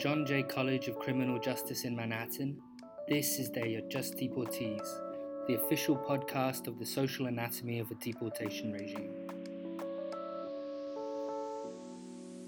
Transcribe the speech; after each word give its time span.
John 0.00 0.24
Jay 0.24 0.42
College 0.42 0.88
of 0.88 0.98
Criminal 0.98 1.38
Justice 1.38 1.84
in 1.84 1.94
Manhattan, 1.94 2.56
this 3.06 3.38
is 3.38 3.50
They 3.50 3.74
Are 3.74 3.86
Just 3.90 4.16
Deportees, 4.16 4.80
the 5.46 5.56
official 5.56 5.94
podcast 5.94 6.66
of 6.68 6.78
the 6.78 6.86
social 6.86 7.26
anatomy 7.26 7.80
of 7.80 7.90
a 7.90 7.94
deportation 7.96 8.72
regime. 8.72 9.12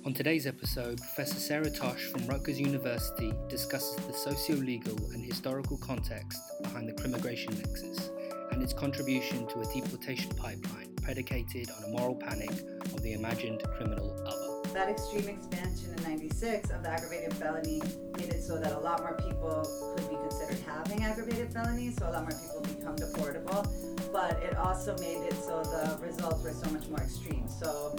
On 0.07 0.15
today's 0.15 0.47
episode, 0.47 0.97
Professor 0.97 1.39
Sarah 1.39 1.69
Tosh 1.69 2.05
from 2.07 2.27
Rutgers 2.27 2.59
University 2.59 3.35
discusses 3.51 3.97
the 4.07 4.15
socio 4.15 4.57
legal 4.57 4.97
and 5.13 5.23
historical 5.23 5.77
context 5.77 6.41
behind 6.63 6.89
the 6.89 6.95
crimmigration 6.95 7.55
nexus 7.59 8.13
and 8.53 8.63
its 8.63 8.73
contribution 8.73 9.47
to 9.49 9.61
a 9.61 9.67
deportation 9.67 10.31
pipeline 10.37 10.95
predicated 11.03 11.69
on 11.77 11.85
a 11.85 11.89
moral 11.89 12.15
panic 12.15 12.49
of 12.49 13.03
the 13.03 13.13
imagined 13.13 13.63
criminal 13.77 14.19
other 14.27 14.42
that 14.73 14.89
extreme 14.89 15.29
expansion 15.29 15.95
in 15.97 16.03
96 16.03 16.71
of 16.71 16.83
the 16.83 16.89
aggravated 16.89 17.35
felony 17.35 17.83
made 18.17 18.31
it 18.31 18.43
so 18.43 18.59
that 18.59 18.73
a 18.73 18.79
lot 18.79 19.01
more 19.01 19.17
people 19.17 19.67
could 19.97 20.09
be 20.09 20.17
considered 20.17 20.59
having 20.67 21.05
aggravated 21.05 21.53
felonies, 21.53 21.97
so 21.97 22.09
a 22.09 22.13
lot 22.13 22.23
more 22.23 22.39
people 22.41 22.61
become 22.77 22.97
deportable. 22.97 23.63
But 24.13 24.43
it 24.43 24.57
also 24.57 24.97
made 24.99 25.19
it 25.27 25.35
so 25.35 25.63
the 25.63 25.99
results 26.05 26.43
were 26.43 26.53
so 26.53 26.71
much 26.71 26.89
more 26.89 27.01
extreme. 27.01 27.49
So 27.49 27.95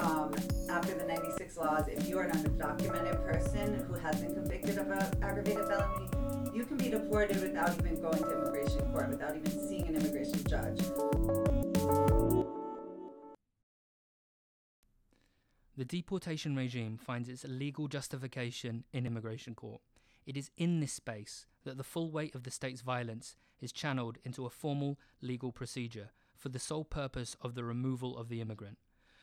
um, 0.00 0.34
after 0.70 0.94
the 0.94 1.04
96 1.06 1.56
laws, 1.56 1.88
if 1.88 2.08
you 2.08 2.18
are 2.18 2.24
an 2.24 2.32
undocumented 2.32 3.22
person 3.24 3.84
who 3.86 3.94
has 3.94 4.20
been 4.20 4.34
convicted 4.34 4.78
of 4.78 4.90
an 4.90 5.02
aggravated 5.22 5.66
felony, 5.66 6.08
you 6.54 6.64
can 6.64 6.76
be 6.76 6.88
deported 6.88 7.42
without 7.42 7.76
even 7.78 8.00
going 8.00 8.18
to 8.18 8.32
immigration 8.32 8.80
court, 8.92 9.08
without 9.10 9.36
even 9.36 9.68
seeing 9.68 9.86
an 9.88 9.96
immigration 9.96 10.42
judge. 10.48 11.63
The 15.76 15.84
deportation 15.84 16.54
regime 16.54 16.96
finds 16.96 17.28
its 17.28 17.44
legal 17.48 17.88
justification 17.88 18.84
in 18.92 19.06
immigration 19.06 19.56
court. 19.56 19.80
It 20.24 20.36
is 20.36 20.50
in 20.56 20.78
this 20.78 20.92
space 20.92 21.46
that 21.64 21.76
the 21.76 21.82
full 21.82 22.12
weight 22.12 22.34
of 22.36 22.44
the 22.44 22.52
state's 22.52 22.80
violence 22.80 23.34
is 23.60 23.72
channeled 23.72 24.18
into 24.22 24.46
a 24.46 24.50
formal 24.50 25.00
legal 25.20 25.50
procedure 25.50 26.10
for 26.36 26.48
the 26.48 26.60
sole 26.60 26.84
purpose 26.84 27.36
of 27.40 27.56
the 27.56 27.64
removal 27.64 28.16
of 28.16 28.28
the 28.28 28.40
immigrant. 28.40 28.78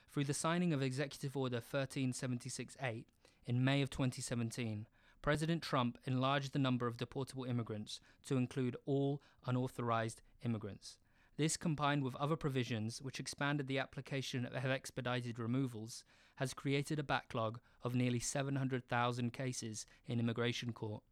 Through 0.09 0.25
the 0.25 0.33
signing 0.33 0.73
of 0.73 0.81
Executive 0.81 1.37
Order 1.37 1.61
13768 1.61 3.07
in 3.45 3.63
May 3.63 3.81
of 3.81 3.89
2017, 3.89 4.87
President 5.21 5.61
Trump 5.61 5.99
enlarged 6.05 6.51
the 6.51 6.59
number 6.59 6.85
of 6.85 6.97
deportable 6.97 7.47
immigrants 7.47 8.01
to 8.25 8.35
include 8.35 8.75
all 8.85 9.21
unauthorized 9.45 10.21
immigrants. 10.43 10.97
This, 11.37 11.55
combined 11.55 12.03
with 12.03 12.15
other 12.15 12.35
provisions 12.35 13.01
which 13.01 13.19
expanded 13.19 13.67
the 13.67 13.79
application 13.79 14.45
of 14.45 14.65
expedited 14.65 15.39
removals, 15.39 16.03
has 16.41 16.55
created 16.55 16.97
a 16.97 17.03
backlog 17.03 17.59
of 17.83 17.93
nearly 17.93 18.17
700,000 18.17 19.31
cases 19.31 19.85
in 20.07 20.19
immigration 20.19 20.73
court. 20.73 21.03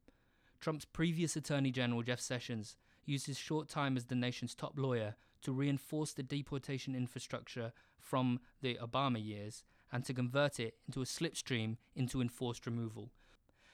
Trump's 0.60 0.86
previous 0.86 1.36
Attorney 1.36 1.70
General 1.70 2.02
Jeff 2.02 2.20
Sessions 2.20 2.78
used 3.06 3.28
his 3.28 3.38
short 3.38 3.70
time 3.70 3.96
as 3.96 4.06
the 4.06 4.16
nation's 4.16 4.56
top 4.56 4.74
lawyer 4.76 5.16
to 5.44 5.52
reinforce 5.52 6.14
the 6.14 6.24
deportation 6.24 6.96
infrastructure 6.96 7.74
from 8.00 8.40
the 8.64 8.80
Obama 8.82 9.24
years 9.24 9.64
and 9.92 10.04
to 10.04 10.16
convert 10.16 10.60
it 10.60 10.74
into 10.88 11.04
a 11.04 11.06
slipstream 11.06 11.78
into 11.96 12.22
enforced 12.22 12.66
removal. 12.66 13.12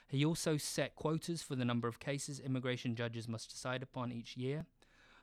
He 0.10 0.26
also 0.26 0.58
set 0.58 0.96
quotas 0.96 1.42
for 1.42 1.56
the 1.56 1.64
number 1.64 1.88
of 1.88 2.02
cases 2.02 2.42
immigration 2.42 2.98
judges 2.98 3.30
must 3.30 3.50
decide 3.50 3.82
upon 3.82 4.12
each 4.12 4.36
year 4.36 4.66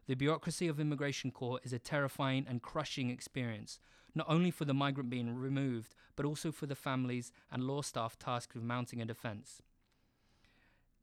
the 0.07 0.15
bureaucracy 0.15 0.69
of 0.69 0.81
immigration 0.81 1.31
court 1.31 1.63
is 1.65 1.73
a 1.73 1.79
terrifying 1.79 2.45
and 2.49 2.63
crushing 2.63 3.11
experience, 3.11 3.79
not 4.15 4.27
only 4.29 4.51
for 4.51 4.65
the 4.65 4.75
migrant 4.75 5.09
being 5.11 5.35
removed, 5.35 5.95
but 6.17 6.27
also 6.27 6.51
for 6.51 6.67
the 6.67 6.75
families 6.75 7.33
and 7.51 7.65
law 7.65 7.83
staff 7.83 8.19
tasked 8.19 8.55
with 8.55 8.65
mounting 8.65 9.01
a 9.01 9.05
defense. 9.05 9.63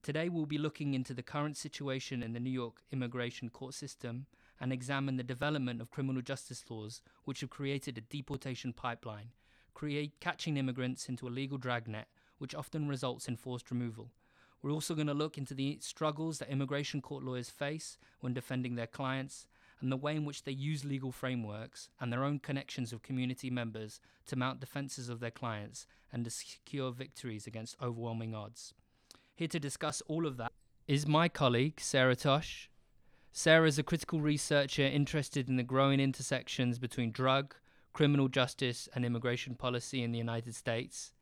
Today, 0.02 0.30
we'll 0.30 0.46
be 0.46 0.58
looking 0.58 0.94
into 0.94 1.14
the 1.14 1.24
current 1.24 1.58
situation 1.58 2.24
in 2.24 2.34
the 2.34 2.40
New 2.40 2.50
York 2.50 2.82
immigration 2.92 3.50
court 3.50 3.74
system 3.74 4.28
and 4.60 4.72
examine 4.72 5.18
the 5.18 5.24
development 5.24 5.82
of 5.82 5.92
criminal 5.92 6.22
justice 6.22 6.64
laws 6.70 7.02
which 7.24 7.42
have 7.42 7.50
created 7.50 7.98
a 7.98 8.02
deportation 8.02 8.74
pipeline, 8.74 9.32
create, 9.74 10.20
catching 10.20 10.58
immigrants 10.58 11.10
into 11.10 11.28
a 11.28 11.30
legal 11.30 11.58
dragnet, 11.58 12.08
which 12.38 12.56
often 12.56 12.88
results 12.88 13.28
in 13.28 13.36
forced 13.36 13.72
removal. 13.72 14.12
We're 14.62 14.72
also 14.72 14.94
going 14.94 15.08
to 15.08 15.14
look 15.14 15.38
into 15.38 15.54
the 15.54 15.78
struggles 15.82 16.40
that 16.40 16.50
immigration 16.50 17.02
court 17.02 17.24
lawyers 17.24 17.50
face 17.50 17.98
when 18.20 18.34
defending 18.34 18.76
their 18.76 18.88
clients 18.88 19.48
and 19.82 19.92
the 19.92 19.98
way 19.98 20.16
in 20.16 20.26
which 20.26 20.44
they 20.44 20.52
use 20.52 20.84
legal 20.84 21.12
frameworks 21.12 21.90
and 22.00 22.12
their 22.12 22.26
own 22.26 22.40
connections 22.40 22.92
of 22.92 23.02
community 23.02 23.50
members 23.50 24.02
to 24.26 24.36
mount 24.36 24.60
defenses 24.60 25.08
of 25.08 25.22
their 25.22 25.32
clients 25.32 25.88
and 26.12 26.26
to 26.26 26.32
secure 26.32 26.92
victories 26.92 27.48
against 27.48 27.78
overwhelming 27.82 28.36
odds. 28.36 28.74
Here 29.36 29.48
to 29.48 29.60
discuss 29.60 30.02
all 30.08 30.26
of 30.26 30.36
that 30.38 30.52
is 30.88 31.08
my 31.08 31.30
colleague, 31.30 31.80
Sarah 31.80 32.16
Tosh. 32.16 32.70
Sarah 33.32 33.68
is 33.68 33.80
a 33.80 33.84
critical 33.84 34.20
researcher 34.20 34.84
interested 34.84 35.48
in 35.48 35.56
the 35.56 35.64
growing 35.64 36.02
intersections 36.02 36.80
between 36.80 37.12
drug, 37.12 37.56
criminal 37.94 38.28
justice, 38.28 38.90
and 38.94 39.06
immigration 39.06 39.56
policy 39.56 40.04
in 40.04 40.12
the 40.12 40.18
United 40.18 40.56
States 40.56 41.14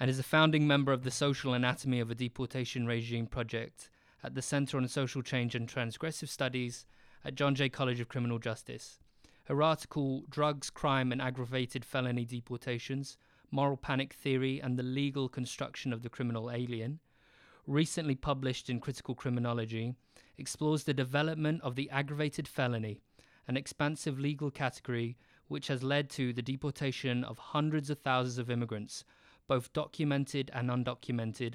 and 0.00 0.08
is 0.08 0.18
a 0.18 0.22
founding 0.22 0.66
member 0.66 0.92
of 0.92 1.04
the 1.04 1.10
Social 1.10 1.52
Anatomy 1.52 2.00
of 2.00 2.10
a 2.10 2.14
Deportation 2.14 2.86
Regime 2.86 3.26
project 3.26 3.90
at 4.24 4.34
the 4.34 4.40
Center 4.40 4.78
on 4.78 4.88
Social 4.88 5.20
Change 5.20 5.54
and 5.54 5.68
Transgressive 5.68 6.30
Studies 6.30 6.86
at 7.22 7.34
John 7.34 7.54
Jay 7.54 7.68
College 7.68 8.00
of 8.00 8.08
Criminal 8.08 8.38
Justice. 8.38 8.98
Her 9.44 9.62
article, 9.62 10.24
Drugs, 10.30 10.70
Crime, 10.70 11.12
and 11.12 11.20
Aggravated 11.20 11.84
Felony 11.84 12.24
Deportations 12.24 13.18
Moral 13.50 13.76
Panic 13.76 14.14
Theory 14.14 14.58
and 14.58 14.78
the 14.78 14.82
Legal 14.82 15.28
Construction 15.28 15.92
of 15.92 16.02
the 16.02 16.08
Criminal 16.08 16.50
Alien, 16.50 17.00
recently 17.66 18.14
published 18.14 18.70
in 18.70 18.80
Critical 18.80 19.14
Criminology, 19.14 19.94
explores 20.38 20.84
the 20.84 20.94
development 20.94 21.60
of 21.62 21.74
the 21.74 21.90
aggravated 21.90 22.48
felony, 22.48 23.00
an 23.48 23.56
expansive 23.56 24.18
legal 24.18 24.50
category 24.50 25.18
which 25.48 25.66
has 25.66 25.82
led 25.82 26.08
to 26.08 26.32
the 26.32 26.42
deportation 26.42 27.24
of 27.24 27.38
hundreds 27.38 27.90
of 27.90 27.98
thousands 27.98 28.38
of 28.38 28.50
immigrants 28.50 29.04
both 29.50 29.72
documented 29.72 30.48
and 30.54 30.70
undocumented, 30.70 31.54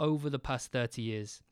over 0.00 0.28
the 0.28 0.38
past 0.38 0.72
30 0.72 1.00
years. 1.00 1.42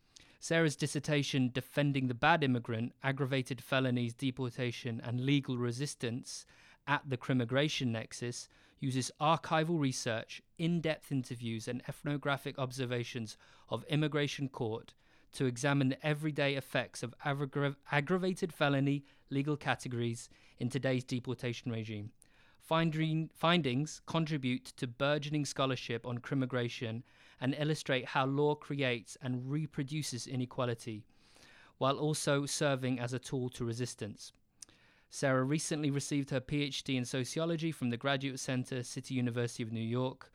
Sarah's 0.41 0.75
dissertation, 0.75 1.53
Defending 1.55 2.09
the 2.09 2.15
Bad 2.15 2.43
Immigrant 2.43 2.93
Aggravated 3.05 3.61
Felonies, 3.63 4.13
Deportation, 4.13 5.01
and 5.05 5.25
Legal 5.25 5.57
Resistance 5.57 6.47
at 6.89 7.09
the 7.09 7.17
Crimmigration 7.17 7.93
Nexus, 7.93 8.49
uses 8.81 9.13
archival 9.21 9.79
research, 9.79 10.43
in 10.59 10.81
depth 10.81 11.13
interviews, 11.13 11.69
and 11.69 11.81
ethnographic 11.89 12.59
observations 12.59 13.37
of 13.69 13.85
immigration 13.85 14.49
court 14.49 14.95
to 15.35 15.47
examine 15.47 15.91
the 15.91 16.05
everyday 16.05 16.57
effects 16.57 17.05
of 17.05 17.15
aggra- 17.25 17.77
aggravated 17.93 18.53
felony 18.53 19.05
legal 19.31 19.57
categories 19.57 20.29
in 20.59 20.69
today's 20.69 21.05
deportation 21.05 21.71
regime. 21.71 22.11
Finding, 22.65 23.29
findings 23.35 24.01
contribute 24.07 24.65
to 24.79 24.87
burgeoning 24.87 25.45
scholarship 25.45 26.07
on 26.07 26.19
crimmigration 26.19 27.03
and 27.39 27.55
illustrate 27.59 28.07
how 28.07 28.25
law 28.25 28.55
creates 28.55 29.19
and 29.21 29.51
reproduces 29.51 30.27
inequality, 30.27 31.05
while 31.77 31.99
also 31.99 32.47
serving 32.47 32.99
as 32.99 33.13
a 33.13 33.19
tool 33.19 33.51
to 33.51 33.67
resistance. 33.67 34.33
Sarah 35.11 35.45
recently 35.45 35.91
received 35.91 36.31
her 36.31 36.41
PhD 36.41 36.97
in 36.97 37.05
sociology 37.05 37.71
from 37.71 37.91
the 37.91 37.99
Graduate 37.99 38.41
Center, 38.41 38.83
City 38.83 39.13
University 39.13 39.63
of 39.63 39.71
New 39.71 39.79
York. 39.81 40.33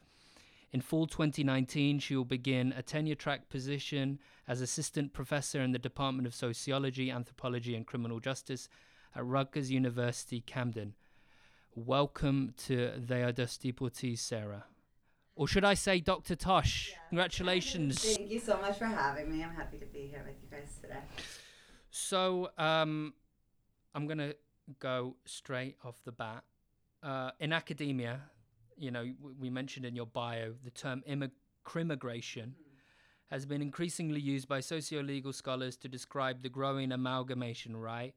In 0.72 0.82
fall 0.82 1.08
2019, 1.08 1.98
she 1.98 2.16
will 2.16 2.26
begin 2.26 2.72
a 2.78 2.84
tenure 2.84 3.16
track 3.16 3.50
position 3.50 4.20
as 4.48 4.62
assistant 4.62 5.14
professor 5.14 5.62
in 5.62 5.72
the 5.72 5.80
Department 5.80 6.28
of 6.28 6.36
Sociology, 6.36 7.10
Anthropology, 7.10 7.76
and 7.76 7.88
Criminal 7.88 8.20
Justice 8.20 8.70
at 9.16 9.26
Rutgers 9.26 9.72
University, 9.72 10.42
Camden. 10.42 10.94
Welcome 11.76 12.56
to 12.66 12.92
They 12.98 13.24
Are 13.24 13.32
Just 13.32 13.62
Deportees, 13.62 14.18
Sarah. 14.20 14.66
Or 15.36 15.48
should 15.48 15.64
I 15.64 15.76
say 15.76 16.00
Dr. 16.00 16.36
Tosh? 16.36 16.90
Yeah. 16.92 16.98
Congratulations. 17.10 18.16
Thank 18.16 18.32
you 18.32 18.40
so 18.40 18.60
much 18.60 18.80
for 18.80 18.86
having 18.86 19.32
me. 19.32 19.44
I'm 19.44 19.54
happy 19.54 19.78
to 19.78 19.86
be 19.86 20.08
here 20.08 20.24
with 20.26 20.36
you 20.42 20.50
guys 20.50 20.78
today. 20.82 21.00
So, 21.92 22.50
um, 22.58 23.14
I'm 23.94 24.08
going 24.08 24.18
to 24.18 24.36
go 24.80 25.16
straight 25.26 25.78
off 25.86 26.04
the 26.04 26.12
bat. 26.12 26.44
Uh, 27.04 27.32
in 27.40 27.54
academia, 27.54 28.20
you 28.76 28.90
know, 28.92 29.06
we 29.40 29.50
mentioned 29.50 29.86
in 29.86 29.96
your 29.96 30.08
bio 30.08 30.54
the 30.64 30.72
term 30.72 31.04
crimmigration 31.66 32.48
mm. 32.48 32.54
has 33.30 33.46
been 33.46 33.62
increasingly 33.62 34.20
used 34.20 34.48
by 34.48 34.60
socio-legal 34.60 35.34
scholars 35.34 35.78
to 35.78 35.88
describe 35.88 36.42
the 36.42 36.50
growing 36.50 36.92
amalgamation, 36.92 37.78
right, 37.78 38.16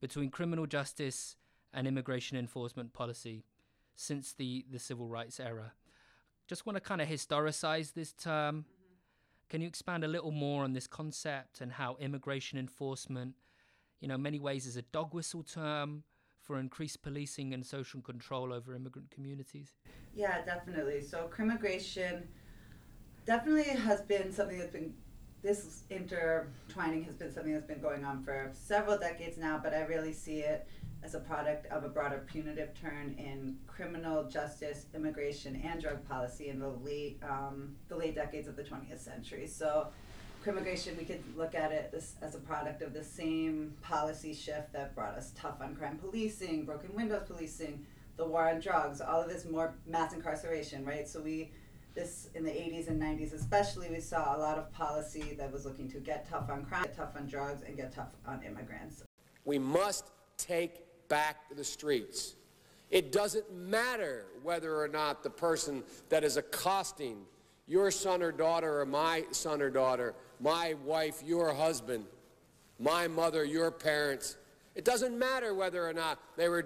between 0.00 0.30
criminal 0.30 0.66
justice 0.66 1.36
and 1.72 1.86
immigration 1.86 2.36
enforcement 2.36 2.92
policy 2.92 3.44
since 3.94 4.32
the, 4.32 4.64
the 4.70 4.78
civil 4.78 5.08
rights 5.08 5.40
era. 5.40 5.72
Just 6.46 6.66
want 6.66 6.76
to 6.76 6.80
kind 6.80 7.00
of 7.00 7.08
historicize 7.08 7.92
this 7.92 8.12
term. 8.12 8.60
Mm-hmm. 8.60 8.94
Can 9.50 9.60
you 9.60 9.68
expand 9.68 10.04
a 10.04 10.08
little 10.08 10.30
more 10.30 10.64
on 10.64 10.72
this 10.72 10.86
concept 10.86 11.60
and 11.60 11.72
how 11.72 11.96
immigration 12.00 12.58
enforcement, 12.58 13.34
you 14.00 14.08
know, 14.08 14.16
many 14.16 14.38
ways 14.38 14.66
is 14.66 14.76
a 14.76 14.82
dog 14.82 15.14
whistle 15.14 15.42
term 15.42 16.04
for 16.40 16.58
increased 16.58 17.02
policing 17.02 17.52
and 17.52 17.66
social 17.66 18.00
control 18.00 18.52
over 18.52 18.74
immigrant 18.74 19.10
communities? 19.10 19.74
Yeah, 20.14 20.44
definitely. 20.44 21.02
So, 21.02 21.28
crimmigration 21.34 22.22
definitely 23.26 23.64
has 23.64 24.00
been 24.02 24.32
something 24.32 24.58
that's 24.58 24.72
been 24.72 24.94
this 25.42 25.82
intertwining 25.90 27.04
has 27.04 27.14
been 27.14 27.32
something 27.32 27.52
that's 27.52 27.66
been 27.66 27.80
going 27.80 28.04
on 28.04 28.24
for 28.24 28.50
several 28.52 28.98
decades 28.98 29.38
now, 29.38 29.60
but 29.62 29.72
I 29.72 29.82
really 29.82 30.12
see 30.12 30.40
it 30.40 30.66
as 31.02 31.14
a 31.14 31.20
product 31.20 31.66
of 31.72 31.84
a 31.84 31.88
broader 31.88 32.24
punitive 32.26 32.74
turn 32.78 33.14
in 33.18 33.56
criminal 33.66 34.24
justice, 34.24 34.86
immigration, 34.94 35.60
and 35.64 35.80
drug 35.80 36.06
policy 36.08 36.48
in 36.48 36.58
the 36.58 36.68
late 36.68 37.18
um, 37.22 37.74
the 37.88 37.96
late 37.96 38.14
decades 38.14 38.48
of 38.48 38.56
the 38.56 38.62
20th 38.62 38.98
century. 38.98 39.46
So, 39.46 39.88
immigration 40.46 40.96
we 40.96 41.04
could 41.04 41.22
look 41.36 41.54
at 41.54 41.72
it 41.72 41.92
this, 41.92 42.14
as 42.22 42.34
a 42.34 42.38
product 42.38 42.80
of 42.80 42.94
the 42.94 43.04
same 43.04 43.74
policy 43.82 44.32
shift 44.32 44.72
that 44.72 44.94
brought 44.94 45.14
us 45.14 45.32
tough 45.36 45.60
on 45.60 45.76
crime 45.76 45.98
policing, 45.98 46.64
broken 46.64 46.94
windows 46.94 47.24
policing, 47.26 47.84
the 48.16 48.26
war 48.26 48.48
on 48.48 48.58
drugs, 48.58 49.00
all 49.00 49.20
of 49.20 49.28
this 49.28 49.44
more 49.44 49.74
mass 49.86 50.14
incarceration, 50.14 50.84
right? 50.86 51.06
So 51.06 51.20
we 51.20 51.50
this 51.94 52.28
in 52.34 52.44
the 52.44 52.50
80s 52.50 52.88
and 52.88 53.02
90s 53.02 53.34
especially 53.34 53.88
we 53.90 53.98
saw 53.98 54.36
a 54.36 54.38
lot 54.38 54.56
of 54.56 54.72
policy 54.72 55.34
that 55.36 55.52
was 55.52 55.64
looking 55.64 55.90
to 55.90 55.98
get 55.98 56.28
tough 56.28 56.48
on 56.48 56.64
crime, 56.64 56.84
get 56.84 56.96
tough 56.96 57.16
on 57.16 57.26
drugs, 57.26 57.62
and 57.66 57.76
get 57.76 57.92
tough 57.92 58.12
on 58.26 58.42
immigrants. 58.42 59.02
We 59.44 59.58
must 59.58 60.12
take 60.36 60.87
back 61.08 61.48
to 61.48 61.54
the 61.54 61.64
streets. 61.64 62.34
It 62.90 63.12
doesn't 63.12 63.52
matter 63.52 64.26
whether 64.42 64.80
or 64.80 64.88
not 64.88 65.22
the 65.22 65.30
person 65.30 65.82
that 66.08 66.24
is 66.24 66.36
accosting 66.36 67.18
your 67.66 67.90
son 67.90 68.22
or 68.22 68.32
daughter 68.32 68.80
or 68.80 68.86
my 68.86 69.24
son 69.30 69.60
or 69.60 69.68
daughter, 69.68 70.14
my 70.40 70.74
wife, 70.84 71.22
your 71.24 71.52
husband, 71.52 72.06
my 72.78 73.08
mother, 73.08 73.44
your 73.44 73.70
parents, 73.70 74.36
it 74.74 74.84
doesn't 74.84 75.18
matter 75.18 75.54
whether 75.54 75.86
or 75.86 75.92
not 75.92 76.20
they 76.36 76.48
were. 76.48 76.64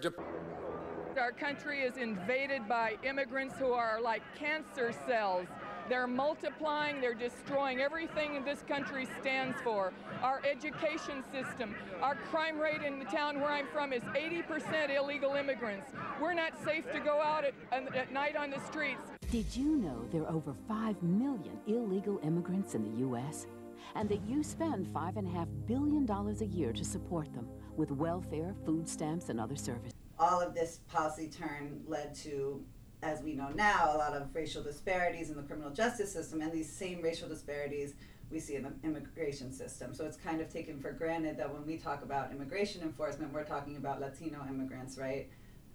Our 1.18 1.32
country 1.32 1.80
is 1.80 1.96
invaded 1.96 2.68
by 2.68 2.98
immigrants 3.02 3.54
who 3.58 3.72
are 3.72 4.02
like 4.02 4.22
cancer 4.38 4.92
cells 5.06 5.46
they're 5.88 6.06
multiplying, 6.06 7.00
they're 7.00 7.14
destroying 7.14 7.80
everything 7.80 8.44
this 8.44 8.62
country 8.62 9.06
stands 9.20 9.56
for. 9.62 9.92
Our 10.22 10.40
education 10.50 11.22
system, 11.32 11.74
our 12.00 12.14
crime 12.14 12.58
rate 12.58 12.82
in 12.82 12.98
the 12.98 13.04
town 13.06 13.40
where 13.40 13.50
I'm 13.50 13.66
from 13.72 13.92
is 13.92 14.02
80% 14.02 14.96
illegal 14.96 15.34
immigrants. 15.34 15.90
We're 16.20 16.34
not 16.34 16.52
safe 16.64 16.90
to 16.92 17.00
go 17.00 17.20
out 17.20 17.44
at, 17.44 17.54
at 17.94 18.12
night 18.12 18.36
on 18.36 18.50
the 18.50 18.60
streets. 18.60 19.02
Did 19.30 19.56
you 19.56 19.76
know 19.76 20.06
there 20.10 20.22
are 20.22 20.32
over 20.32 20.54
5 20.68 21.02
million 21.02 21.58
illegal 21.66 22.20
immigrants 22.22 22.74
in 22.74 22.84
the 22.84 22.98
U.S.? 23.00 23.46
And 23.94 24.08
that 24.08 24.20
you 24.26 24.42
spend 24.42 24.86
$5.5 24.86 25.46
billion 25.66 26.08
a 26.08 26.44
year 26.44 26.72
to 26.72 26.84
support 26.84 27.32
them 27.34 27.48
with 27.76 27.90
welfare, 27.90 28.54
food 28.64 28.88
stamps, 28.88 29.28
and 29.28 29.40
other 29.40 29.56
services. 29.56 29.92
All 30.18 30.40
of 30.40 30.54
this 30.54 30.80
policy 30.88 31.28
turn 31.28 31.80
led 31.86 32.14
to 32.16 32.64
as 33.02 33.20
we 33.22 33.34
know 33.34 33.48
now, 33.54 33.90
a 33.94 33.98
lot 33.98 34.14
of 34.14 34.34
racial 34.34 34.62
disparities 34.62 35.30
in 35.30 35.36
the 35.36 35.42
criminal 35.42 35.70
justice 35.70 36.12
system, 36.12 36.40
and 36.40 36.52
these 36.52 36.70
same 36.70 37.02
racial 37.02 37.28
disparities 37.28 37.94
we 38.30 38.38
see 38.38 38.54
in 38.54 38.62
the 38.62 38.72
immigration 38.84 39.52
system. 39.52 39.92
So 39.92 40.06
it's 40.06 40.16
kind 40.16 40.40
of 40.40 40.48
taken 40.48 40.80
for 40.80 40.92
granted 40.92 41.36
that 41.38 41.52
when 41.52 41.66
we 41.66 41.76
talk 41.76 42.02
about 42.02 42.32
immigration 42.32 42.82
enforcement, 42.82 43.32
we're 43.32 43.44
talking 43.44 43.76
about 43.76 44.00
Latino 44.00 44.46
immigrants, 44.48 44.96
right? 44.96 45.28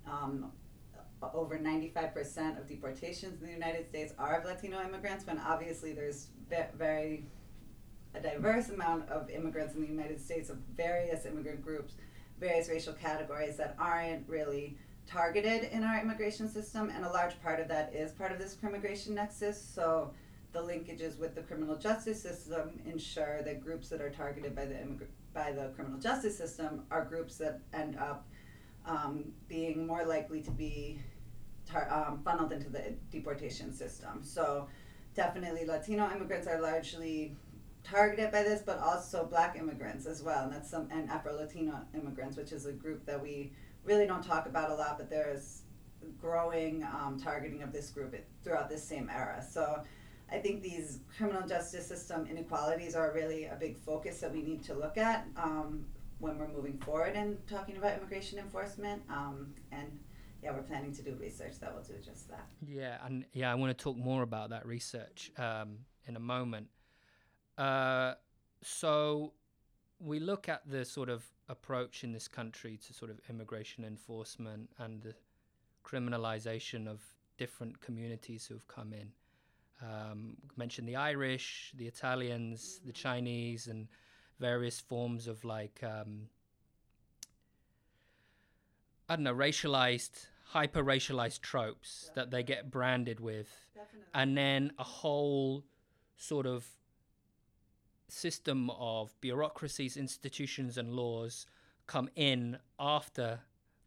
Um, 0.07 0.51
over 1.33 1.57
95% 1.57 2.59
of 2.59 2.67
deportations 2.67 3.41
in 3.41 3.47
the 3.47 3.53
United 3.53 3.87
States 3.89 4.13
are 4.17 4.39
of 4.39 4.45
Latino 4.45 4.81
immigrants, 4.81 5.25
when 5.25 5.39
obviously 5.39 5.93
there's 5.93 6.27
very 6.77 7.25
a 8.15 8.19
diverse 8.21 8.69
amount 8.69 9.07
of 9.09 9.29
immigrants 9.29 9.75
in 9.75 9.81
the 9.81 9.87
United 9.87 10.19
States 10.19 10.49
of 10.49 10.57
various 10.75 11.25
immigrant 11.25 11.63
groups, 11.63 11.93
various 12.39 12.69
racial 12.69 12.93
categories 12.93 13.57
that 13.57 13.75
aren't 13.77 14.27
really 14.27 14.77
targeted 15.07 15.69
in 15.71 15.83
our 15.83 15.99
immigration 15.99 16.49
system, 16.49 16.91
and 16.93 17.05
a 17.05 17.09
large 17.09 17.41
part 17.41 17.59
of 17.59 17.67
that 17.69 17.93
is 17.93 18.11
part 18.11 18.31
of 18.31 18.39
this 18.39 18.55
crimmigration 18.55 19.09
nexus. 19.09 19.61
So 19.61 20.11
the 20.51 20.59
linkages 20.59 21.17
with 21.17 21.35
the 21.35 21.41
criminal 21.41 21.77
justice 21.77 22.21
system 22.21 22.79
ensure 22.85 23.41
that 23.43 23.61
groups 23.61 23.89
that 23.89 24.01
are 24.01 24.09
targeted 24.09 24.55
by 24.55 24.65
the 24.65 24.75
immig- 24.75 25.07
by 25.33 25.51
the 25.51 25.69
criminal 25.75 25.99
justice 25.99 26.37
system 26.37 26.83
are 26.89 27.05
groups 27.05 27.37
that 27.37 27.59
end 27.73 27.97
up 27.97 28.27
um, 28.85 29.25
being 29.47 29.85
more 29.85 30.05
likely 30.05 30.41
to 30.41 30.51
be 30.51 30.99
tar- 31.69 31.91
um, 31.91 32.21
funneled 32.23 32.51
into 32.51 32.69
the 32.69 32.95
deportation 33.11 33.71
system. 33.73 34.23
So 34.23 34.67
definitely 35.13 35.65
Latino 35.65 36.09
immigrants 36.11 36.47
are 36.47 36.61
largely 36.61 37.35
targeted 37.83 38.31
by 38.31 38.43
this, 38.43 38.61
but 38.65 38.79
also 38.79 39.25
Black 39.25 39.57
immigrants 39.57 40.05
as 40.05 40.23
well, 40.23 40.43
and 40.43 40.51
that's 40.51 40.69
some 40.69 40.87
and 40.91 41.09
Afro 41.09 41.35
Latino 41.35 41.81
immigrants, 41.93 42.35
which 42.37 42.51
is 42.51 42.65
a 42.65 42.71
group 42.71 43.05
that 43.05 43.21
we 43.21 43.51
really 43.87 44.05
don't 44.05 44.23
talk 44.23 44.45
about 44.45 44.69
a 44.69 44.75
lot, 44.75 44.97
but 44.97 45.09
there's 45.09 45.63
growing 46.21 46.83
um, 46.83 47.19
targeting 47.21 47.63
of 47.63 47.71
this 47.71 47.89
group 47.89 48.15
throughout 48.43 48.69
this 48.69 48.83
same 48.83 49.09
era. 49.09 49.43
So 49.49 49.81
I 50.31 50.37
think 50.37 50.61
these 50.61 50.99
criminal 51.15 51.47
justice 51.47 51.87
system 51.87 52.27
inequalities 52.29 52.95
are 52.95 53.11
really 53.13 53.45
a 53.45 53.55
big 53.55 53.77
focus 53.77 54.19
that 54.19 54.31
we 54.31 54.41
need 54.41 54.63
to 54.65 54.73
look 54.73 54.97
at 54.97 55.25
um, 55.37 55.85
when 56.19 56.37
we're 56.37 56.49
moving 56.49 56.77
forward 56.79 57.15
and 57.15 57.37
talking 57.47 57.77
about 57.77 57.97
immigration 57.97 58.37
enforcement. 58.37 59.01
Um, 59.09 59.53
and 59.71 59.99
yeah, 60.43 60.51
we're 60.51 60.63
planning 60.63 60.93
to 60.93 61.01
do 61.01 61.15
research 61.15 61.59
that 61.61 61.73
will 61.73 61.83
do 61.83 61.93
just 62.03 62.29
that. 62.29 62.47
Yeah, 62.67 62.97
and 63.05 63.25
yeah, 63.33 63.51
I 63.51 63.55
want 63.55 63.75
to 63.75 63.83
talk 63.83 63.97
more 63.97 64.21
about 64.21 64.49
that 64.49 64.65
research 64.65 65.31
um, 65.37 65.79
in 66.05 66.15
a 66.15 66.19
moment. 66.19 66.67
Uh, 67.57 68.13
so 68.61 69.33
we 69.99 70.19
look 70.19 70.47
at 70.47 70.61
the 70.69 70.85
sort 70.85 71.09
of 71.09 71.25
approach 71.49 72.03
in 72.03 72.11
this 72.11 72.27
country 72.27 72.79
to 72.87 72.93
sort 72.93 73.09
of 73.09 73.19
immigration 73.29 73.83
enforcement 73.83 74.69
and 74.77 75.01
the 75.01 75.13
criminalization 75.83 76.87
of 76.87 77.01
different 77.37 77.79
communities 77.81 78.45
who've 78.45 78.67
come 78.67 78.93
in. 78.93 79.11
Um, 79.81 80.37
mentioned 80.55 80.87
the 80.87 80.95
Irish, 80.95 81.71
the 81.77 81.87
Italians, 81.87 82.81
the 82.85 82.91
Chinese, 82.91 83.67
and 83.67 83.87
various 84.39 84.79
forms 84.79 85.27
of 85.27 85.43
like 85.43 85.83
um, 85.83 86.29
I 89.09 89.15
don't 89.15 89.23
know, 89.23 89.33
racialized, 89.33 90.25
hyper 90.43 90.83
racialized 90.83 91.41
tropes 91.41 92.11
that 92.15 92.29
they 92.29 92.43
get 92.43 92.69
branded 92.69 93.19
with, 93.19 93.47
Definitely. 93.73 94.07
and 94.13 94.37
then 94.37 94.71
a 94.77 94.83
whole 94.83 95.63
sort 96.17 96.45
of 96.45 96.65
system 98.09 98.69
of 98.71 99.13
bureaucracies, 99.21 99.97
institutions, 99.97 100.77
and 100.77 100.93
laws 100.93 101.45
come 101.87 102.09
in 102.15 102.57
after 102.79 103.39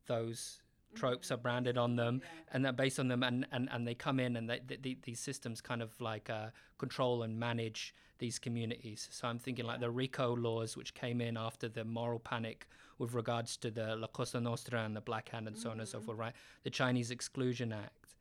those 0.07 0.61
tropes 0.95 1.29
mm-hmm. 1.29 1.35
are 1.35 1.39
branded 1.39 1.79
on 1.79 1.97
them 1.97 2.21
yeah. 2.23 2.31
and 2.53 2.65
they're 2.65 2.73
based 2.73 2.99
on 2.99 3.09
them 3.09 3.23
and, 3.23 3.47
and, 3.53 3.69
and 3.71 3.87
they 3.87 3.95
come 3.95 4.19
in 4.19 4.37
and 4.37 4.51
they, 4.51 4.61
they, 4.67 4.97
these 5.03 5.21
systems 5.21 5.61
kind 5.61 5.83
of 5.83 5.99
like 6.01 6.29
uh, 6.29 6.47
control 6.79 7.23
and 7.23 7.39
manage 7.39 7.95
these 8.19 8.39
communities 8.39 9.09
so 9.11 9.29
i'm 9.29 9.39
thinking 9.39 9.65
like 9.65 9.81
the 9.81 9.91
rico 9.91 10.35
laws 10.37 10.77
which 10.77 10.93
came 10.93 11.21
in 11.21 11.37
after 11.37 11.69
the 11.69 11.85
moral 11.85 12.19
panic 12.19 12.67
with 12.99 13.15
regards 13.15 13.57
to 13.57 13.71
the 13.71 13.97
la 13.97 14.07
cosa 14.09 14.41
nostra 14.41 14.85
and 14.85 14.95
the 14.95 15.01
black 15.01 15.29
hand 15.29 15.47
and 15.47 15.57
mm-hmm. 15.57 15.63
so 15.63 15.71
on 15.71 15.79
and 15.79 15.89
so 15.89 15.99
mm-hmm. 15.99 16.07
forth 16.07 16.19
right 16.19 16.33
the 16.65 16.71
chinese 16.71 17.11
exclusion 17.11 17.73
act 17.73 18.17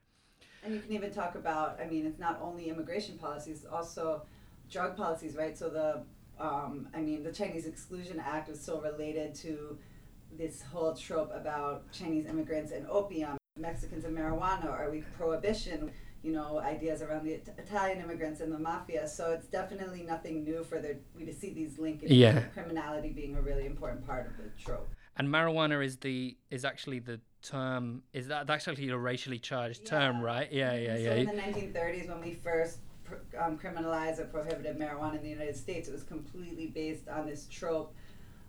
and 0.63 0.74
you 0.74 0.79
can 0.79 0.94
even 0.94 1.12
talk 1.12 1.36
about 1.36 1.77
i 1.82 1.88
mean 1.88 2.06
it's 2.06 2.20
not 2.20 2.39
only 2.41 2.70
immigration 2.70 3.18
policies 3.18 3.65
also 3.70 4.22
drug 4.70 4.96
policies, 4.96 5.36
right? 5.36 5.58
So 5.58 5.70
the, 5.70 6.04
um, 6.44 6.88
I 6.94 7.02
mean, 7.02 7.24
the 7.24 7.32
Chinese 7.32 7.66
Exclusion 7.66 8.20
Act 8.20 8.50
was 8.50 8.60
so 8.60 8.82
related 8.82 9.36
to 9.36 9.78
this 10.38 10.62
whole 10.62 10.96
trope 10.96 11.32
about 11.34 11.92
Chinese 11.92 12.26
immigrants 12.26 12.72
and 12.72 12.86
opium, 12.88 13.38
Mexicans 13.58 14.06
and 14.06 14.18
marijuana, 14.18 14.70
are 14.70 14.90
we 14.90 15.02
prohibition? 15.18 15.92
You 16.22 16.34
know, 16.34 16.60
ideas 16.60 17.02
around 17.02 17.26
the 17.26 17.34
Italian 17.58 18.02
immigrants 18.02 18.42
and 18.42 18.52
the 18.52 18.60
mafia. 18.60 19.08
So 19.08 19.32
it's 19.32 19.48
definitely 19.48 20.04
nothing 20.04 20.44
new 20.44 20.64
for 20.64 20.80
the 20.80 20.98
we 21.16 21.26
to 21.26 21.34
see 21.34 21.54
these 21.54 21.78
linkages. 21.78 22.08
Yeah. 22.10 22.42
Criminality 22.54 23.10
being 23.12 23.36
a 23.36 23.42
really 23.42 23.66
important 23.66 24.06
part 24.06 24.28
of 24.28 24.34
the 24.38 24.50
trope. 24.62 24.90
And 25.16 25.30
marijuana 25.30 25.84
is 25.84 25.98
the 25.98 26.38
is 26.50 26.66
actually 26.66 27.00
the 27.00 27.22
term 27.42 28.04
is 28.14 28.28
that 28.28 28.50
actually 28.50 28.90
a 28.90 28.98
racially 28.98 29.40
charged 29.40 29.82
yeah. 29.84 29.90
term, 29.90 30.22
right? 30.22 30.52
Yeah, 30.52 30.76
yeah, 30.76 30.98
yeah. 30.98 31.10
so 31.10 31.16
yeah. 31.16 31.22
in 31.22 31.26
the 31.26 31.42
1930s, 31.42 32.10
when 32.10 32.22
we 32.22 32.34
first 32.34 32.80
um, 33.39 33.58
criminalized 33.58 34.20
or 34.20 34.25
prohibited 34.25 34.78
marijuana 34.78 35.18
in 35.18 35.24
the 35.24 35.30
United 35.30 35.56
States. 35.56 35.88
It 35.88 35.92
was 35.92 36.04
completely 36.04 36.68
based 36.68 37.08
on 37.08 37.25
this 37.25 37.48
trope 37.50 37.94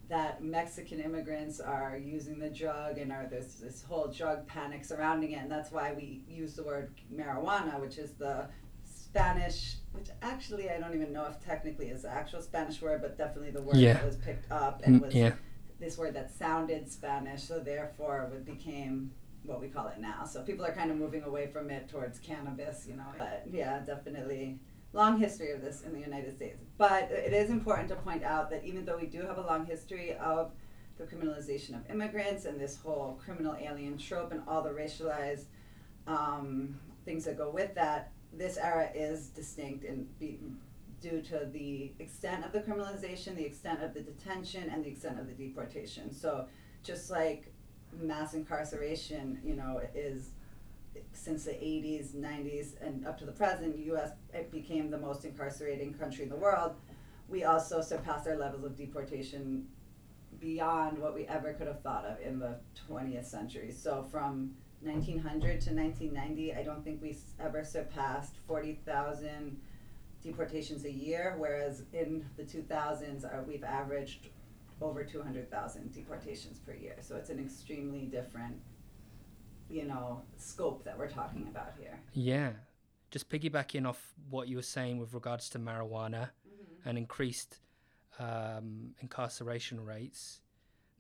that 0.09 0.43
Mexican 0.43 1.01
immigrants 1.01 1.61
are 1.61 1.97
using 1.97 2.39
the 2.39 2.51
drug 2.51 2.99
and 2.99 3.13
are 3.13 3.29
there's 3.31 3.55
this 3.55 3.83
whole 3.83 4.09
drug 4.09 4.47
panic 4.47 4.85
surrounding 4.85 5.33
it, 5.33 5.43
and 5.43 5.51
that's 5.51 5.71
why 5.71 5.93
we 5.93 6.23
use 6.29 6.55
the 6.55 6.65
word 6.65 6.93
marijuana, 7.15 7.81
which 7.81 7.97
is 7.97 8.11
the 8.13 8.49
Spanish, 8.85 9.77
which 9.93 10.09
actually 10.21 10.69
I 10.69 10.79
don't 10.79 10.95
even 10.95 11.13
know 11.13 11.27
if 11.27 11.41
technically 11.45 11.89
is 11.89 12.03
the 12.03 12.11
actual 12.11 12.43
Spanish 12.43 12.83
word, 12.83 13.03
but 13.03 13.17
definitely 13.17 13.53
the 13.53 13.63
word 13.63 13.77
yeah. 13.77 13.95
that 13.95 14.05
was 14.05 14.17
picked 14.17 14.51
up 14.51 14.83
and 14.85 15.01
mm, 15.01 15.05
was 15.05 15.15
yeah. 15.15 15.33
this 15.79 15.97
word 15.97 16.15
that 16.15 16.33
sounded 16.33 16.91
Spanish, 16.91 17.45
so 17.45 17.61
therefore 17.61 18.31
it 18.35 18.45
became 18.45 19.13
what 19.45 19.61
we 19.61 19.69
call 19.69 19.89
it 19.89 19.99
now. 19.99 20.25
So 20.25 20.43
people 20.43 20.65
are 20.65 20.73
kind 20.73 20.91
of 20.91 20.97
moving 20.97 21.23
away 21.23 21.47
from 21.47 21.71
it 21.71 21.89
towards 21.89 22.19
cannabis, 22.19 22.87
you 22.89 22.97
know. 22.97 23.07
But 23.19 23.45
yeah, 23.51 23.81
definitely 23.81 24.59
long 24.93 25.19
history 25.19 25.53
of 25.53 25.61
this 25.61 25.83
in 25.83 25.93
the 25.93 26.01
United 26.01 26.37
States. 26.37 26.59
But 26.77 27.11
it 27.11 27.33
is 27.33 27.51
important 27.51 27.89
to 27.91 27.97
point 27.97 28.25
out 28.25 28.51
that 28.51 28.65
even 28.65 28.85
though 28.85 28.97
we 28.97 29.07
do 29.07 29.23
have 29.23 29.39
a 29.39 29.43
long 29.43 29.65
history 29.65 30.15
of 30.17 30.53
the 30.99 31.05
criminalization 31.05 31.75
of 31.75 31.89
immigrants 31.91 32.45
and 32.45 32.61
this 32.61 32.77
whole 32.77 33.19
criminal 33.25 33.57
alien 33.61 33.97
trope 33.97 34.33
and 34.33 34.43
all 34.47 34.63
the 34.63 34.71
racialized 34.71 35.45
um, 36.07 36.79
things 37.05 37.25
that 37.25 37.39
go 37.39 37.51
with 37.51 37.75
that, 37.75 38.13
this 38.33 38.59
era 38.59 38.91
is 38.95 39.29
distinct 39.29 39.85
and 39.85 40.07
due 41.01 41.23
to 41.23 41.49
the 41.53 41.93
extent 41.99 42.45
of 42.45 42.53
the 42.53 42.61
criminalization, 42.61 43.35
the 43.35 43.45
extent 43.45 43.83
of 43.83 43.95
the 43.95 44.01
detention, 44.01 44.69
and 44.71 44.85
the 44.85 44.89
extent 44.89 45.19
of 45.19 45.27
the 45.27 45.33
deportation. 45.33 46.13
So, 46.13 46.47
just 46.83 47.11
like 47.11 47.53
mass 47.99 48.35
incarceration, 48.35 49.41
you 49.45 49.55
know, 49.55 49.81
is 49.95 50.31
since 51.13 51.45
the 51.45 51.53
80s, 51.53 52.15
90s, 52.15 52.81
and 52.81 53.07
up 53.07 53.19
to 53.19 53.25
the 53.25 53.33
present, 53.33 53.79
U.S. 53.79 54.11
it 54.33 54.51
became 54.51 54.91
the 54.91 54.99
most 54.99 55.25
incarcerating 55.25 55.95
country 55.95 56.25
in 56.25 56.31
the 56.31 56.37
world. 56.37 56.75
We 57.29 57.45
also 57.45 57.81
surpassed 57.81 58.27
our 58.27 58.37
levels 58.37 58.65
of 58.65 58.77
deportation 58.77 59.67
beyond 60.41 60.99
what 60.99 61.15
we 61.15 61.27
ever 61.27 61.53
could 61.53 61.67
have 61.67 61.81
thought 61.83 62.05
of 62.05 62.21
in 62.21 62.39
the 62.39 62.57
20th 62.89 63.27
century. 63.27 63.71
So 63.71 64.07
from 64.11 64.53
1900 64.83 65.61
to 65.61 65.75
1990, 65.75 66.55
I 66.55 66.63
don't 66.63 66.83
think 66.83 67.03
we 67.03 67.17
ever 67.39 67.63
surpassed 67.65 68.37
40,000 68.49 69.61
deportations 70.23 70.85
a 70.85 70.91
year, 70.91 71.35
whereas 71.39 71.83
in 71.93 72.25
the 72.37 72.43
2000s, 72.43 73.25
uh, 73.25 73.43
we've 73.47 73.65
averaged 73.65 74.29
over 74.81 75.05
200,000 75.05 75.93
deportations 75.93 76.59
per 76.59 76.73
year. 76.73 76.97
So 77.01 77.17
it's 77.17 77.31
an 77.31 77.39
extremely 77.39 78.07
different, 78.07 78.57
you 79.69 79.85
know, 79.85 80.23
scope 80.37 80.85
that 80.85 80.99
we're 80.99 81.11
talking 81.11 81.47
about 81.51 81.75
here. 81.79 82.01
Yeah. 82.13 82.51
Just 83.11 83.29
piggybacking 83.29 83.87
off 83.87 84.15
what 84.31 84.49
you 84.49 84.57
were 84.57 84.63
saying 84.63 84.99
with 84.99 85.13
regards 85.13 85.49
to 85.51 85.59
marijuana 85.59 86.31
mm-hmm. 86.47 86.89
and 86.89 86.97
increased 86.97 87.59
um, 88.19 88.95
incarceration 89.01 89.85
rates. 89.85 90.41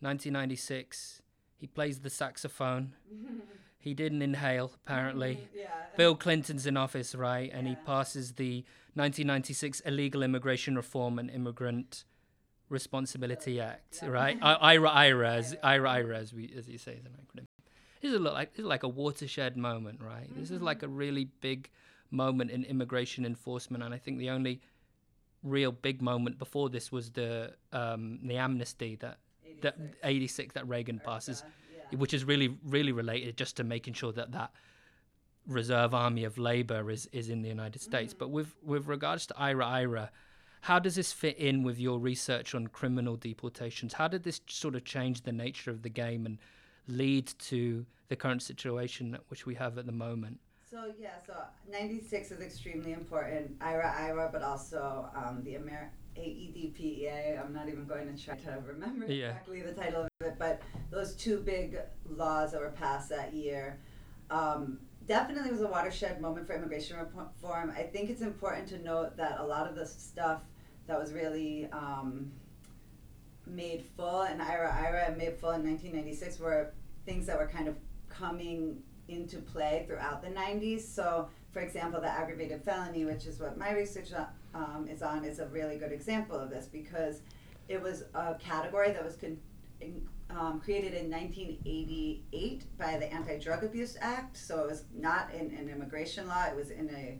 1996, 0.00 1.22
he 1.56 1.66
plays 1.66 2.00
the 2.00 2.10
saxophone. 2.10 2.94
he 3.78 3.94
didn't 3.94 4.22
inhale, 4.22 4.72
apparently. 4.74 5.48
yeah. 5.54 5.68
Bill 5.96 6.14
Clinton's 6.14 6.66
in 6.66 6.76
office, 6.76 7.14
right? 7.14 7.50
And 7.52 7.66
yeah. 7.66 7.74
he 7.74 7.80
passes 7.86 8.32
the 8.32 8.64
1996 8.94 9.80
Illegal 9.80 10.22
Immigration 10.22 10.76
Reform 10.76 11.18
and 11.18 11.30
Immigrant 11.30 12.04
Responsibility 12.70 13.60
Act, 13.60 14.02
right? 14.02 14.38
IRA, 14.40 14.88
IRA, 14.88 15.34
as, 15.34 15.56
IRA, 15.62 15.90
IRA, 15.90 16.18
as, 16.18 16.32
we, 16.32 16.52
as 16.56 16.68
you 16.68 16.78
say, 16.78 16.92
is 16.92 17.04
an 17.04 17.12
acronym. 17.12 17.46
This 18.00 18.12
is 18.12 18.20
like 18.20 18.52
this 18.52 18.60
is 18.60 18.66
like 18.66 18.82
a 18.82 18.88
watershed 18.88 19.56
moment, 19.56 20.00
right? 20.00 20.30
Mm-hmm. 20.30 20.40
This 20.40 20.50
is 20.50 20.62
like 20.62 20.78
mm-hmm. 20.78 20.86
a 20.86 20.96
really 20.96 21.24
big 21.40 21.68
moment 22.10 22.50
in 22.50 22.64
immigration 22.64 23.26
enforcement, 23.26 23.82
and 23.82 23.92
I 23.92 23.98
think 23.98 24.18
the 24.18 24.30
only 24.30 24.60
real 25.42 25.72
big 25.72 26.00
moment 26.00 26.38
before 26.38 26.70
this 26.70 26.90
was 26.90 27.10
the 27.10 27.52
um, 27.72 28.20
the 28.22 28.36
amnesty 28.36 28.96
that 28.96 29.18
86. 29.44 29.62
that 29.62 29.76
86 30.02 30.54
that 30.54 30.68
Reagan 30.68 31.00
passes, 31.04 31.44
yeah. 31.74 31.98
which 31.98 32.14
is 32.14 32.24
really 32.24 32.56
really 32.64 32.92
related 32.92 33.36
just 33.36 33.56
to 33.56 33.64
making 33.64 33.94
sure 33.94 34.12
that 34.12 34.32
that 34.32 34.50
reserve 35.46 35.94
army 35.94 36.24
of 36.24 36.38
labor 36.38 36.90
is 36.90 37.06
is 37.12 37.28
in 37.28 37.42
the 37.42 37.48
United 37.48 37.82
States. 37.82 38.14
Mm. 38.14 38.18
But 38.18 38.30
with 38.30 38.54
with 38.62 38.86
regards 38.86 39.26
to 39.26 39.38
IRA 39.38 39.66
IRA, 39.66 40.10
how 40.62 40.78
does 40.78 40.94
this 40.94 41.12
fit 41.12 41.38
in 41.38 41.62
with 41.62 41.78
your 41.78 41.98
research 41.98 42.54
on 42.54 42.66
criminal 42.66 43.16
deportations? 43.16 43.94
How 43.94 44.08
did 44.08 44.22
this 44.22 44.40
sort 44.46 44.74
of 44.74 44.84
change 44.84 45.22
the 45.22 45.32
nature 45.32 45.70
of 45.70 45.82
the 45.82 45.88
game 45.88 46.26
and 46.26 46.38
lead 46.86 47.32
to 47.38 47.86
the 48.08 48.16
current 48.16 48.42
situation 48.42 49.16
which 49.28 49.46
we 49.46 49.54
have 49.54 49.78
at 49.78 49.86
the 49.86 49.92
moment? 49.92 50.38
So 50.70 50.92
yeah, 51.00 51.18
so 51.26 51.34
96 51.70 52.30
is 52.30 52.40
extremely 52.40 52.92
important. 52.92 53.56
IRA, 53.60 53.92
IRA, 53.92 54.28
but 54.32 54.42
also 54.42 55.08
um, 55.16 55.42
the 55.42 55.56
Amer- 55.56 55.90
AEDPA. 56.16 57.44
I'm 57.44 57.52
not 57.52 57.68
even 57.68 57.86
going 57.86 58.14
to 58.14 58.24
try 58.24 58.36
to 58.36 58.62
remember 58.66 59.06
yeah. 59.06 59.30
exactly 59.30 59.62
the 59.62 59.72
title 59.72 60.02
of 60.02 60.08
it, 60.20 60.34
but 60.38 60.60
those 60.90 61.14
two 61.14 61.40
big 61.40 61.78
laws 62.08 62.52
that 62.52 62.60
were 62.60 62.70
passed 62.70 63.08
that 63.08 63.32
year 63.32 63.78
um, 64.30 64.78
definitely 65.10 65.50
was 65.50 65.60
a 65.60 65.66
watershed 65.66 66.20
moment 66.20 66.46
for 66.46 66.54
immigration 66.54 66.96
reform. 66.96 67.72
I 67.76 67.82
think 67.82 68.10
it's 68.10 68.22
important 68.22 68.68
to 68.68 68.78
note 68.78 69.16
that 69.16 69.40
a 69.40 69.44
lot 69.44 69.68
of 69.68 69.74
the 69.74 69.84
stuff 69.84 70.42
that 70.86 70.96
was 70.96 71.12
really 71.12 71.68
um, 71.72 72.30
made 73.44 73.82
full 73.96 74.22
in 74.22 74.40
IRA, 74.40 74.72
IRA, 74.72 75.06
and 75.08 75.16
made 75.16 75.36
full 75.36 75.50
in 75.50 75.64
1996 75.64 76.38
were 76.38 76.72
things 77.06 77.26
that 77.26 77.36
were 77.36 77.48
kind 77.48 77.66
of 77.66 77.74
coming 78.08 78.84
into 79.08 79.38
play 79.38 79.82
throughout 79.88 80.22
the 80.22 80.28
90s. 80.28 80.82
So, 80.82 81.28
for 81.50 81.58
example, 81.58 82.00
the 82.00 82.08
aggravated 82.08 82.62
felony, 82.62 83.04
which 83.04 83.26
is 83.26 83.40
what 83.40 83.58
my 83.58 83.72
research 83.72 84.12
um, 84.54 84.86
is 84.88 85.02
on, 85.02 85.24
is 85.24 85.40
a 85.40 85.46
really 85.48 85.76
good 85.76 85.90
example 85.90 86.38
of 86.38 86.50
this 86.50 86.66
because 86.66 87.22
it 87.68 87.82
was 87.82 88.04
a 88.14 88.36
category 88.36 88.92
that 88.92 89.04
was 89.04 89.16
con- 89.16 89.40
um, 90.38 90.60
created 90.60 90.94
in 90.94 91.10
1988 91.10 92.78
by 92.78 92.96
the 92.98 93.12
Anti-Drug 93.12 93.64
Abuse 93.64 93.96
Act. 94.00 94.36
So 94.36 94.64
it 94.64 94.70
was 94.70 94.84
not 94.94 95.32
in 95.32 95.50
an 95.54 95.68
immigration 95.68 96.28
law; 96.28 96.44
it 96.44 96.56
was 96.56 96.70
in 96.70 96.90
a 96.90 97.18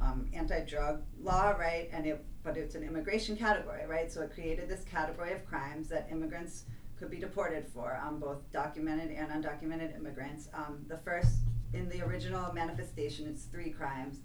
um, 0.00 0.28
anti-drug 0.32 1.02
law, 1.20 1.50
right? 1.50 1.88
And 1.92 2.06
it, 2.06 2.24
but 2.42 2.56
it's 2.56 2.74
an 2.74 2.82
immigration 2.82 3.36
category, 3.36 3.86
right? 3.86 4.10
So 4.10 4.22
it 4.22 4.32
created 4.32 4.68
this 4.68 4.84
category 4.84 5.32
of 5.32 5.46
crimes 5.46 5.88
that 5.88 6.08
immigrants 6.10 6.64
could 6.98 7.10
be 7.10 7.18
deported 7.18 7.66
for, 7.68 8.00
um, 8.04 8.18
both 8.18 8.50
documented 8.52 9.10
and 9.10 9.30
undocumented 9.30 9.96
immigrants. 9.96 10.48
Um, 10.54 10.84
the 10.88 10.98
first, 10.98 11.38
in 11.72 11.88
the 11.88 12.02
original 12.02 12.52
manifestation, 12.52 13.26
it's 13.26 13.44
three 13.44 13.70
crimes 13.70 14.18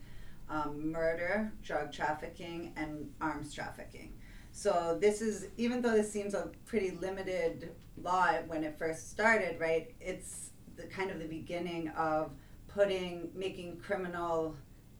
um, 0.49 0.91
murder, 0.91 1.51
drug 1.63 1.91
trafficking, 1.91 2.73
and 2.77 3.09
arms 3.19 3.53
trafficking. 3.53 4.13
So 4.57 4.97
this 4.99 5.21
is, 5.21 5.49
even 5.57 5.83
though 5.83 5.91
this 5.91 6.11
seems 6.11 6.33
a 6.33 6.49
pretty 6.65 6.89
limited 6.89 7.75
law 7.95 8.33
when 8.47 8.63
it 8.63 8.75
first 8.79 9.11
started, 9.11 9.59
right, 9.59 9.93
it's 10.01 10.49
the 10.77 10.87
kind 10.87 11.11
of 11.11 11.19
the 11.19 11.27
beginning 11.27 11.89
of 11.89 12.31
putting, 12.67 13.29
making 13.35 13.77
criminal, 13.77 14.55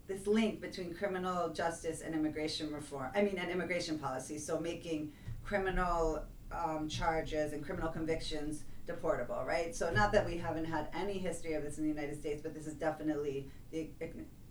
this 0.05 0.27
link 0.27 0.61
between 0.61 0.93
criminal 0.93 1.49
justice 1.49 2.01
and 2.01 2.13
immigration 2.13 2.71
reform, 2.71 3.09
I 3.15 3.23
mean, 3.23 3.39
and 3.39 3.49
immigration 3.49 3.97
policy. 3.97 4.37
So 4.37 4.59
making 4.59 5.11
criminal 5.43 6.23
um, 6.51 6.87
charges 6.87 7.51
and 7.51 7.65
criminal 7.65 7.89
convictions 7.89 8.63
deportable, 8.87 9.43
right? 9.43 9.75
So 9.75 9.89
not 9.89 10.11
that 10.11 10.23
we 10.23 10.37
haven't 10.37 10.65
had 10.65 10.89
any 10.93 11.17
history 11.17 11.53
of 11.53 11.63
this 11.63 11.79
in 11.79 11.83
the 11.83 11.89
United 11.89 12.19
States, 12.19 12.43
but 12.43 12.53
this 12.53 12.67
is 12.67 12.75
definitely 12.75 13.49
the 13.71 13.89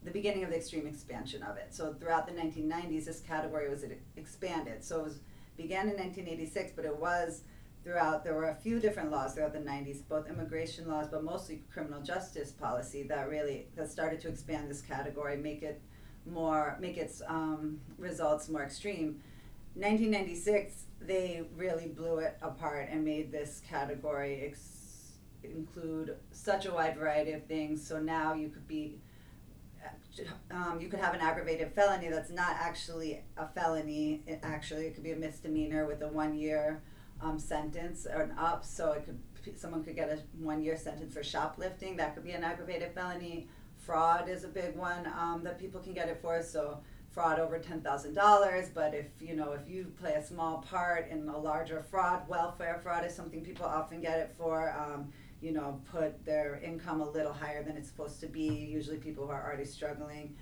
the 0.06 0.10
beginning 0.10 0.44
of 0.44 0.50
the 0.50 0.56
extreme 0.56 0.86
expansion 0.86 1.42
of 1.42 1.58
it. 1.58 1.74
So 1.74 1.92
throughout 1.92 2.26
the 2.26 2.32
1990s, 2.32 3.04
this 3.04 3.20
category 3.20 3.68
was 3.68 3.84
expanded. 4.16 4.82
So 4.82 5.00
it 5.00 5.04
was, 5.04 5.18
began 5.56 5.88
in 5.88 5.96
1986, 5.96 6.72
but 6.74 6.86
it 6.86 6.96
was 6.96 7.42
throughout. 7.84 8.24
There 8.24 8.34
were 8.34 8.48
a 8.48 8.54
few 8.54 8.80
different 8.80 9.10
laws 9.10 9.34
throughout 9.34 9.52
the 9.52 9.58
90s, 9.58 9.98
both 10.08 10.28
immigration 10.28 10.88
laws, 10.88 11.08
but 11.10 11.22
mostly 11.22 11.62
criminal 11.70 12.00
justice 12.00 12.52
policy 12.52 13.02
that 13.02 13.28
really 13.28 13.66
that 13.76 13.90
started 13.90 14.20
to 14.22 14.28
expand 14.28 14.70
this 14.70 14.80
category, 14.80 15.36
make 15.36 15.62
it 15.62 15.82
more, 16.24 16.78
make 16.80 16.96
its 16.96 17.20
um, 17.28 17.80
results 17.98 18.48
more 18.48 18.62
extreme. 18.62 19.20
1996 19.74 20.86
they 21.00 21.42
really 21.56 21.88
blew 21.88 22.18
it 22.18 22.36
apart 22.42 22.88
and 22.90 23.04
made 23.04 23.30
this 23.30 23.60
category 23.68 24.42
ex- 24.46 25.12
include 25.42 26.16
such 26.32 26.66
a 26.66 26.72
wide 26.72 26.96
variety 26.96 27.32
of 27.32 27.44
things. 27.44 27.86
So 27.86 28.00
now 28.00 28.34
you 28.34 28.48
could 28.48 28.66
be, 28.66 28.98
um, 30.50 30.80
you 30.80 30.88
could 30.88 31.00
have 31.00 31.14
an 31.14 31.20
aggravated 31.20 31.72
felony 31.74 32.08
that's 32.08 32.30
not 32.30 32.56
actually 32.58 33.22
a 33.36 33.46
felony. 33.48 34.22
It 34.26 34.40
actually, 34.42 34.86
it 34.86 34.94
could 34.94 35.04
be 35.04 35.12
a 35.12 35.16
misdemeanor 35.16 35.86
with 35.86 36.02
a 36.02 36.08
one-year 36.08 36.82
um, 37.20 37.38
sentence 37.38 38.06
or 38.06 38.22
an 38.22 38.32
up. 38.38 38.64
So 38.64 38.92
it 38.92 39.04
could 39.04 39.18
someone 39.58 39.84
could 39.84 39.94
get 39.94 40.10
a 40.10 40.18
one-year 40.42 40.76
sentence 40.76 41.14
for 41.14 41.22
shoplifting. 41.22 41.96
That 41.96 42.14
could 42.14 42.24
be 42.24 42.32
an 42.32 42.42
aggravated 42.42 42.92
felony. 42.94 43.48
Fraud 43.76 44.28
is 44.28 44.42
a 44.42 44.48
big 44.48 44.74
one 44.76 45.06
um, 45.18 45.42
that 45.44 45.58
people 45.58 45.80
can 45.80 45.92
get 45.92 46.08
it 46.08 46.18
for. 46.20 46.42
So 46.42 46.80
fraud 47.16 47.38
over 47.38 47.58
$10,000, 47.58 48.74
but 48.74 48.92
if 48.92 49.06
you 49.20 49.34
know 49.34 49.52
if 49.52 49.66
you 49.66 49.90
play 49.98 50.12
a 50.12 50.22
small 50.22 50.58
part 50.58 51.08
in 51.10 51.26
a 51.28 51.38
larger 51.38 51.82
fraud, 51.82 52.28
welfare 52.28 52.78
fraud 52.82 53.06
is 53.06 53.14
something 53.14 53.42
people 53.42 53.64
often 53.64 54.02
get 54.02 54.18
it 54.18 54.34
for. 54.36 54.70
Um, 54.78 55.12
you 55.40 55.52
know, 55.52 55.80
put 55.90 56.24
their 56.24 56.60
income 56.64 57.00
a 57.00 57.10
little 57.10 57.32
higher 57.32 57.62
than 57.62 57.76
it's 57.76 57.88
supposed 57.88 58.20
to 58.20 58.26
be. 58.26 58.46
Usually, 58.46 58.96
people 58.96 59.26
who 59.26 59.32
are 59.32 59.44
already 59.44 59.64
struggling. 59.64 60.36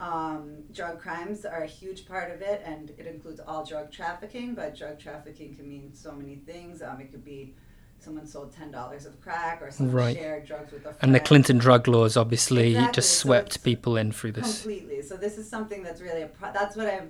Um, 0.00 0.64
drug 0.72 0.98
crimes 0.98 1.44
are 1.44 1.62
a 1.62 1.66
huge 1.66 2.06
part 2.06 2.30
of 2.32 2.40
it, 2.40 2.62
and 2.64 2.90
it 2.98 3.06
includes 3.06 3.40
all 3.46 3.64
drug 3.64 3.92
trafficking. 3.92 4.54
But 4.54 4.76
drug 4.76 4.98
trafficking 4.98 5.54
can 5.54 5.68
mean 5.68 5.92
so 5.94 6.12
many 6.12 6.36
things. 6.36 6.82
Um, 6.82 7.00
it 7.00 7.10
could 7.10 7.24
be 7.24 7.54
someone 7.98 8.26
sold 8.26 8.52
ten 8.52 8.70
dollars 8.70 9.04
of 9.06 9.20
crack 9.20 9.60
or 9.62 9.70
someone 9.70 9.94
right. 9.94 10.16
shared 10.16 10.46
drugs 10.46 10.72
with 10.72 10.80
a 10.80 10.84
friend. 10.84 10.98
And 11.02 11.14
the 11.14 11.20
Clinton 11.20 11.58
drug 11.58 11.86
laws 11.86 12.16
obviously 12.16 12.70
exactly. 12.70 12.94
just 12.94 13.18
swept 13.18 13.54
so 13.54 13.60
people 13.60 13.96
in 13.96 14.10
through 14.10 14.32
this. 14.32 14.62
Completely. 14.62 15.02
So 15.02 15.16
this 15.16 15.38
is 15.38 15.48
something 15.48 15.82
that's 15.82 16.00
really 16.00 16.22
a 16.22 16.28
pro- 16.28 16.52
that's 16.52 16.76
what 16.76 16.86
I 16.86 17.02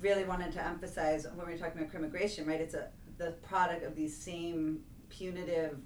really 0.00 0.24
wanted 0.24 0.52
to 0.52 0.66
emphasize 0.66 1.26
when 1.34 1.46
we 1.46 1.52
are 1.52 1.58
talking 1.58 1.82
about 1.82 1.94
immigration, 1.94 2.46
right? 2.46 2.60
It's 2.60 2.74
a 2.74 2.88
the 3.18 3.32
product 3.42 3.84
of 3.84 3.94
these 3.94 4.16
same 4.16 4.80
punitive 5.10 5.76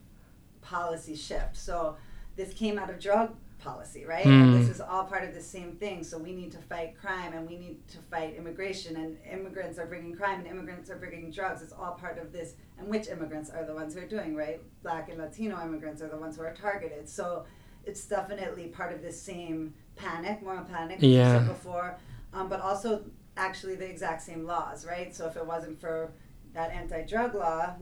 policy 0.65 1.15
shift. 1.15 1.57
So 1.57 1.97
this 2.37 2.53
came 2.53 2.79
out 2.79 2.91
of 2.91 2.99
drug 2.99 3.35
policy, 3.59 4.05
right? 4.05 4.25
Mm. 4.27 4.59
this 4.59 4.69
is 4.69 4.81
all 4.81 5.05
part 5.05 5.25
of 5.27 5.33
the 5.35 5.41
same 5.41 5.73
thing. 5.77 6.05
So 6.05 6.19
we 6.19 6.33
need 6.33 6.53
to 6.53 6.59
fight 6.59 6.99
crime 7.01 7.33
and 7.33 7.49
we 7.49 7.57
need 7.57 7.87
to 7.89 7.99
fight 8.11 8.35
immigration, 8.37 8.97
and 8.97 9.17
immigrants 9.31 9.79
are 9.79 9.87
bringing 9.87 10.15
crime 10.15 10.41
and 10.41 10.49
immigrants 10.49 10.91
are 10.91 10.97
bringing 10.97 11.31
drugs. 11.31 11.63
It's 11.63 11.73
all 11.73 11.93
part 11.93 12.19
of 12.19 12.33
this. 12.33 12.55
And 12.79 12.89
which 12.89 13.09
immigrants 13.09 13.51
are 13.51 13.65
the 13.65 13.73
ones 13.73 13.95
who 13.95 14.01
are 14.01 14.07
doing, 14.07 14.35
right? 14.35 14.61
Black 14.83 15.09
and 15.09 15.19
Latino 15.19 15.63
immigrants 15.63 16.03
are 16.03 16.09
the 16.09 16.17
ones 16.19 16.37
who 16.37 16.43
are 16.43 16.53
targeted. 16.53 17.09
So 17.09 17.45
it's 17.87 18.05
definitely 18.07 18.67
part 18.67 18.93
of 18.93 19.01
this 19.01 19.21
same 19.21 19.73
panic, 19.97 20.43
moral 20.43 20.65
panic, 20.65 20.99
Yeah. 21.01 21.39
said 21.39 21.49
before, 21.49 21.97
um, 22.33 22.49
but 22.49 22.61
also 22.61 23.05
actually 23.37 23.77
the 23.77 23.89
exact 23.89 24.23
same 24.23 24.45
laws, 24.45 24.85
right? 24.87 25.15
So 25.15 25.27
if 25.27 25.37
it 25.37 25.47
wasn't 25.47 25.81
for 25.81 26.13
that 26.53 26.71
anti-drug 26.73 27.35
law, 27.35 27.75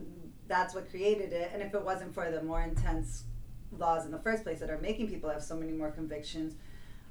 that's 0.53 0.75
what 0.75 0.91
created 0.91 1.33
it, 1.33 1.51
and 1.55 1.63
if 1.63 1.75
it 1.75 1.83
wasn't 1.83 2.13
for 2.13 2.31
the 2.31 2.43
more 2.43 2.61
intense 2.61 3.25
laws 3.79 4.05
in 4.05 4.11
the 4.11 4.19
first 4.19 4.43
place 4.45 4.61
that 4.61 4.69
are 4.69 4.79
making 4.79 5.09
people 5.09 5.31
have 5.31 5.43
so 5.43 5.57
many 5.57 5.73
more 5.73 5.91
convictions, 5.91 6.57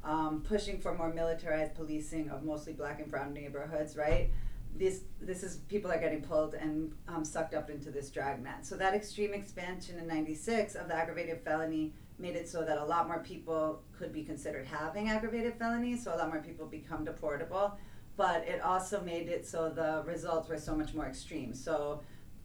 um, 0.04 0.44
pushing 0.48 0.80
for 0.80 0.96
more 0.96 1.12
militarized 1.12 1.74
policing 1.74 2.30
of 2.30 2.44
mostly 2.44 2.72
black 2.72 3.00
and 3.00 3.10
brown 3.10 3.34
neighborhoods, 3.34 3.98
right? 3.98 4.30
This 4.78 5.02
this 5.20 5.42
is 5.42 5.58
people 5.68 5.92
are 5.92 6.00
getting 6.00 6.22
pulled 6.22 6.54
and 6.54 6.94
um, 7.08 7.26
sucked 7.26 7.56
up 7.56 7.72
into 7.72 7.90
this 7.90 8.12
dragnet. 8.12 8.64
So 8.64 8.78
that 8.78 8.94
extreme 8.94 9.34
expansion 9.34 9.98
in 9.98 10.06
'96 10.06 10.76
of 10.76 10.88
the 10.88 10.94
aggravated 10.94 11.42
felony 11.44 11.94
made 12.20 12.36
it 12.36 12.48
so 12.48 12.64
that 12.64 12.78
a 12.78 12.86
lot 12.86 13.08
more 13.08 13.24
people 13.24 13.82
could 13.98 14.14
be 14.14 14.24
considered 14.24 14.68
having 14.68 15.10
aggravated 15.10 15.56
felonies. 15.56 16.04
So 16.04 16.14
a 16.14 16.18
lot 16.18 16.30
more 16.30 16.42
people 16.42 16.68
become 16.68 17.08
deportable, 17.08 17.72
but 18.18 18.48
it 18.48 18.62
also 18.62 19.02
made 19.02 19.30
it 19.30 19.48
so 19.48 19.70
the 19.70 20.04
results 20.06 20.48
were 20.48 20.60
so 20.60 20.76
much 20.76 20.94
more 20.94 21.08
extreme. 21.08 21.56
So 21.56 22.02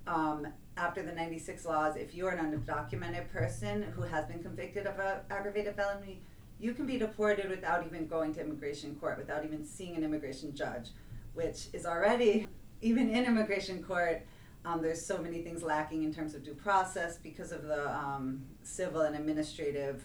um, 0.06 0.46
after 0.76 1.02
the 1.02 1.12
96 1.12 1.64
laws, 1.64 1.96
if 1.96 2.14
you're 2.14 2.30
an 2.30 2.52
undocumented 2.52 3.30
person 3.30 3.82
who 3.94 4.02
has 4.02 4.26
been 4.26 4.42
convicted 4.42 4.86
of 4.86 4.98
an 4.98 5.18
aggravated 5.30 5.74
felony, 5.74 6.20
you 6.58 6.72
can 6.72 6.86
be 6.86 6.98
deported 6.98 7.48
without 7.48 7.84
even 7.86 8.06
going 8.06 8.34
to 8.34 8.40
immigration 8.40 8.94
court, 8.96 9.18
without 9.18 9.44
even 9.44 9.64
seeing 9.64 9.96
an 9.96 10.04
immigration 10.04 10.54
judge, 10.54 10.88
which 11.34 11.68
is 11.72 11.86
already, 11.86 12.46
even 12.82 13.10
in 13.10 13.24
immigration 13.24 13.82
court, 13.82 14.26
um, 14.64 14.82
there's 14.82 15.04
so 15.04 15.18
many 15.18 15.42
things 15.42 15.62
lacking 15.62 16.02
in 16.02 16.12
terms 16.12 16.34
of 16.34 16.44
due 16.44 16.54
process 16.54 17.18
because 17.18 17.52
of 17.52 17.62
the 17.62 17.88
um, 17.94 18.42
civil 18.62 19.02
and 19.02 19.14
administrative 19.14 20.04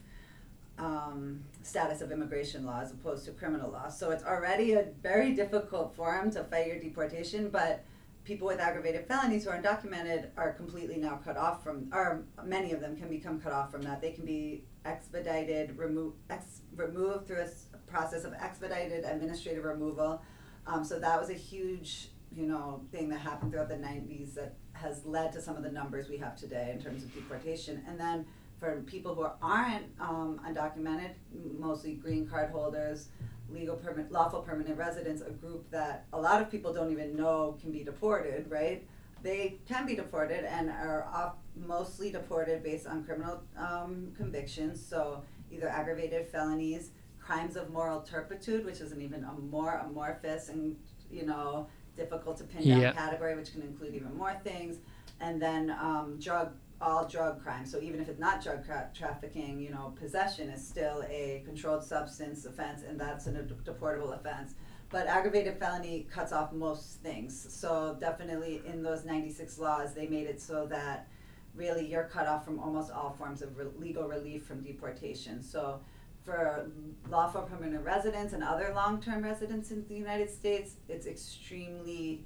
um, 0.77 1.43
status 1.63 2.01
of 2.01 2.11
immigration 2.11 2.65
law 2.65 2.79
as 2.81 2.91
opposed 2.91 3.25
to 3.25 3.31
criminal 3.31 3.71
law. 3.71 3.89
So 3.89 4.11
it's 4.11 4.23
already 4.23 4.73
a 4.73 4.85
very 5.01 5.33
difficult 5.33 5.95
forum 5.95 6.31
to 6.31 6.43
fight 6.43 6.67
your 6.67 6.79
deportation, 6.79 7.49
but 7.49 7.83
people 8.23 8.47
with 8.47 8.59
aggravated 8.59 9.07
felonies 9.07 9.43
who 9.45 9.49
are 9.49 9.61
undocumented 9.61 10.27
are 10.37 10.53
completely 10.53 10.97
now 10.97 11.19
cut 11.23 11.37
off 11.37 11.63
from, 11.63 11.89
or 11.93 12.23
many 12.43 12.71
of 12.71 12.79
them 12.79 12.95
can 12.95 13.09
become 13.09 13.39
cut 13.39 13.51
off 13.51 13.71
from 13.71 13.81
that. 13.83 14.01
They 14.01 14.11
can 14.11 14.25
be 14.25 14.63
expedited, 14.85 15.77
remove, 15.77 16.13
ex, 16.29 16.61
removed 16.75 17.27
through 17.27 17.39
a 17.39 17.43
s- 17.45 17.65
process 17.87 18.23
of 18.23 18.33
expedited 18.33 19.03
administrative 19.05 19.63
removal. 19.63 20.21
Um, 20.67 20.83
so 20.83 20.99
that 20.99 21.19
was 21.19 21.29
a 21.29 21.35
huge, 21.35 22.09
you 22.31 22.45
know, 22.45 22.81
thing 22.91 23.09
that 23.09 23.19
happened 23.19 23.51
throughout 23.51 23.69
the 23.69 23.75
90s 23.75 24.35
that 24.35 24.55
has 24.73 25.05
led 25.05 25.31
to 25.33 25.41
some 25.41 25.55
of 25.57 25.63
the 25.63 25.71
numbers 25.71 26.07
we 26.07 26.17
have 26.17 26.35
today 26.35 26.71
in 26.73 26.81
terms 26.81 27.03
of 27.03 27.13
deportation. 27.13 27.81
And 27.87 27.99
then 27.99 28.25
for 28.59 28.81
people 28.85 29.15
who 29.15 29.25
aren't 29.41 29.85
um, 29.99 30.39
undocumented, 30.47 31.11
mostly 31.57 31.93
green 31.95 32.27
card 32.27 32.51
holders, 32.51 33.07
legal 33.53 33.75
permit, 33.75 34.11
lawful 34.11 34.41
permanent 34.41 34.77
residents, 34.77 35.21
a 35.21 35.29
group 35.31 35.69
that 35.71 36.05
a 36.13 36.19
lot 36.19 36.41
of 36.41 36.49
people 36.49 36.73
don't 36.73 36.91
even 36.91 37.15
know 37.15 37.57
can 37.61 37.71
be 37.71 37.83
deported, 37.83 38.49
right? 38.49 38.85
They 39.23 39.59
can 39.67 39.85
be 39.85 39.95
deported 39.95 40.45
and 40.45 40.69
are 40.69 41.05
off, 41.13 41.35
mostly 41.55 42.11
deported 42.11 42.63
based 42.63 42.87
on 42.87 43.03
criminal 43.03 43.41
um, 43.57 44.11
convictions, 44.17 44.83
so 44.83 45.23
either 45.51 45.67
aggravated 45.69 46.27
felonies, 46.27 46.89
crimes 47.19 47.55
of 47.55 47.69
moral 47.71 48.01
turpitude, 48.01 48.65
which 48.65 48.81
is 48.81 48.91
an 48.91 49.01
even 49.01 49.23
a 49.23 49.33
more 49.33 49.81
amorphous 49.85 50.49
and 50.49 50.75
you 51.11 51.25
know 51.25 51.67
difficult 51.95 52.37
to 52.37 52.45
pin 52.45 52.67
down 52.67 52.79
Yeah. 52.81 52.93
category, 52.93 53.35
which 53.35 53.51
can 53.51 53.61
include 53.61 53.93
even 53.93 54.15
more 54.17 54.33
things, 54.43 54.77
and 55.19 55.41
then 55.41 55.69
um, 55.71 56.17
drug 56.19 56.53
all 56.81 57.07
drug 57.07 57.41
crimes. 57.41 57.71
So 57.71 57.79
even 57.81 57.99
if 57.99 58.09
it's 58.09 58.19
not 58.19 58.43
drug 58.43 58.65
tra- 58.65 58.89
trafficking, 58.93 59.59
you 59.59 59.69
know, 59.69 59.93
possession 59.99 60.49
is 60.49 60.65
still 60.65 61.03
a 61.09 61.41
controlled 61.45 61.83
substance 61.83 62.45
offense, 62.45 62.81
and 62.83 62.99
that's 62.99 63.27
a 63.27 63.31
deportable 63.31 64.17
offense. 64.17 64.55
But 64.89 65.07
aggravated 65.07 65.57
felony 65.57 66.07
cuts 66.11 66.33
off 66.33 66.51
most 66.51 67.01
things. 67.01 67.47
So 67.49 67.95
definitely 67.99 68.61
in 68.65 68.83
those 68.83 69.05
96 69.05 69.57
laws, 69.57 69.93
they 69.93 70.07
made 70.07 70.27
it 70.27 70.41
so 70.41 70.65
that 70.67 71.07
really 71.55 71.85
you're 71.85 72.05
cut 72.05 72.27
off 72.27 72.43
from 72.43 72.59
almost 72.59 72.91
all 72.91 73.11
forms 73.17 73.41
of 73.41 73.57
re- 73.57 73.65
legal 73.77 74.07
relief 74.07 74.45
from 74.45 74.61
deportation. 74.61 75.41
So 75.41 75.79
for 76.23 76.69
lawful 77.09 77.41
permanent 77.43 77.83
residents 77.83 78.33
and 78.33 78.43
other 78.43 78.71
long-term 78.75 79.23
residents 79.23 79.71
in 79.71 79.85
the 79.87 79.95
United 79.95 80.29
States, 80.29 80.75
it's 80.87 81.07
extremely 81.07 82.25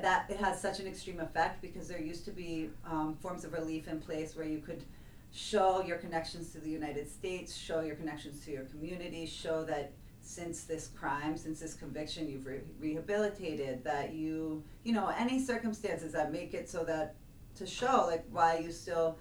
that 0.00 0.26
it 0.30 0.38
has 0.38 0.60
such 0.60 0.80
an 0.80 0.86
extreme 0.86 1.20
effect 1.20 1.60
because 1.60 1.88
there 1.88 2.00
used 2.00 2.24
to 2.24 2.30
be 2.30 2.70
um, 2.86 3.16
forms 3.20 3.44
of 3.44 3.52
relief 3.52 3.88
in 3.88 4.00
place 4.00 4.34
where 4.34 4.46
you 4.46 4.58
could 4.58 4.84
show 5.32 5.82
your 5.82 5.98
connections 5.98 6.52
to 6.52 6.58
the 6.58 6.70
United 6.70 7.10
States, 7.10 7.54
show 7.54 7.80
your 7.80 7.96
connections 7.96 8.44
to 8.44 8.50
your 8.50 8.64
community, 8.64 9.26
show 9.26 9.64
that 9.64 9.92
since 10.20 10.64
this 10.64 10.88
crime, 10.88 11.36
since 11.36 11.60
this 11.60 11.74
conviction, 11.74 12.28
you've 12.28 12.46
re- 12.46 12.60
rehabilitated, 12.80 13.82
that 13.84 14.14
you, 14.14 14.62
you 14.84 14.92
know, 14.92 15.12
any 15.18 15.42
circumstances 15.42 16.12
that 16.12 16.32
make 16.32 16.54
it 16.54 16.68
so 16.68 16.84
that 16.84 17.14
to 17.56 17.66
show 17.66 18.06
like 18.06 18.24
why 18.30 18.58
you 18.58 18.70
still, 18.70 19.18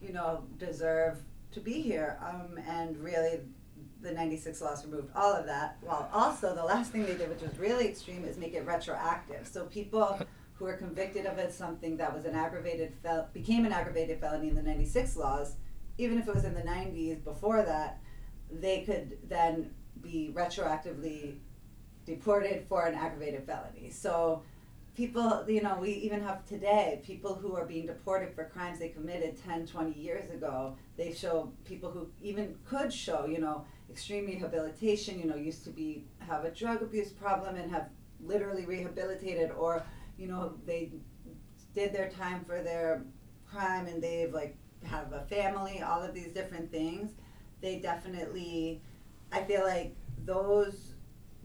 you 0.00 0.12
know, 0.12 0.44
deserve 0.58 1.18
to 1.52 1.60
be 1.60 1.80
here. 1.80 2.18
Um, 2.24 2.58
and 2.68 2.96
really, 2.98 3.40
the 4.02 4.12
96 4.12 4.60
laws 4.60 4.84
removed 4.84 5.10
all 5.14 5.32
of 5.32 5.46
that. 5.46 5.78
While 5.80 6.08
also, 6.12 6.54
the 6.54 6.64
last 6.64 6.90
thing 6.90 7.04
they 7.04 7.14
did, 7.14 7.28
which 7.28 7.42
was 7.42 7.56
really 7.58 7.88
extreme, 7.88 8.24
is 8.24 8.36
make 8.36 8.54
it 8.54 8.66
retroactive. 8.66 9.46
So 9.46 9.64
people 9.66 10.18
who 10.54 10.64
were 10.64 10.74
convicted 10.74 11.26
of 11.26 11.38
it, 11.38 11.52
something 11.52 11.96
that 11.96 12.14
was 12.14 12.24
an 12.24 12.34
aggravated 12.34 12.94
fel- 13.02 13.28
became 13.32 13.64
an 13.64 13.72
aggravated 13.72 14.20
felony 14.20 14.48
in 14.48 14.54
the 14.54 14.62
96 14.62 15.16
laws, 15.16 15.54
even 15.98 16.18
if 16.18 16.28
it 16.28 16.34
was 16.34 16.44
in 16.44 16.54
the 16.54 16.62
90s 16.62 17.22
before 17.22 17.62
that, 17.62 18.00
they 18.50 18.82
could 18.82 19.18
then 19.28 19.70
be 20.00 20.32
retroactively 20.34 21.36
deported 22.04 22.64
for 22.68 22.86
an 22.86 22.94
aggravated 22.94 23.46
felony. 23.46 23.90
So 23.90 24.42
people, 24.96 25.44
you 25.48 25.62
know, 25.62 25.78
we 25.80 25.90
even 25.90 26.22
have 26.22 26.44
today 26.46 27.00
people 27.04 27.34
who 27.34 27.56
are 27.56 27.64
being 27.64 27.86
deported 27.86 28.34
for 28.34 28.44
crimes 28.44 28.78
they 28.78 28.88
committed 28.88 29.42
10, 29.42 29.66
20 29.66 29.98
years 29.98 30.30
ago. 30.30 30.76
They 30.96 31.12
show 31.12 31.52
people 31.64 31.90
who 31.90 32.08
even 32.20 32.56
could 32.64 32.92
show, 32.92 33.26
you 33.26 33.38
know, 33.38 33.64
extreme 33.92 34.24
rehabilitation, 34.24 35.18
you 35.18 35.26
know, 35.26 35.36
used 35.36 35.64
to 35.64 35.70
be 35.70 36.04
have 36.18 36.44
a 36.44 36.50
drug 36.50 36.80
abuse 36.80 37.10
problem 37.10 37.56
and 37.56 37.70
have 37.70 37.90
literally 38.24 38.64
rehabilitated 38.64 39.50
or, 39.50 39.82
you 40.16 40.26
know, 40.26 40.54
they 40.64 40.90
did 41.74 41.92
their 41.92 42.08
time 42.08 42.42
for 42.46 42.62
their 42.62 43.02
crime 43.46 43.86
and 43.86 44.02
they've 44.02 44.32
like 44.32 44.56
have 44.82 45.12
a 45.12 45.20
family, 45.26 45.82
all 45.82 46.02
of 46.02 46.14
these 46.14 46.32
different 46.32 46.70
things. 46.72 47.12
They 47.60 47.78
definitely 47.80 48.80
I 49.30 49.42
feel 49.42 49.62
like 49.62 49.94
those 50.24 50.94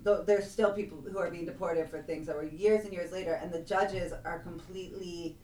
though 0.03 0.23
there's 0.23 0.49
still 0.49 0.71
people 0.71 1.03
who 1.11 1.17
are 1.17 1.29
being 1.29 1.45
deported 1.45 1.89
for 1.89 2.01
things 2.01 2.27
that 2.27 2.35
were 2.35 2.45
years 2.45 2.85
and 2.85 2.93
years 2.93 3.11
later 3.11 3.33
and 3.33 3.51
the 3.51 3.59
judges 3.59 4.13
are 4.23 4.39
completely 4.39 5.37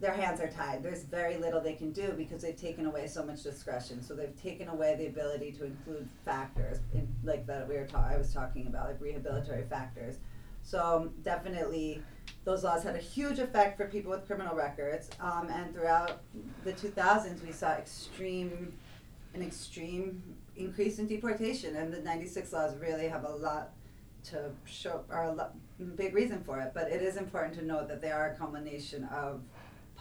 their 0.00 0.12
hands 0.12 0.40
are 0.40 0.48
tied. 0.48 0.82
There's 0.82 1.04
very 1.04 1.36
little 1.36 1.60
they 1.60 1.74
can 1.74 1.92
do 1.92 2.12
because 2.16 2.42
they've 2.42 2.56
taken 2.56 2.86
away 2.86 3.06
so 3.06 3.24
much 3.24 3.42
discretion. 3.42 4.02
So 4.02 4.14
they've 4.14 4.34
taken 4.40 4.68
away 4.68 4.96
the 4.96 5.06
ability 5.06 5.52
to 5.52 5.64
include 5.64 6.08
factors 6.24 6.78
in, 6.92 7.08
like 7.22 7.46
that 7.46 7.68
we 7.68 7.76
were 7.76 7.86
ta- 7.86 8.08
i 8.10 8.16
was 8.16 8.32
talking 8.32 8.66
about 8.66 8.88
like 8.88 9.00
rehabilitatory 9.00 9.64
factors. 9.68 10.16
So 10.62 11.12
definitely 11.22 12.02
those 12.44 12.64
laws 12.64 12.82
had 12.82 12.96
a 12.96 12.98
huge 12.98 13.38
effect 13.38 13.76
for 13.76 13.86
people 13.86 14.10
with 14.10 14.26
criminal 14.26 14.54
records 14.54 15.10
um, 15.20 15.48
and 15.50 15.74
throughout 15.74 16.22
the 16.64 16.72
2000s 16.72 17.44
we 17.44 17.52
saw 17.52 17.72
extreme 17.72 18.72
an 19.34 19.42
extreme 19.42 20.22
increase 20.56 20.98
in 20.98 21.06
deportation, 21.06 21.76
and 21.76 21.92
the 21.92 22.00
96 22.00 22.52
laws 22.52 22.76
really 22.76 23.08
have 23.08 23.24
a 23.24 23.30
lot 23.30 23.72
to 24.24 24.50
show, 24.64 25.04
are 25.10 25.24
a 25.36 25.50
big 25.96 26.14
reason 26.14 26.42
for 26.44 26.60
it. 26.60 26.72
But 26.72 26.90
it 26.90 27.02
is 27.02 27.16
important 27.16 27.54
to 27.54 27.64
note 27.64 27.88
that 27.88 28.00
they 28.00 28.10
are 28.10 28.30
a 28.30 28.36
culmination 28.36 29.04
of 29.04 29.42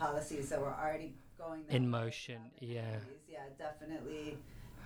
policies 0.07 0.49
that 0.49 0.59
were 0.59 0.73
already 0.73 1.15
going 1.37 1.61
In 1.69 1.87
motion, 1.89 2.39
yeah. 2.59 2.81
90s. 2.81 2.99
yeah, 3.27 3.39
definitely, 3.57 4.37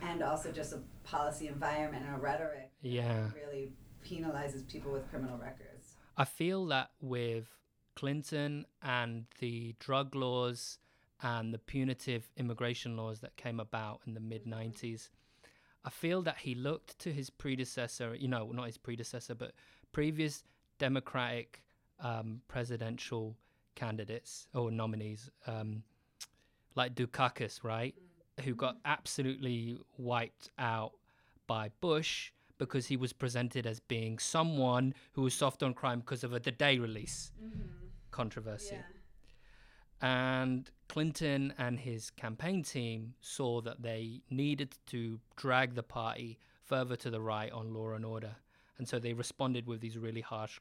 and 0.02 0.22
also 0.22 0.52
just 0.52 0.74
a 0.74 0.80
policy 1.04 1.48
environment 1.48 2.06
and 2.06 2.16
a 2.16 2.20
rhetoric 2.20 2.72
Yeah. 2.82 3.24
that 3.28 3.36
really 3.36 3.72
penalizes 4.06 4.68
people 4.68 4.92
with 4.92 5.10
criminal 5.10 5.38
records. 5.38 5.96
I 6.16 6.26
feel 6.26 6.66
that 6.68 6.92
with 7.02 7.48
Clinton 7.96 8.66
and 8.82 9.26
the 9.40 9.76
drug 9.80 10.16
laws 10.16 10.78
and 11.22 11.52
the 11.54 11.58
punitive 11.60 12.30
immigration 12.38 12.96
laws 12.96 13.20
that 13.22 13.36
came 13.38 13.60
about 13.60 14.02
in 14.06 14.14
the 14.14 14.20
mid 14.20 14.46
90s, 14.46 15.10
I 15.84 15.90
feel 15.90 16.22
that 16.24 16.38
he 16.40 16.54
looked 16.54 17.00
to 17.00 17.12
his 17.12 17.30
predecessor, 17.30 18.14
you 18.14 18.28
know, 18.28 18.52
not 18.52 18.68
his 18.68 18.78
predecessor, 18.78 19.34
but 19.36 19.54
previous 19.92 20.44
Democratic 20.78 21.64
um, 22.00 22.42
presidential 22.48 23.36
candidates 23.78 24.48
or 24.54 24.72
nominees, 24.72 25.30
um, 25.46 25.84
like 26.76 26.96
Dukakis, 26.96 27.64
right? 27.64 27.96
Who 28.44 28.54
got 28.54 28.78
absolutely 28.86 29.78
wiped 29.98 30.50
out 30.60 30.92
by 31.48 31.70
Bush 31.80 32.32
because 32.58 32.88
he 32.88 32.98
was 32.98 33.14
presented 33.14 33.66
as 33.66 33.80
being 33.80 34.20
someone 34.20 34.94
who 35.14 35.22
was 35.22 35.34
soft 35.34 35.64
on 35.64 35.74
crime 35.74 36.00
because 36.00 36.24
of 36.24 36.34
a 36.34 36.40
The 36.40 36.52
Day 36.52 36.78
release 36.80 37.32
controversy. 38.12 38.78
And 40.02 40.70
Clinton 40.90 41.54
and 41.58 41.80
his 41.80 42.10
campaign 42.12 42.64
team 42.64 43.14
saw 43.22 43.62
that 43.62 43.82
they 43.82 44.22
needed 44.30 44.76
to 44.88 45.20
drag 45.36 45.76
the 45.76 45.84
party 45.84 46.38
further 46.64 46.96
to 46.98 47.10
the 47.10 47.22
right 47.22 47.52
on 47.52 47.74
law 47.74 47.92
and 47.94 48.06
order, 48.06 48.36
and 48.78 48.88
so 48.88 49.00
they 49.00 49.14
responded 49.14 49.66
with 49.66 49.80
these 49.82 49.98
really 49.98 50.22
harsh, 50.22 50.60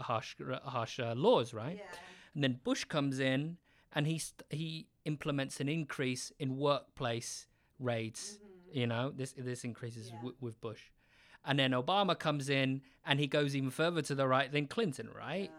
harsh, 0.00 0.36
harsh 0.64 1.00
uh, 1.00 1.14
laws, 1.16 1.54
right? 1.54 1.78
Yeah. 1.78 1.98
And 2.34 2.42
then 2.44 2.60
Bush 2.64 2.84
comes 2.84 3.18
in 3.20 3.58
and 3.94 4.06
he 4.06 4.18
st- 4.18 4.44
he 4.50 4.86
implements 5.04 5.60
an 5.60 5.68
increase 5.68 6.32
in 6.38 6.56
workplace 6.56 7.46
raids. 7.78 8.38
You 8.72 8.86
know, 8.86 9.10
this 9.14 9.32
this 9.36 9.64
increases 9.64 10.08
Yeah. 10.08 10.16
w- 10.16 10.36
with 10.40 10.60
Bush, 10.60 10.90
and 11.44 11.58
then 11.58 11.72
Obama 11.72 12.18
comes 12.18 12.48
in 12.48 12.80
and 13.04 13.20
he 13.20 13.26
goes 13.26 13.54
even 13.54 13.70
further 13.70 14.00
to 14.02 14.14
the 14.14 14.26
right 14.26 14.50
than 14.50 14.66
Clinton, 14.66 15.08
right? 15.10 15.50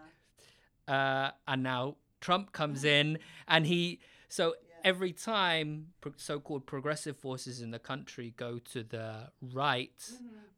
Uh, 0.88 1.32
and 1.48 1.62
now 1.64 1.96
Trump 2.22 2.52
comes 2.52 2.84
in 2.84 3.20
and 3.48 3.66
he 3.68 4.00
so 4.30 4.56
every 4.84 5.14
time 5.14 5.94
pro- 6.02 6.14
so-called 6.18 6.66
progressive 6.66 7.16
forces 7.18 7.62
in 7.62 7.72
the 7.72 7.80
country 7.80 8.34
go 8.36 8.60
to 8.60 8.84
the 8.84 9.30
right 9.42 10.12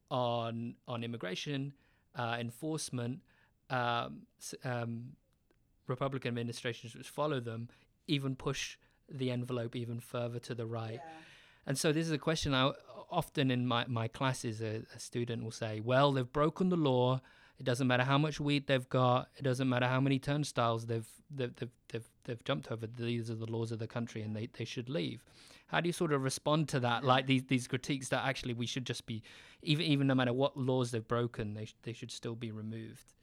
on 0.10 0.75
on 0.88 1.04
immigration 1.04 1.73
uh, 2.15 2.38
enforcement, 2.39 3.19
um, 3.69 4.21
um, 4.63 5.15
Republican 5.88 6.30
administrations 6.30 6.95
which 6.95 7.10
follow 7.10 7.39
them 7.39 7.69
even 8.08 8.36
push 8.36 8.78
the 9.10 9.32
envelope 9.32 9.76
even 9.76 10.00
further 10.00 10.39
to 10.39 10.56
the 10.56 10.65
right. 10.65 11.00
And 11.65 11.78
so 11.78 11.91
this 11.91 12.06
is 12.06 12.12
a 12.12 12.17
question 12.17 12.54
I 12.54 12.71
often 13.12 13.52
in 13.52 13.65
my, 13.65 13.86
my 13.88 14.08
classes, 14.08 14.62
a, 14.62 14.84
a 14.95 15.00
student 15.00 15.43
will 15.43 15.52
say, 15.52 15.80
well, 15.80 16.12
they've 16.12 16.32
broken 16.32 16.69
the 16.69 16.76
law. 16.76 17.21
It 17.60 17.63
doesn't 17.63 17.88
matter 17.88 18.04
how 18.04 18.17
much 18.17 18.39
weed 18.39 18.67
they've 18.67 18.89
got. 18.89 19.30
It 19.38 19.43
doesn't 19.43 19.69
matter 19.69 19.88
how 19.88 20.02
many 20.02 20.19
turnstiles 20.19 20.88
they've 20.88 21.08
they've 21.34 21.56
they've 21.56 21.69
they've, 21.88 22.10
they've 22.26 22.43
jumped 22.43 22.71
over. 22.71 22.86
These 22.86 23.30
are 23.32 23.36
the 23.36 23.45
laws 23.45 23.71
of 23.71 23.80
the 23.80 23.88
country, 23.88 24.21
and 24.21 24.36
they, 24.36 24.50
they 24.58 24.65
should 24.65 24.89
leave. 24.89 25.24
How 25.67 25.80
do 25.80 25.88
you 25.88 25.93
sort 25.93 26.12
of 26.12 26.24
respond 26.24 26.67
to 26.69 26.82
that? 26.82 27.06
Like 27.06 27.28
these 27.28 27.43
these 27.45 27.67
critiques 27.67 28.10
that 28.10 28.26
actually 28.26 28.54
we 28.54 28.65
should 28.65 28.86
just 28.86 29.06
be, 29.06 29.24
even 29.62 29.86
even 29.86 30.08
no 30.08 30.15
matter 30.15 30.34
what 30.34 30.58
laws 30.58 30.91
they've 30.91 31.08
broken, 31.08 31.54
they 31.54 31.65
sh- 31.65 31.76
they 31.84 31.93
should 31.93 32.12
still 32.12 32.36
be 32.36 32.52
removed 32.52 33.13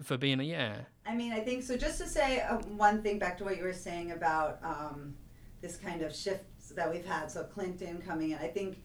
For 0.00 0.16
being 0.16 0.38
undocumented. 0.38 0.40
for 0.40 0.40
being 0.40 0.40
a 0.40 0.44
yeah 0.44 0.76
I 1.04 1.14
mean, 1.14 1.32
I 1.32 1.40
think 1.40 1.64
so. 1.64 1.76
Just 1.76 1.98
to 2.00 2.06
say 2.06 2.40
uh, 2.40 2.58
one 2.58 3.02
thing 3.02 3.18
back 3.18 3.36
to 3.38 3.44
what 3.44 3.56
you 3.56 3.64
were 3.64 3.72
saying 3.72 4.12
about 4.12 4.58
um, 4.62 5.14
this 5.60 5.76
kind 5.76 6.00
of 6.02 6.14
shifts 6.14 6.68
that 6.70 6.90
we've 6.90 7.04
had. 7.04 7.28
So 7.30 7.42
Clinton 7.42 8.00
coming 8.06 8.30
in, 8.30 8.38
I 8.38 8.46
think 8.46 8.78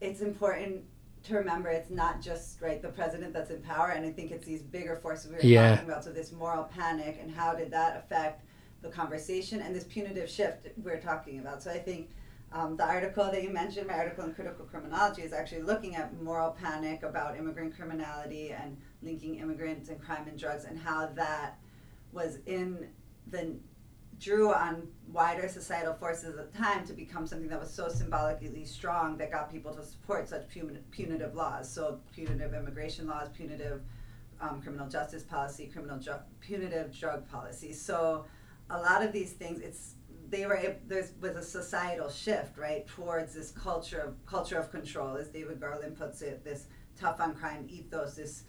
it's 0.00 0.20
important 0.20 0.84
to 1.24 1.34
remember 1.34 1.68
it's 1.70 1.90
not 1.90 2.20
just 2.22 2.60
right 2.62 2.80
the 2.80 2.88
president 2.88 3.32
that's 3.32 3.50
in 3.50 3.60
power, 3.62 3.88
and 3.90 4.06
I 4.06 4.12
think 4.12 4.30
it's 4.30 4.46
these 4.46 4.62
bigger 4.62 4.94
forces 4.94 5.28
we 5.30 5.36
were 5.38 5.42
Yeah. 5.42 5.70
talking 5.74 5.88
about. 5.90 6.04
So 6.04 6.12
this 6.12 6.30
moral 6.30 6.64
panic 6.64 7.18
and 7.20 7.30
how 7.34 7.52
did 7.54 7.72
that 7.72 7.96
affect 7.96 8.44
the 8.82 8.88
conversation 8.88 9.60
and 9.60 9.74
this 9.74 9.84
punitive 9.84 10.30
shift 10.30 10.68
we're 10.76 11.00
talking 11.00 11.40
about. 11.40 11.62
So 11.62 11.70
I 11.72 11.78
think. 11.78 12.10
Um, 12.52 12.76
the 12.76 12.84
article 12.84 13.24
that 13.24 13.42
you 13.42 13.50
mentioned, 13.50 13.88
my 13.88 13.94
article 13.94 14.22
in 14.24 14.32
Critical 14.32 14.64
Criminology, 14.66 15.22
is 15.22 15.32
actually 15.32 15.62
looking 15.62 15.96
at 15.96 16.14
moral 16.22 16.52
panic 16.52 17.02
about 17.02 17.36
immigrant 17.36 17.74
criminality 17.76 18.52
and 18.52 18.76
linking 19.02 19.36
immigrants 19.36 19.88
and 19.88 20.00
crime 20.00 20.26
and 20.28 20.38
drugs 20.38 20.64
and 20.64 20.78
how 20.78 21.06
that 21.14 21.58
was 22.12 22.38
in 22.46 22.88
the 23.30 23.56
drew 24.18 24.52
on 24.52 24.88
wider 25.12 25.48
societal 25.48 25.94
forces 25.94 26.38
at 26.38 26.52
the 26.52 26.58
time 26.58 26.86
to 26.86 26.92
become 26.92 27.26
something 27.26 27.48
that 27.48 27.60
was 27.60 27.70
so 27.70 27.88
symbolically 27.88 28.64
strong 28.64 29.16
that 29.18 29.30
got 29.30 29.50
people 29.52 29.74
to 29.74 29.82
support 29.82 30.28
such 30.28 30.48
puni- 30.48 30.78
punitive 30.90 31.34
laws. 31.34 31.70
So 31.70 32.00
punitive 32.14 32.54
immigration 32.54 33.06
laws, 33.06 33.28
punitive 33.28 33.82
um, 34.40 34.60
criminal 34.62 34.88
justice 34.88 35.22
policy, 35.22 35.66
criminal 35.66 36.00
punitive 36.40 36.98
drug 36.98 37.28
policy. 37.30 37.72
So 37.72 38.24
a 38.70 38.78
lot 38.78 39.02
of 39.02 39.12
these 39.12 39.32
things, 39.32 39.60
it's 39.60 39.94
they 40.28 40.44
were 40.44 40.76
there 40.88 41.06
was 41.20 41.36
a 41.36 41.42
societal 41.42 42.10
shift 42.10 42.58
right 42.58 42.86
towards 42.88 43.32
this 43.34 43.52
culture 43.52 44.00
of 44.00 44.26
culture 44.26 44.58
of 44.58 44.70
control, 44.70 45.16
as 45.16 45.28
David 45.28 45.60
Garland 45.60 45.96
puts 45.96 46.20
it, 46.22 46.42
this 46.42 46.66
tough 46.98 47.20
on 47.20 47.34
crime 47.34 47.66
ethos, 47.68 48.16
this 48.16 48.44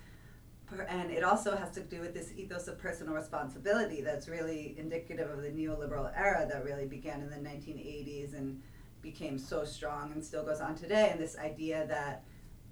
and 0.90 1.12
it 1.12 1.24
also 1.24 1.56
has 1.56 1.72
to 1.72 1.82
do 1.82 2.02
with 2.02 2.14
this 2.14 2.32
ethos 2.36 2.68
of 2.68 2.78
personal 2.78 3.14
responsibility 3.14 4.02
that's 4.02 4.28
really 4.28 4.76
indicative 4.78 5.30
of 5.30 5.42
the 5.42 5.50
neoliberal 5.50 6.12
era 6.16 6.46
that 6.50 6.64
really 6.64 6.86
began 6.86 7.22
in 7.22 7.30
the 7.30 7.50
1980s 7.50 8.34
and 8.38 8.62
became 9.02 9.38
so 9.38 9.64
strong 9.64 10.12
and 10.12 10.24
still 10.24 10.44
goes 10.44 10.60
on 10.60 10.76
today. 10.76 11.10
And 11.12 11.20
this 11.20 11.38
idea 11.38 11.86
that 11.88 12.24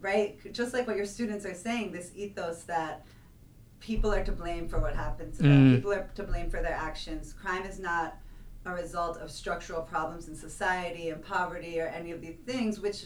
right 0.01 0.37
just 0.53 0.73
like 0.73 0.87
what 0.87 0.97
your 0.97 1.05
students 1.05 1.45
are 1.45 1.53
saying 1.53 1.91
this 1.93 2.11
ethos 2.15 2.63
that 2.63 3.05
people 3.79 4.13
are 4.13 4.25
to 4.25 4.31
blame 4.31 4.67
for 4.67 4.79
what 4.79 4.95
happens 4.95 5.37
to 5.37 5.43
them. 5.43 5.71
Mm. 5.71 5.75
people 5.75 5.93
are 5.93 6.09
to 6.15 6.23
blame 6.23 6.49
for 6.49 6.61
their 6.61 6.73
actions. 6.73 7.33
Crime 7.33 7.63
is 7.63 7.79
not 7.79 8.17
a 8.65 8.71
result 8.71 9.17
of 9.17 9.31
structural 9.31 9.81
problems 9.81 10.27
in 10.27 10.35
society 10.35 11.09
and 11.09 11.23
poverty 11.23 11.79
or 11.79 11.87
any 11.87 12.11
of 12.11 12.19
these 12.19 12.37
things 12.45 12.79
which 12.79 13.05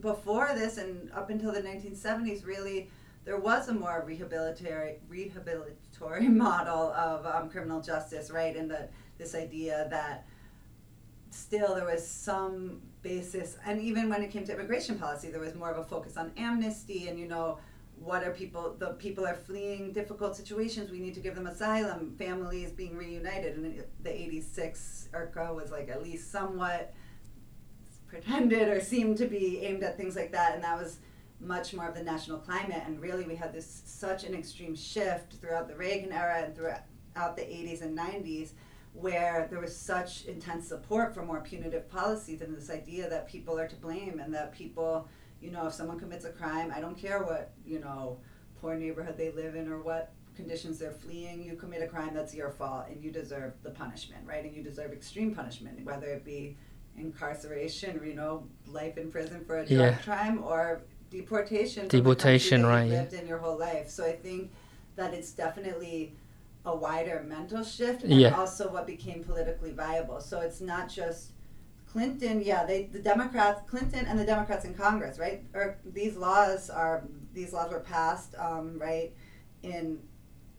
before 0.00 0.50
this 0.54 0.78
and 0.78 1.12
up 1.12 1.30
until 1.30 1.52
the 1.52 1.60
1970s 1.60 2.44
really 2.44 2.88
there 3.24 3.38
was 3.38 3.68
a 3.68 3.74
more 3.74 4.04
rehabilitatory 4.06 4.98
rehabilitatory 5.08 6.28
model 6.28 6.92
of 6.92 7.26
um, 7.26 7.48
criminal 7.48 7.80
justice, 7.80 8.30
right? 8.30 8.54
And 8.56 8.70
the 8.70 8.88
this 9.18 9.34
idea 9.34 9.86
that 9.90 10.26
still 11.30 11.74
there 11.74 11.84
was 11.84 12.06
some 12.06 12.82
basis, 13.02 13.56
and 13.64 13.80
even 13.80 14.08
when 14.08 14.22
it 14.22 14.30
came 14.30 14.44
to 14.44 14.52
immigration 14.52 14.98
policy, 14.98 15.30
there 15.30 15.40
was 15.40 15.54
more 15.54 15.70
of 15.70 15.78
a 15.78 15.84
focus 15.84 16.16
on 16.16 16.32
amnesty 16.36 17.08
and 17.08 17.18
you 17.18 17.28
know 17.28 17.58
what 17.96 18.24
are 18.24 18.32
people 18.32 18.74
the 18.78 18.88
people 18.94 19.26
are 19.26 19.34
fleeing 19.34 19.92
difficult 19.92 20.36
situations 20.36 20.90
we 20.90 20.98
need 20.98 21.14
to 21.14 21.20
give 21.20 21.34
them 21.34 21.46
asylum 21.46 22.14
families 22.18 22.72
being 22.72 22.96
reunited 22.96 23.56
and 23.56 23.84
the 24.02 24.22
86 24.22 25.08
IRCA 25.12 25.54
was 25.54 25.70
like 25.70 25.88
at 25.88 26.02
least 26.02 26.30
somewhat 26.30 26.92
pretended 28.08 28.68
or 28.68 28.80
seemed 28.80 29.16
to 29.18 29.26
be 29.26 29.60
aimed 29.60 29.82
at 29.82 29.96
things 29.96 30.16
like 30.16 30.32
that 30.32 30.54
and 30.54 30.64
that 30.64 30.76
was 30.76 30.98
much 31.40 31.74
more 31.74 31.88
of 31.88 31.94
the 31.94 32.02
national 32.02 32.38
climate 32.38 32.82
and 32.86 33.00
really 33.00 33.24
we 33.24 33.34
had 33.34 33.52
this 33.52 33.82
such 33.84 34.24
an 34.24 34.34
extreme 34.34 34.74
shift 34.74 35.34
throughout 35.34 35.68
the 35.68 35.74
Reagan 35.76 36.12
era 36.12 36.42
and 36.44 36.54
throughout 36.54 37.36
the 37.36 37.42
80s 37.42 37.82
and 37.82 37.96
90s 37.96 38.50
where 38.92 39.48
there 39.50 39.58
was 39.60 39.76
such 39.76 40.24
intense 40.26 40.68
support 40.68 41.12
for 41.12 41.24
more 41.24 41.40
punitive 41.40 41.88
policies 41.90 42.40
and 42.40 42.56
this 42.56 42.70
idea 42.70 43.08
that 43.10 43.28
people 43.28 43.58
are 43.58 43.66
to 43.68 43.76
blame 43.76 44.20
and 44.20 44.32
that 44.32 44.52
people 44.52 45.08
you 45.40 45.50
know 45.50 45.66
if 45.66 45.74
someone 45.74 45.98
commits 45.98 46.24
a 46.24 46.30
crime 46.30 46.72
I 46.74 46.80
don't 46.80 46.96
care 46.96 47.22
what 47.24 47.52
you 47.66 47.80
know 47.80 48.20
poor 48.60 48.74
neighborhood 48.76 49.16
they 49.18 49.30
live 49.32 49.54
in 49.56 49.68
or 49.68 49.82
what 49.82 50.12
conditions 50.36 50.78
they're 50.78 50.92
fleeing 50.92 51.42
you 51.42 51.54
commit 51.56 51.82
a 51.82 51.86
crime 51.86 52.14
that's 52.14 52.34
your 52.34 52.50
fault 52.50 52.86
and 52.88 53.02
you 53.02 53.10
deserve 53.10 53.52
the 53.62 53.70
punishment 53.70 54.22
right 54.26 54.44
and 54.44 54.54
you 54.56 54.62
deserve 54.62 54.92
extreme 54.92 55.34
punishment 55.34 55.84
whether 55.84 56.06
it 56.06 56.24
be 56.24 56.56
incarceration 56.96 57.98
or 57.98 58.04
you 58.04 58.14
know 58.14 58.46
life 58.66 58.96
in 58.98 59.10
prison 59.10 59.44
for 59.44 59.58
a 59.58 59.66
drug 59.66 59.78
Yeah. 59.92 59.98
crime 59.98 60.42
or 60.42 60.82
deportation 61.10 61.88
Deportation, 61.88 62.64
right, 62.66 62.88
lived 62.88 63.12
in 63.12 63.26
your 63.26 63.38
whole 63.38 63.58
life 63.58 63.88
so 63.88 64.04
I 64.04 64.12
think 64.12 64.50
that 64.96 65.14
it's 65.14 65.32
definitely 65.32 66.14
a 66.64 66.74
wider 66.74 67.24
mental 67.26 67.62
shift 67.62 68.04
and 68.04 68.12
Yeah. 68.12 68.36
also 68.38 68.70
what 68.72 68.86
became 68.86 69.22
politically 69.22 69.72
viable 69.72 70.20
so 70.20 70.40
it's 70.40 70.60
not 70.60 70.88
just 70.88 71.30
Clinton, 71.94 72.42
yeah, 72.42 72.64
they 72.66 72.86
the 72.86 72.98
Democrats, 72.98 73.60
Clinton 73.70 74.04
and 74.06 74.18
the 74.18 74.24
Democrats 74.24 74.64
in 74.64 74.74
Congress, 74.74 75.16
right? 75.16 75.44
Or 75.54 75.78
these 75.84 76.16
laws 76.16 76.68
are 76.68 77.04
these 77.32 77.52
laws 77.52 77.70
were 77.70 77.78
passed, 77.78 78.34
um, 78.36 78.80
right, 78.80 79.12
in 79.62 80.00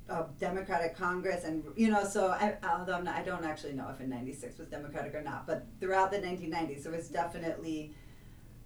a 0.08 0.23
Democratic 0.39 0.95
Congress, 0.95 1.43
and 1.43 1.62
you 1.75 1.89
know, 1.89 2.05
so 2.05 2.29
I, 2.29 2.55
although 2.63 2.93
I'm 2.93 3.03
not, 3.03 3.15
I 3.17 3.21
don't 3.21 3.43
actually 3.43 3.73
know 3.73 3.89
if 3.89 3.99
in 3.99 4.10
'96 4.10 4.60
was 4.60 4.69
Democratic 4.69 5.13
or 5.13 5.21
not, 5.21 5.45
but 5.45 5.65
throughout 5.81 6.10
the 6.10 6.19
1990s, 6.19 6.84
there 6.84 6.93
was 6.93 7.10
definitely 7.10 7.93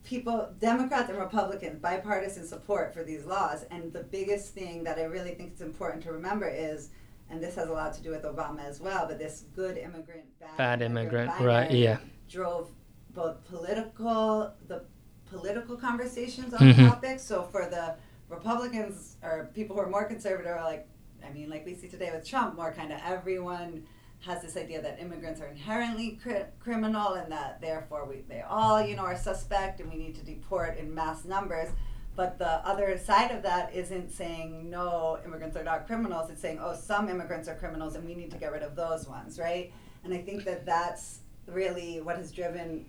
people, 0.04 0.50
Democrats 0.60 1.10
and 1.10 1.20
Republicans, 1.20 1.80
bipartisan 1.80 2.46
support 2.48 2.94
for 2.94 3.04
these 3.04 3.26
laws, 3.26 3.66
and 3.72 3.92
the 3.94 4.04
biggest 4.04 4.54
thing 4.54 4.84
that 4.84 4.98
I 4.98 5.04
really 5.04 5.36
think 5.36 5.52
it's 5.52 5.62
important 5.62 6.04
to 6.04 6.12
remember 6.12 6.48
is. 6.48 6.90
And 7.32 7.44
this 7.44 7.54
has 7.58 7.70
a 7.70 7.72
lot 7.74 7.94
to 7.94 8.02
do 8.02 8.10
with 8.10 8.24
Obama 8.24 8.66
as 8.66 8.82
well, 8.82 9.06
but 9.08 9.20
this 9.20 9.44
good 9.56 9.78
immigrant, 9.78 10.24
bad, 10.40 10.58
bad 10.58 10.82
immigrant 10.82 11.30
binary 11.30 11.46
right 11.48 11.72
yeah 11.72 11.98
drove 12.28 12.72
both 13.14 13.44
political 13.46 14.52
the 14.68 14.84
political 15.30 15.78
conversations 15.78 16.56
on 16.56 16.62
Mhm. 16.62 16.90
topics. 16.90 17.22
So 17.22 17.44
for 17.44 17.68
the 17.70 17.98
Republicans 18.30 19.18
or 19.22 19.52
people 19.54 19.76
who 19.76 19.82
are 19.84 19.90
more 19.90 20.06
conservative 20.06 20.52
are 20.58 20.64
like 20.64 20.88
I 21.24 21.30
mean 21.32 21.52
like 21.52 21.68
we 21.68 21.76
see 21.76 21.88
today 21.88 22.10
with 22.12 22.26
Trump 22.26 22.56
more 22.56 22.72
kind 22.74 22.92
of 22.92 23.00
everyone 23.06 23.86
has 24.22 24.42
this 24.42 24.58
idea 24.58 24.82
that 24.82 25.00
immigrants 25.00 25.40
are 25.40 25.48
inherently 25.48 26.20
cri- 26.22 26.44
criminal 26.60 27.14
and 27.14 27.32
that 27.32 27.62
therefore 27.62 28.06
we 28.06 28.22
they 28.28 28.42
all 28.42 28.82
you 28.82 28.96
know 28.96 29.04
are 29.04 29.16
suspect 29.16 29.80
and 29.80 29.90
we 29.92 29.98
need 29.98 30.16
to 30.16 30.24
deport 30.24 30.78
in 30.78 30.94
mass 30.94 31.26
numbers. 31.26 31.70
But 32.16 32.38
the 32.38 32.66
other 32.68 32.98
side 32.98 33.32
of 33.32 33.44
that 33.44 33.74
isn't 33.74 34.12
saying 34.12 34.70
no, 34.70 35.20
immigrants 35.24 35.56
are 35.56 35.64
not 35.64 35.88
criminals. 35.88 36.30
It's 36.30 36.42
saying 36.42 36.60
oh, 36.62 36.76
some 36.76 37.08
immigrants 37.08 37.48
are 37.48 37.56
criminals 37.56 37.96
and 37.96 38.06
we 38.06 38.14
need 38.14 38.32
to 38.32 38.38
get 38.38 38.52
rid 38.52 38.64
of 38.64 38.76
those 38.76 39.08
ones, 39.08 39.40
right? 39.40 39.72
And 40.04 40.14
I 40.14 40.18
think 40.18 40.44
that 40.44 40.66
that's 40.66 41.20
really 41.48 42.02
what 42.02 42.18
has 42.18 42.32
driven 42.32 42.86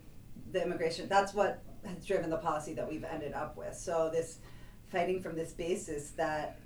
the 0.53 0.63
immigration. 0.63 1.09
That's 1.09 1.33
what 1.33 1.63
has 1.85 2.05
driven 2.05 2.29
the 2.29 2.39
policy 2.39 2.75
that 2.75 2.89
we've 2.89 3.05
ended 3.05 3.33
up 3.33 3.57
with. 3.57 3.77
So 3.77 4.11
this 4.13 4.39
fighting 4.91 5.23
from 5.23 5.37
this 5.37 5.53
basis 5.53 6.11
that 6.11 6.59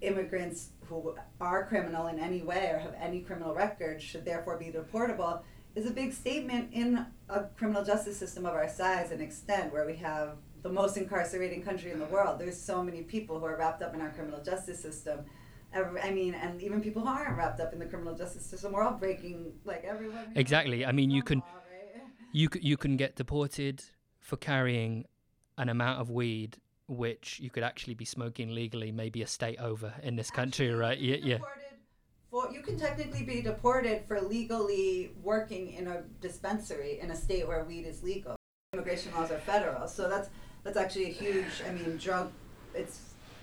immigrants 0.00 0.70
who 0.88 1.14
are 1.40 1.66
criminal 1.66 2.06
in 2.06 2.18
any 2.18 2.42
way 2.42 2.70
or 2.72 2.78
have 2.78 2.94
any 3.00 3.20
criminal 3.20 3.54
record 3.54 4.00
should 4.00 4.24
therefore 4.24 4.56
be 4.58 4.66
deportable 4.66 5.42
is 5.74 5.86
a 5.86 5.90
big 5.90 6.12
statement 6.12 6.70
in 6.72 7.06
a 7.28 7.44
criminal 7.56 7.84
justice 7.84 8.18
system 8.18 8.46
of 8.46 8.54
our 8.54 8.68
size 8.68 9.10
and 9.10 9.20
extent 9.20 9.72
where 9.72 9.86
we 9.86 9.96
have 9.96 10.36
the 10.62 10.68
most 10.68 10.96
incarcerating 10.96 11.62
country 11.62 11.90
in 11.90 11.98
the 11.98 12.06
world. 12.06 12.38
There's 12.38 12.60
so 12.60 12.82
many 12.82 13.02
people 13.02 13.38
who 13.38 13.44
are 13.44 13.56
wrapped 13.56 13.82
up 13.82 13.94
in 13.94 14.00
our 14.00 14.10
criminal 14.10 14.42
justice 14.42 14.80
system. 14.80 15.20
I 15.74 16.10
mean, 16.10 16.34
and 16.34 16.62
even 16.62 16.80
people 16.80 17.02
who 17.02 17.08
aren't 17.08 17.36
wrapped 17.36 17.60
up 17.60 17.72
in 17.74 17.78
the 17.78 17.84
criminal 17.84 18.14
justice 18.14 18.46
system, 18.46 18.72
we're 18.72 18.82
all 18.82 18.94
breaking 18.94 19.52
like 19.64 19.84
everyone. 19.84 20.32
Exactly. 20.34 20.86
I 20.86 20.92
mean, 20.92 21.10
you 21.10 21.22
can 21.22 21.40
law, 21.40 21.44
right? 21.70 22.02
you 22.32 22.48
you 22.60 22.78
can 22.78 22.96
get 22.96 23.14
deported 23.14 23.84
for 24.20 24.36
carrying 24.38 25.04
an 25.58 25.68
amount 25.68 26.00
of 26.00 26.08
weed 26.08 26.58
which 26.88 27.40
you 27.40 27.50
could 27.50 27.62
actually 27.62 27.94
be 27.94 28.04
smoking 28.04 28.54
legally, 28.54 28.92
maybe 28.92 29.22
a 29.22 29.26
state 29.26 29.58
over 29.58 29.92
in 30.02 30.16
this 30.16 30.30
country, 30.30 30.70
right? 30.70 30.98
Yeah, 30.98 31.16
yeah. 31.22 31.34
deported 31.34 31.62
For, 32.30 32.52
you 32.52 32.60
can 32.60 32.78
technically 32.78 33.24
be 33.24 33.42
deported 33.42 34.02
for 34.06 34.20
legally 34.20 35.12
working 35.22 35.72
in 35.72 35.86
a 35.88 36.02
dispensary 36.20 37.00
in 37.00 37.10
a 37.10 37.16
state 37.16 37.46
where 37.46 37.64
weed 37.64 37.86
is 37.86 38.02
legal. 38.02 38.36
Immigration 38.72 39.12
laws 39.14 39.30
are 39.30 39.38
federal, 39.38 39.88
so 39.88 40.08
that's 40.08 40.28
that's 40.62 40.76
actually 40.76 41.06
a 41.06 41.12
huge. 41.12 41.62
I 41.66 41.72
mean, 41.72 41.96
drug. 41.96 42.32
It's 42.74 43.00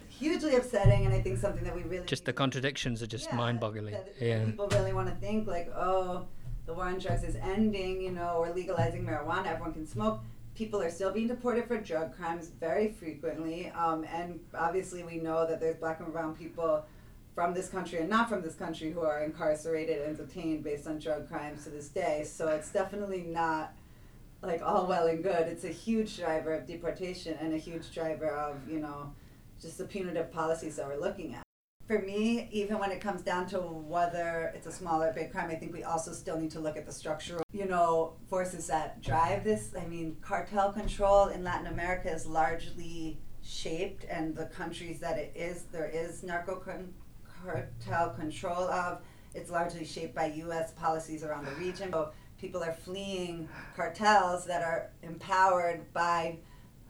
hugely 0.10 0.56
upsetting, 0.56 1.06
and 1.06 1.14
I 1.14 1.22
think 1.22 1.40
something 1.40 1.64
that 1.64 1.76
we 1.76 1.84
really 1.84 2.06
Just 2.06 2.26
the 2.26 2.34
contradictions 2.34 3.02
are 3.02 3.08
just 3.08 3.30
yeah, 3.30 3.36
mind-boggling. 3.38 3.96
Yeah. 4.20 4.46
People 4.46 4.68
really 4.68 4.94
want 4.94 5.10
to 5.10 5.16
think 5.16 5.48
like, 5.48 5.70
oh, 5.76 6.28
the 6.66 6.74
war 6.74 6.86
on 6.86 7.00
drugs 7.00 7.24
is 7.24 7.36
ending. 7.36 8.02
You 8.02 8.12
know, 8.12 8.40
we're 8.42 8.54
legalizing 8.54 9.04
marijuana. 9.06 9.48
Everyone 9.48 9.74
can 9.74 9.88
smoke. 9.88 10.20
People 10.56 10.82
are 10.82 10.92
still 10.92 11.12
being 11.12 11.28
deported 11.28 11.68
for 11.68 11.78
drug 11.78 12.16
crimes 12.16 12.50
very 12.60 12.90
frequently, 12.90 13.72
um, 13.72 14.06
and 14.06 14.40
obviously 14.54 15.04
we 15.04 15.18
know 15.18 15.48
that 15.48 15.60
there's 15.60 15.78
black 15.78 16.00
and 16.00 16.14
brown 16.14 16.36
people 16.36 16.86
from 17.34 17.54
this 17.54 17.70
country 17.70 18.00
and 18.00 18.10
not 18.10 18.30
from 18.30 18.42
this 18.42 18.54
country 18.54 18.92
who 18.92 19.02
are 19.02 19.24
incarcerated 19.24 20.08
and 20.08 20.16
detained 20.16 20.64
based 20.64 20.88
on 20.88 21.00
drug 21.00 21.28
crimes 21.28 21.64
to 21.64 21.72
this 21.72 21.90
day. 21.90 22.24
So 22.24 22.50
it's 22.50 22.72
definitely 22.72 23.24
not 23.24 23.74
like 24.44 24.62
all 24.62 24.86
well 24.86 25.08
and 25.08 25.24
good. 25.24 25.48
It's 25.48 25.64
a 25.64 25.70
huge 25.70 26.18
driver 26.18 26.54
of 26.54 26.68
deportation 26.68 27.36
and 27.40 27.54
a 27.54 27.58
huge 27.58 27.92
driver 27.92 28.30
of 28.30 28.70
you 28.70 28.80
know 28.80 29.14
just 29.60 29.78
the 29.78 29.86
punitive 29.86 30.32
policies 30.32 30.76
that 30.76 30.88
we're 30.88 31.00
looking 31.00 31.34
at 31.34 31.44
for 31.88 32.00
me, 32.00 32.48
even 32.52 32.80
when 32.80 32.92
it 32.92 33.02
comes 33.02 33.22
down 33.22 33.46
to 33.48 33.60
whether 33.60 34.52
it's 34.56 34.68
a 34.68 34.72
small 34.72 35.04
or 35.04 35.12
big 35.12 35.32
crime, 35.32 35.50
I 35.50 35.56
think 35.56 35.74
we 35.74 35.84
also 35.84 36.14
still 36.14 36.40
need 36.40 36.52
to 36.52 36.60
look 36.60 36.78
at 36.78 36.86
the 36.86 36.94
structural, 36.94 37.44
you 37.52 37.66
know, 37.66 38.14
forces 38.30 38.68
that 38.68 39.02
drive 39.02 39.44
this. 39.44 39.74
I 39.80 39.86
mean, 39.86 40.16
cartel 40.22 40.72
control 40.72 41.28
in 41.28 41.44
Latin 41.44 41.68
America 41.68 42.12
is 42.12 42.26
largely 42.26 43.20
shaped, 43.42 44.06
and 44.10 44.34
the 44.36 44.46
countries 44.46 45.00
that 45.02 45.18
it 45.18 45.34
is, 45.36 45.64
there 45.72 45.90
is 45.90 46.24
narco 46.24 46.56
cartel 47.44 48.10
control 48.12 48.64
of, 48.70 49.02
it's 49.36 49.52
largely 49.52 49.84
shaped 49.84 50.16
by 50.16 50.28
U.S. 50.28 50.72
policies 50.72 51.24
around 51.24 51.46
the 51.46 51.56
region. 51.56 51.92
So 51.92 52.12
people 52.40 52.64
are 52.64 52.74
fleeing 52.74 53.50
cartels 53.76 54.46
that 54.46 54.64
are 54.64 54.92
empowered 55.02 55.92
by 55.94 56.38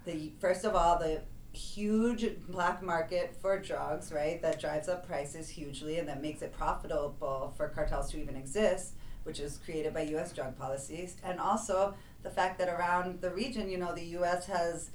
the 0.06 0.34
first 0.40 0.66
of 0.66 0.76
all 0.76 1.00
the 1.00 1.22
huge 1.54 2.26
black 2.48 2.82
market 2.82 3.36
for 3.40 3.60
drugs, 3.60 4.12
right? 4.12 4.42
That 4.42 4.60
drives 4.60 4.90
up 4.90 5.06
prices 5.06 5.50
hugely 5.50 6.00
and 6.00 6.08
that 6.10 6.22
makes 6.22 6.42
it 6.42 6.52
profitable 6.52 7.54
for 7.56 7.70
cartels 7.70 8.12
to 8.12 8.22
even 8.22 8.36
exist, 8.36 8.94
which 9.24 9.40
is 9.40 9.60
created 9.64 9.94
by 9.94 10.02
US 10.16 10.34
drug 10.34 10.58
policies. 10.58 11.16
And 11.24 11.40
also 11.40 11.94
the 12.24 12.32
fact 12.32 12.58
that 12.60 12.70
around 12.70 13.22
the 13.22 13.30
region, 13.30 13.70
you 13.70 13.78
know, 13.78 13.94
the 13.94 14.06
US 14.18 14.48
has 14.48 14.90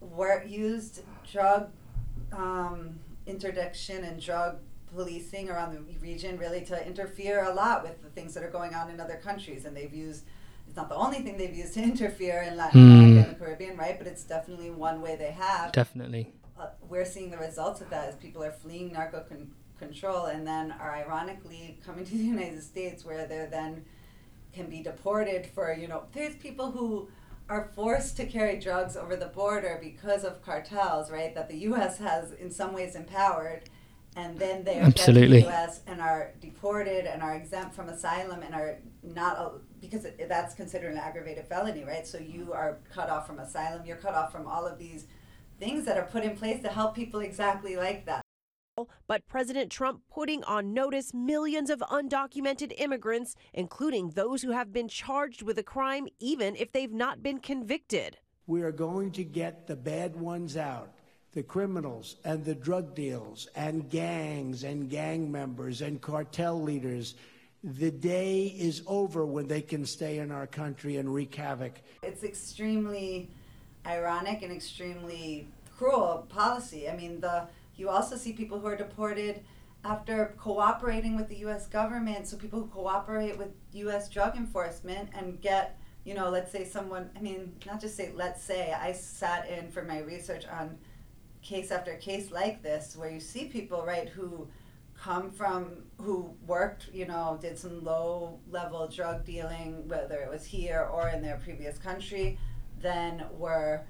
wor- 0.00 0.44
used 0.46 1.02
drug 1.30 1.70
um, 2.32 2.98
interdiction 3.26 4.04
and 4.04 4.20
drug 4.20 4.58
policing 4.94 5.50
around 5.50 5.74
the 5.74 5.98
region 5.98 6.38
really 6.38 6.62
to 6.62 6.86
interfere 6.86 7.44
a 7.44 7.52
lot 7.52 7.82
with 7.82 8.00
the 8.02 8.08
things 8.10 8.32
that 8.34 8.42
are 8.42 8.50
going 8.50 8.74
on 8.74 8.88
in 8.88 9.00
other 9.00 9.16
countries. 9.16 9.64
And 9.64 9.76
they've 9.76 9.92
used 9.92 10.24
it's 10.74 10.80
not 10.80 10.88
the 10.88 10.96
only 10.96 11.18
thing 11.20 11.36
they've 11.36 11.54
used 11.54 11.74
to 11.74 11.82
interfere 11.92 12.42
in 12.42 12.56
Latin 12.56 12.80
Hmm. 12.80 12.98
America 13.04 13.28
and 13.28 13.36
the 13.36 13.44
Caribbean, 13.44 13.76
right? 13.76 13.96
But 13.96 14.08
it's 14.08 14.24
definitely 14.24 14.70
one 14.72 15.00
way 15.00 15.14
they 15.14 15.30
have. 15.30 15.70
Definitely. 15.70 16.32
Uh, 16.58 16.66
we're 16.88 17.04
seeing 17.04 17.30
the 17.30 17.38
results 17.38 17.80
of 17.80 17.90
that 17.90 18.08
as 18.08 18.16
people 18.16 18.42
are 18.42 18.50
fleeing 18.50 18.92
narco 18.92 19.20
con- 19.20 19.52
control 19.78 20.26
and 20.26 20.44
then 20.44 20.72
are 20.72 20.92
ironically 20.96 21.78
coming 21.86 22.04
to 22.10 22.10
the 22.10 22.24
United 22.24 22.60
States 22.60 23.04
where 23.04 23.24
they're 23.28 23.46
then 23.46 23.84
can 24.52 24.68
be 24.68 24.82
deported 24.82 25.46
for, 25.46 25.72
you 25.72 25.86
know, 25.86 26.02
there's 26.12 26.34
people 26.36 26.72
who 26.72 27.08
are 27.48 27.70
forced 27.76 28.16
to 28.16 28.26
carry 28.26 28.58
drugs 28.58 28.96
over 28.96 29.14
the 29.14 29.26
border 29.26 29.78
because 29.80 30.24
of 30.24 30.42
cartels, 30.42 31.08
right? 31.08 31.36
That 31.36 31.48
the 31.48 31.58
U.S. 31.70 31.98
has 31.98 32.32
in 32.32 32.50
some 32.50 32.72
ways 32.72 32.96
empowered, 32.96 33.62
and 34.16 34.36
then 34.40 34.64
they 34.64 34.78
are 34.80 34.84
Absolutely. 34.86 35.40
the 35.42 35.46
U.S. 35.46 35.82
and 35.86 36.00
are 36.00 36.32
deported 36.40 37.04
and 37.06 37.22
are 37.22 37.34
exempt 37.36 37.76
from 37.76 37.88
asylum 37.88 38.42
and 38.42 38.54
are 38.56 38.78
not 39.04 39.54
because 39.86 40.04
it, 40.04 40.28
that's 40.28 40.54
considered 40.54 40.92
an 40.92 40.98
aggravated 40.98 41.46
felony, 41.46 41.84
right? 41.84 42.06
So 42.06 42.18
you 42.18 42.52
are 42.52 42.78
cut 42.92 43.10
off 43.10 43.26
from 43.26 43.38
asylum. 43.38 43.84
You're 43.86 43.96
cut 43.96 44.14
off 44.14 44.32
from 44.32 44.46
all 44.46 44.66
of 44.66 44.78
these 44.78 45.06
things 45.58 45.84
that 45.84 45.96
are 45.96 46.04
put 46.04 46.24
in 46.24 46.36
place 46.36 46.62
to 46.62 46.68
help 46.68 46.94
people 46.94 47.20
exactly 47.20 47.76
like 47.76 48.06
that. 48.06 48.22
But 49.06 49.26
President 49.28 49.70
Trump 49.70 50.00
putting 50.12 50.42
on 50.44 50.74
notice 50.74 51.14
millions 51.14 51.70
of 51.70 51.78
undocumented 51.78 52.72
immigrants, 52.76 53.36
including 53.52 54.10
those 54.10 54.42
who 54.42 54.50
have 54.50 54.72
been 54.72 54.88
charged 54.88 55.42
with 55.42 55.58
a 55.58 55.62
crime 55.62 56.08
even 56.18 56.56
if 56.56 56.72
they've 56.72 56.92
not 56.92 57.22
been 57.22 57.38
convicted. 57.38 58.18
We 58.46 58.62
are 58.62 58.72
going 58.72 59.12
to 59.12 59.24
get 59.24 59.68
the 59.68 59.76
bad 59.76 60.16
ones 60.16 60.56
out 60.56 60.92
the 61.34 61.42
criminals 61.42 62.16
and 62.24 62.44
the 62.44 62.54
drug 62.54 62.94
deals 62.94 63.48
and 63.56 63.90
gangs 63.90 64.62
and 64.62 64.88
gang 64.88 65.30
members 65.30 65.82
and 65.82 66.00
cartel 66.00 66.62
leaders. 66.62 67.16
The 67.64 67.90
day 67.90 68.44
is 68.44 68.82
over 68.86 69.24
when 69.24 69.48
they 69.48 69.62
can 69.62 69.86
stay 69.86 70.18
in 70.18 70.30
our 70.30 70.46
country 70.46 70.98
and 70.98 71.14
wreak 71.14 71.34
havoc. 71.34 71.80
It's 72.02 72.22
extremely 72.22 73.30
ironic 73.86 74.42
and 74.42 74.52
extremely 74.52 75.48
cruel 75.74 76.26
policy. 76.28 76.90
I 76.90 76.94
mean, 76.94 77.20
the 77.20 77.46
you 77.76 77.88
also 77.88 78.16
see 78.16 78.34
people 78.34 78.60
who 78.60 78.66
are 78.66 78.76
deported 78.76 79.44
after 79.82 80.34
cooperating 80.38 81.16
with 81.16 81.30
the 81.30 81.36
U.S. 81.36 81.66
government. 81.66 82.26
So 82.26 82.36
people 82.36 82.60
who 82.60 82.66
cooperate 82.66 83.38
with 83.38 83.48
U.S. 83.72 84.10
drug 84.10 84.36
enforcement 84.36 85.08
and 85.14 85.40
get, 85.40 85.78
you 86.04 86.12
know, 86.12 86.28
let's 86.28 86.52
say 86.52 86.66
someone. 86.66 87.08
I 87.16 87.20
mean, 87.20 87.54
not 87.64 87.80
just 87.80 87.96
say 87.96 88.12
let's 88.14 88.42
say. 88.42 88.74
I 88.74 88.92
sat 88.92 89.48
in 89.48 89.70
for 89.70 89.82
my 89.84 90.00
research 90.00 90.44
on 90.46 90.76
case 91.40 91.70
after 91.70 91.94
case 91.94 92.30
like 92.30 92.62
this, 92.62 92.94
where 92.94 93.10
you 93.10 93.20
see 93.20 93.46
people 93.46 93.86
right 93.86 94.10
who 94.10 94.48
come 95.04 95.30
from 95.30 95.66
who 95.98 96.34
worked, 96.46 96.88
you 96.90 97.04
know, 97.06 97.38
did 97.40 97.58
some 97.58 97.84
low 97.84 98.40
level 98.50 98.88
drug 98.88 99.22
dealing, 99.22 99.86
whether 99.86 100.18
it 100.20 100.30
was 100.30 100.46
here 100.46 100.88
or 100.90 101.10
in 101.10 101.20
their 101.20 101.36
previous 101.44 101.76
country, 101.76 102.38
then 102.80 103.22
were 103.36 103.82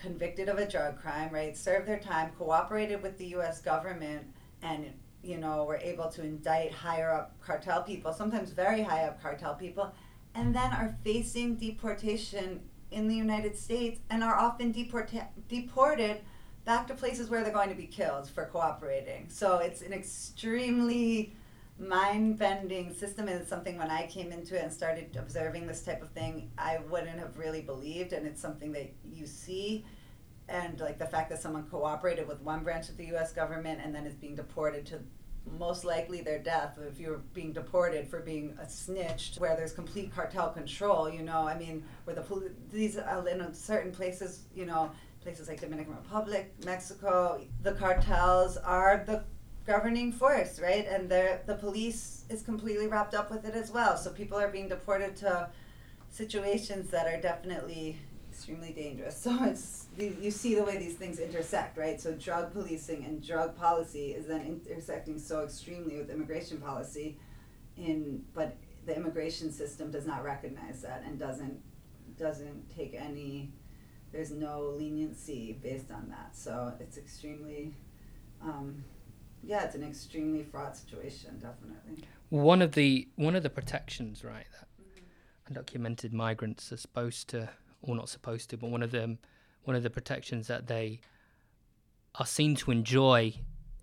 convicted 0.00 0.48
of 0.48 0.58
a 0.58 0.68
drug 0.68 0.96
crime, 0.96 1.28
right? 1.32 1.56
Served 1.56 1.88
their 1.88 1.98
time, 1.98 2.30
cooperated 2.38 3.02
with 3.02 3.18
the 3.18 3.26
US 3.38 3.60
government, 3.60 4.24
and, 4.62 4.92
you 5.24 5.38
know, 5.38 5.64
were 5.64 5.80
able 5.82 6.08
to 6.08 6.22
indict 6.22 6.72
higher 6.72 7.10
up 7.10 7.34
cartel 7.40 7.82
people, 7.82 8.12
sometimes 8.12 8.50
very 8.50 8.82
high 8.82 9.06
up 9.06 9.20
cartel 9.20 9.54
people, 9.54 9.92
and 10.36 10.54
then 10.54 10.72
are 10.72 10.96
facing 11.02 11.56
deportation 11.56 12.60
in 12.92 13.08
the 13.08 13.16
United 13.16 13.56
States 13.56 13.98
and 14.08 14.22
are 14.22 14.36
often 14.36 14.72
deporta- 14.72 15.28
deported 15.48 16.20
back 16.64 16.86
to 16.88 16.94
places 16.94 17.28
where 17.30 17.42
they're 17.42 17.52
going 17.52 17.70
to 17.70 17.74
be 17.74 17.86
killed 17.86 18.28
for 18.28 18.46
cooperating. 18.46 19.28
So 19.28 19.58
it's 19.58 19.82
an 19.82 19.92
extremely 19.92 21.34
mind 21.78 22.38
bending 22.38 22.92
system, 22.92 23.28
and 23.28 23.40
it's 23.40 23.48
something 23.48 23.78
when 23.78 23.90
I 23.90 24.06
came 24.06 24.32
into 24.32 24.56
it 24.56 24.62
and 24.62 24.72
started 24.72 25.16
observing 25.18 25.66
this 25.66 25.82
type 25.82 26.02
of 26.02 26.10
thing, 26.10 26.50
I 26.58 26.78
wouldn't 26.90 27.18
have 27.18 27.38
really 27.38 27.62
believed. 27.62 28.12
And 28.12 28.26
it's 28.26 28.40
something 28.40 28.72
that 28.72 28.92
you 29.10 29.26
see, 29.26 29.84
and 30.48 30.78
like 30.80 30.98
the 30.98 31.06
fact 31.06 31.30
that 31.30 31.40
someone 31.40 31.64
cooperated 31.64 32.28
with 32.28 32.40
one 32.42 32.62
branch 32.62 32.88
of 32.88 32.96
the 32.96 33.06
U.S. 33.06 33.32
government 33.32 33.80
and 33.82 33.94
then 33.94 34.06
is 34.06 34.14
being 34.14 34.34
deported 34.34 34.84
to 34.86 35.00
most 35.58 35.84
likely 35.84 36.20
their 36.20 36.38
death 36.38 36.78
if 36.86 37.00
you're 37.00 37.22
being 37.34 37.52
deported 37.52 38.06
for 38.06 38.20
being 38.20 38.56
a 38.60 38.68
snitch 38.68 39.34
where 39.38 39.56
there's 39.56 39.72
complete 39.72 40.14
cartel 40.14 40.50
control 40.50 41.08
you 41.08 41.22
know 41.22 41.48
i 41.48 41.58
mean 41.58 41.82
where 42.04 42.14
the 42.14 42.22
poli- 42.22 42.50
these 42.70 42.98
are 42.98 43.26
in 43.26 43.54
certain 43.54 43.90
places 43.90 44.42
you 44.54 44.66
know 44.66 44.90
places 45.30 45.48
like 45.48 45.60
dominican 45.60 45.94
republic 45.94 46.52
mexico 46.64 47.40
the 47.62 47.72
cartels 47.72 48.56
are 48.56 49.04
the 49.06 49.22
governing 49.66 50.10
force 50.12 50.58
right? 50.60 50.86
And 50.88 51.08
the 51.08 51.56
police 51.60 52.24
is 52.28 52.42
completely 52.42 52.86
wrapped 52.86 53.14
up 53.14 53.30
with 53.30 53.44
it 53.44 53.54
as 53.54 53.70
well. 53.70 53.96
So 53.96 54.10
people 54.10 54.38
are 54.38 54.48
being 54.48 54.68
deported 54.68 55.16
to 55.16 55.48
situations 56.10 56.90
that 56.90 57.06
are 57.06 57.20
definitely 57.20 57.98
extremely 58.30 58.72
dangerous. 58.72 59.16
So 59.22 59.44
it's 59.44 59.86
you 59.98 60.16
you 60.20 60.30
see 60.30 60.54
the 60.54 60.64
way 60.64 60.78
these 60.78 60.96
things 60.96 61.18
intersect 61.18 61.76
right? 61.76 62.00
So 62.00 62.12
drug 62.12 62.52
policing 62.52 63.04
and 63.04 63.24
drug 63.24 63.56
policy 63.56 64.12
is 64.12 64.26
then 64.26 64.42
intersecting 64.42 65.18
so 65.18 65.44
extremely 65.44 65.98
with 65.98 66.10
immigration 66.10 66.58
policy 66.58 67.18
in 67.76 68.24
but 68.34 68.56
the 68.86 68.96
immigration 68.96 69.52
system 69.52 69.90
does 69.90 70.06
not 70.06 70.24
recognize 70.24 70.82
that 70.82 71.02
and 71.06 71.18
doesn't 71.18 71.60
doesn't 72.16 72.74
take 72.74 72.94
any 72.94 73.52
there's 74.12 74.30
no 74.30 74.74
leniency 74.76 75.58
based 75.62 75.90
on 75.90 76.08
that. 76.10 76.36
So 76.36 76.72
it's 76.80 76.98
extremely 76.98 77.74
um, 78.42 78.84
yeah 79.42 79.64
it's 79.64 79.74
an 79.74 79.84
extremely 79.84 80.42
fraught 80.42 80.76
situation 80.76 81.38
definitely. 81.38 82.04
One 82.30 82.62
of 82.62 82.72
the 82.72 83.08
one 83.16 83.34
of 83.34 83.42
the 83.42 83.50
protections, 83.50 84.24
right, 84.24 84.46
that 84.58 84.68
undocumented 85.52 86.12
migrants 86.12 86.72
are 86.72 86.76
supposed 86.76 87.28
to, 87.30 87.48
or 87.82 87.96
not 87.96 88.08
supposed 88.08 88.50
to, 88.50 88.56
but 88.56 88.70
one 88.70 88.82
of 88.82 88.90
them, 88.90 89.18
one 89.64 89.76
of 89.76 89.82
the 89.82 89.90
protections 89.90 90.46
that 90.46 90.66
they 90.66 91.00
are 92.14 92.26
seen 92.26 92.54
to 92.56 92.70
enjoy 92.70 93.34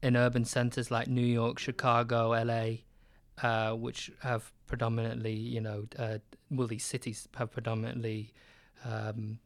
in 0.02 0.16
urban 0.16 0.46
centers 0.46 0.92
like 0.92 1.08
New 1.08 1.26
York, 1.26 1.60
Chicago, 1.60 2.30
LA, 2.30 2.78
uh, 3.42 3.74
which 3.74 4.12
have 4.22 4.52
predominantly, 4.68 5.34
you 5.34 5.62
know, 5.62 5.88
uh, 5.98 6.18
well, 6.52 6.68
these 6.68 6.86
cities 6.86 7.28
have 7.36 7.52
predominantly 7.52 8.34
um, 8.86 9.40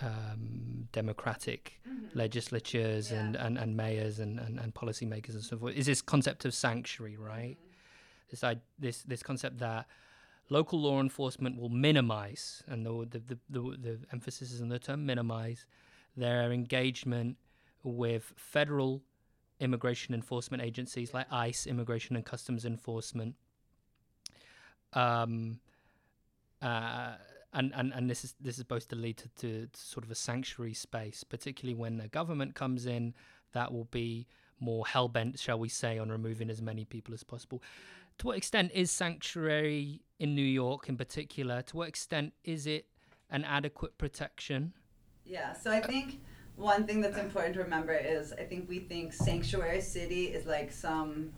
um, 0.00 0.88
democratic 0.92 1.80
mm-hmm. 1.88 2.18
legislatures 2.18 3.10
yeah. 3.10 3.20
and, 3.20 3.36
and, 3.36 3.58
and 3.58 3.76
mayors 3.76 4.18
and, 4.18 4.38
and, 4.38 4.58
and 4.58 4.74
policymakers 4.74 5.30
and 5.30 5.42
so 5.42 5.56
forth 5.58 5.74
is 5.74 5.86
this 5.86 6.02
concept 6.02 6.44
of 6.44 6.54
sanctuary, 6.54 7.16
right? 7.16 7.56
Mm-hmm. 7.58 8.30
This, 8.30 8.44
I, 8.44 8.56
this, 8.78 9.02
this 9.02 9.22
concept 9.22 9.58
that 9.58 9.86
local 10.48 10.80
law 10.80 11.00
enforcement 11.00 11.60
will 11.60 11.68
minimize, 11.68 12.62
and 12.66 12.84
the, 12.86 13.06
the, 13.10 13.18
the, 13.18 13.38
the, 13.50 13.76
the 13.76 13.98
emphasis 14.12 14.52
is 14.52 14.62
on 14.62 14.68
the 14.68 14.78
term 14.78 15.04
minimize, 15.04 15.66
their 16.16 16.52
engagement 16.52 17.36
with 17.82 18.32
federal 18.36 19.02
immigration 19.60 20.14
enforcement 20.14 20.62
agencies 20.62 21.14
like 21.14 21.26
ICE, 21.30 21.66
Immigration 21.66 22.16
and 22.16 22.24
Customs 22.24 22.64
Enforcement. 22.64 23.34
Um, 24.92 25.60
uh, 26.60 27.14
and, 27.52 27.72
and, 27.74 27.92
and 27.92 28.08
this 28.08 28.24
is 28.24 28.34
this 28.40 28.54
is 28.54 28.58
supposed 28.58 28.88
to 28.90 28.96
lead 28.96 29.18
to, 29.18 29.28
to, 29.28 29.66
to, 29.66 29.80
sort 29.80 30.04
of 30.04 30.10
a 30.10 30.14
sanctuary 30.14 30.74
space, 30.74 31.24
particularly 31.24 31.74
when 31.74 31.98
the 31.98 32.08
government 32.08 32.54
comes 32.54 32.86
in, 32.86 33.14
that 33.52 33.72
will 33.72 33.86
be 33.86 34.26
more 34.58 34.86
hell 34.86 35.08
bent, 35.08 35.38
shall 35.38 35.58
we 35.58 35.68
say, 35.68 35.98
on 35.98 36.10
removing 36.10 36.48
as 36.48 36.62
many 36.62 36.84
people 36.84 37.12
as 37.12 37.22
possible. 37.22 37.62
To 38.18 38.28
what 38.28 38.36
extent 38.36 38.70
is 38.74 38.90
sanctuary 38.90 40.00
in 40.18 40.34
New 40.34 40.42
York, 40.42 40.88
in 40.88 40.96
particular? 40.96 41.62
To 41.62 41.76
what 41.76 41.88
extent 41.88 42.32
is 42.44 42.66
it 42.66 42.86
an 43.30 43.44
adequate 43.44 43.98
protection? 43.98 44.72
Yeah, 45.24 45.52
so 45.52 45.70
I 45.70 45.80
think 45.80 46.20
one 46.56 46.86
thing 46.86 47.00
that's 47.00 47.18
important 47.18 47.54
to 47.54 47.60
remember 47.60 47.94
is 47.94 48.32
I 48.32 48.44
think 48.44 48.68
we 48.68 48.78
think 48.78 49.12
sanctuary 49.12 49.80
city 49.80 50.26
is 50.26 50.46
like 50.46 50.70
some 50.70 51.32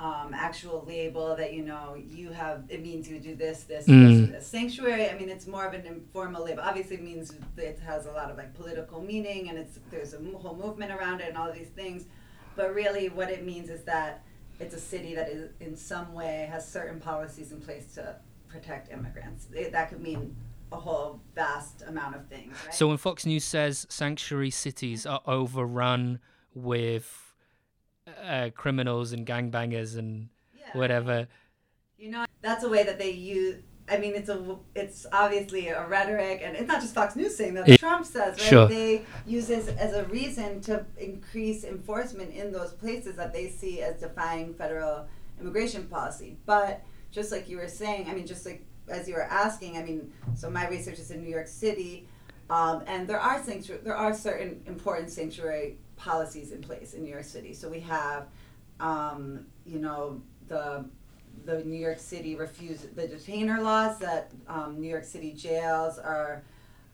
um, 0.00 0.32
actual 0.32 0.84
label 0.86 1.34
that 1.34 1.52
you 1.52 1.64
know 1.64 1.96
you 1.96 2.30
have 2.30 2.64
it 2.68 2.82
means 2.82 3.08
you 3.08 3.18
do 3.18 3.34
this 3.34 3.64
this, 3.64 3.86
mm. 3.86 4.20
this 4.20 4.30
this 4.30 4.46
sanctuary 4.46 5.10
i 5.10 5.18
mean 5.18 5.28
it's 5.28 5.46
more 5.46 5.66
of 5.66 5.74
an 5.74 5.84
informal 5.86 6.44
label 6.44 6.62
obviously 6.62 6.96
it 6.96 7.02
means 7.02 7.32
it 7.56 7.80
has 7.80 8.06
a 8.06 8.12
lot 8.12 8.30
of 8.30 8.36
like 8.36 8.54
political 8.54 9.02
meaning 9.02 9.48
and 9.48 9.58
it's 9.58 9.80
there's 9.90 10.14
a 10.14 10.18
whole 10.38 10.54
movement 10.54 10.92
around 10.92 11.20
it 11.20 11.28
and 11.28 11.36
all 11.36 11.52
these 11.52 11.68
things 11.68 12.04
but 12.54 12.72
really 12.74 13.08
what 13.08 13.28
it 13.28 13.44
means 13.44 13.70
is 13.70 13.82
that 13.84 14.22
it's 14.60 14.74
a 14.74 14.80
city 14.80 15.14
that 15.16 15.28
is 15.28 15.50
in 15.58 15.76
some 15.76 16.12
way 16.14 16.48
has 16.50 16.66
certain 16.66 17.00
policies 17.00 17.50
in 17.50 17.60
place 17.60 17.92
to 17.94 18.14
protect 18.48 18.92
immigrants 18.92 19.48
it, 19.52 19.72
that 19.72 19.88
could 19.88 20.00
mean 20.00 20.36
a 20.70 20.76
whole 20.76 21.20
vast 21.34 21.82
amount 21.88 22.14
of 22.14 22.24
things 22.28 22.56
right? 22.64 22.74
so 22.74 22.86
when 22.86 22.96
fox 22.96 23.26
news 23.26 23.44
says 23.44 23.84
sanctuary 23.88 24.50
cities 24.50 25.06
are 25.06 25.22
overrun 25.26 26.20
with 26.54 27.27
uh, 28.24 28.50
criminals 28.54 29.12
and 29.12 29.26
gangbangers 29.26 29.98
and 29.98 30.28
yeah. 30.56 30.66
whatever. 30.78 31.28
You 31.96 32.10
know, 32.10 32.24
that's 32.42 32.64
a 32.64 32.68
way 32.68 32.84
that 32.84 32.98
they 32.98 33.10
use. 33.10 33.62
I 33.90 33.96
mean, 33.96 34.14
it's 34.14 34.28
a 34.28 34.56
it's 34.74 35.06
obviously 35.12 35.68
a 35.68 35.86
rhetoric, 35.86 36.42
and 36.44 36.56
it's 36.56 36.68
not 36.68 36.80
just 36.80 36.94
Fox 36.94 37.16
News 37.16 37.36
saying 37.36 37.54
that. 37.54 37.68
It, 37.68 37.80
Trump 37.80 38.04
says 38.04 38.38
right. 38.38 38.48
Sure. 38.48 38.68
They 38.68 39.04
use 39.26 39.46
this 39.48 39.68
as 39.68 39.94
a 39.94 40.04
reason 40.04 40.60
to 40.62 40.84
increase 40.98 41.64
enforcement 41.64 42.34
in 42.34 42.52
those 42.52 42.72
places 42.72 43.16
that 43.16 43.32
they 43.32 43.48
see 43.48 43.80
as 43.80 44.00
defying 44.00 44.54
federal 44.54 45.06
immigration 45.40 45.84
policy. 45.84 46.36
But 46.44 46.82
just 47.10 47.32
like 47.32 47.48
you 47.48 47.56
were 47.56 47.68
saying, 47.68 48.08
I 48.08 48.14
mean, 48.14 48.26
just 48.26 48.44
like 48.44 48.64
as 48.88 49.08
you 49.08 49.14
were 49.14 49.22
asking, 49.22 49.76
I 49.76 49.82
mean, 49.82 50.12
so 50.34 50.50
my 50.50 50.68
research 50.68 50.98
is 50.98 51.10
in 51.10 51.22
New 51.22 51.30
York 51.30 51.48
City, 51.48 52.08
um, 52.50 52.82
and 52.86 53.06
there 53.08 53.20
are 53.20 53.42
sanctuary, 53.42 53.82
there 53.84 53.96
are 53.96 54.14
certain 54.14 54.62
important 54.66 55.10
sanctuary 55.10 55.78
policies 55.98 56.52
in 56.52 56.62
place 56.62 56.94
in 56.94 57.02
New 57.02 57.10
York 57.10 57.24
City. 57.24 57.52
So 57.52 57.68
we 57.68 57.80
have, 57.80 58.28
um, 58.80 59.46
you 59.66 59.78
know, 59.78 60.22
the 60.48 60.84
the 61.44 61.64
New 61.64 61.78
York 61.78 61.98
City 61.98 62.34
refuse 62.34 62.80
the 62.94 63.06
detainer 63.06 63.60
laws 63.60 63.98
that 63.98 64.32
um, 64.48 64.80
New 64.80 64.88
York 64.88 65.04
City 65.04 65.32
jails 65.32 65.98
are 65.98 66.42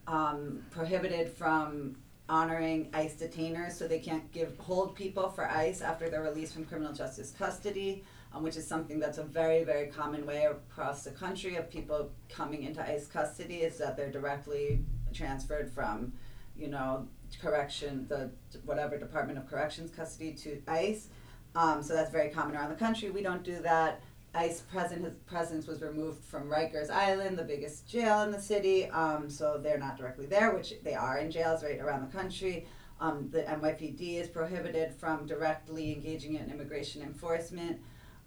um, 0.06 0.62
prohibited 0.70 1.28
from 1.28 1.96
honoring 2.28 2.88
ICE 2.94 3.14
detainers, 3.14 3.72
so 3.72 3.86
they 3.86 3.98
can't 3.98 4.30
give 4.32 4.56
hold 4.58 4.94
people 4.94 5.28
for 5.28 5.48
ICE 5.50 5.80
after 5.82 6.08
they're 6.08 6.22
released 6.22 6.54
from 6.54 6.64
criminal 6.64 6.92
justice 6.92 7.32
custody, 7.36 8.04
um, 8.32 8.42
which 8.42 8.56
is 8.56 8.66
something 8.66 8.98
that's 8.98 9.18
a 9.18 9.24
very 9.24 9.64
very 9.64 9.86
common 9.88 10.26
way 10.26 10.44
across 10.44 11.04
the 11.04 11.10
country 11.10 11.56
of 11.56 11.70
people 11.70 12.10
coming 12.28 12.64
into 12.64 12.82
ICE 12.82 13.06
custody 13.06 13.56
is 13.56 13.78
that 13.78 13.96
they're 13.96 14.10
directly 14.10 14.80
transferred 15.12 15.70
from, 15.72 16.12
you 16.56 16.68
know, 16.68 17.06
correction, 17.40 18.06
the 18.08 18.30
whatever 18.64 18.98
Department 18.98 19.38
of 19.38 19.48
Corrections 19.48 19.90
custody 19.90 20.32
to 20.32 20.60
ICE. 20.68 21.08
Um, 21.54 21.82
so 21.82 21.94
that's 21.94 22.10
very 22.10 22.30
common 22.30 22.56
around 22.56 22.70
the 22.70 22.76
country. 22.76 23.10
We 23.10 23.22
don't 23.22 23.44
do 23.44 23.60
that. 23.62 24.02
ICE 24.34 24.60
present, 24.62 25.04
his 25.04 25.14
presence 25.14 25.66
was 25.66 25.80
removed 25.80 26.24
from 26.24 26.50
Rikers 26.50 26.90
Island, 26.90 27.38
the 27.38 27.44
biggest 27.44 27.86
jail 27.86 28.22
in 28.22 28.32
the 28.32 28.40
city. 28.40 28.86
Um, 28.86 29.30
so 29.30 29.58
they're 29.62 29.78
not 29.78 29.96
directly 29.96 30.26
there, 30.26 30.52
which 30.54 30.74
they 30.82 30.94
are 30.94 31.18
in 31.18 31.30
jails 31.30 31.62
right 31.62 31.78
around 31.78 32.00
the 32.00 32.12
country. 32.16 32.66
Um, 33.00 33.28
the 33.30 33.42
NYPD 33.42 34.20
is 34.20 34.28
prohibited 34.28 34.92
from 34.92 35.26
directly 35.26 35.92
engaging 35.92 36.34
in 36.34 36.50
immigration 36.50 37.02
enforcement. 37.02 37.80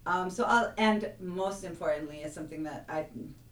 Um, 0.06 0.30
so, 0.30 0.46
I'll, 0.46 0.74
and 0.78 1.12
most 1.20 1.66
importantly, 1.66 2.20
is 2.20 2.34
something 2.34 2.64
that 2.64 2.86
I 2.88 3.08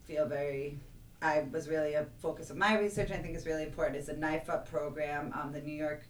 feel 0.05 0.25
very 0.25 0.79
I 1.25 1.45
was 1.51 1.67
really 1.67 1.95
a 1.95 2.05
focus 2.21 2.51
of 2.51 2.57
my 2.57 2.77
research. 2.77 3.09
I 3.09 3.17
think 3.17 3.35
is 3.35 3.47
really 3.47 3.63
important. 3.63 3.97
Is 3.97 4.05
the 4.05 4.13
NYIFUP 4.13 4.65
program, 4.65 5.33
um, 5.33 5.51
the 5.51 5.61
New 5.61 5.73
York, 5.73 6.03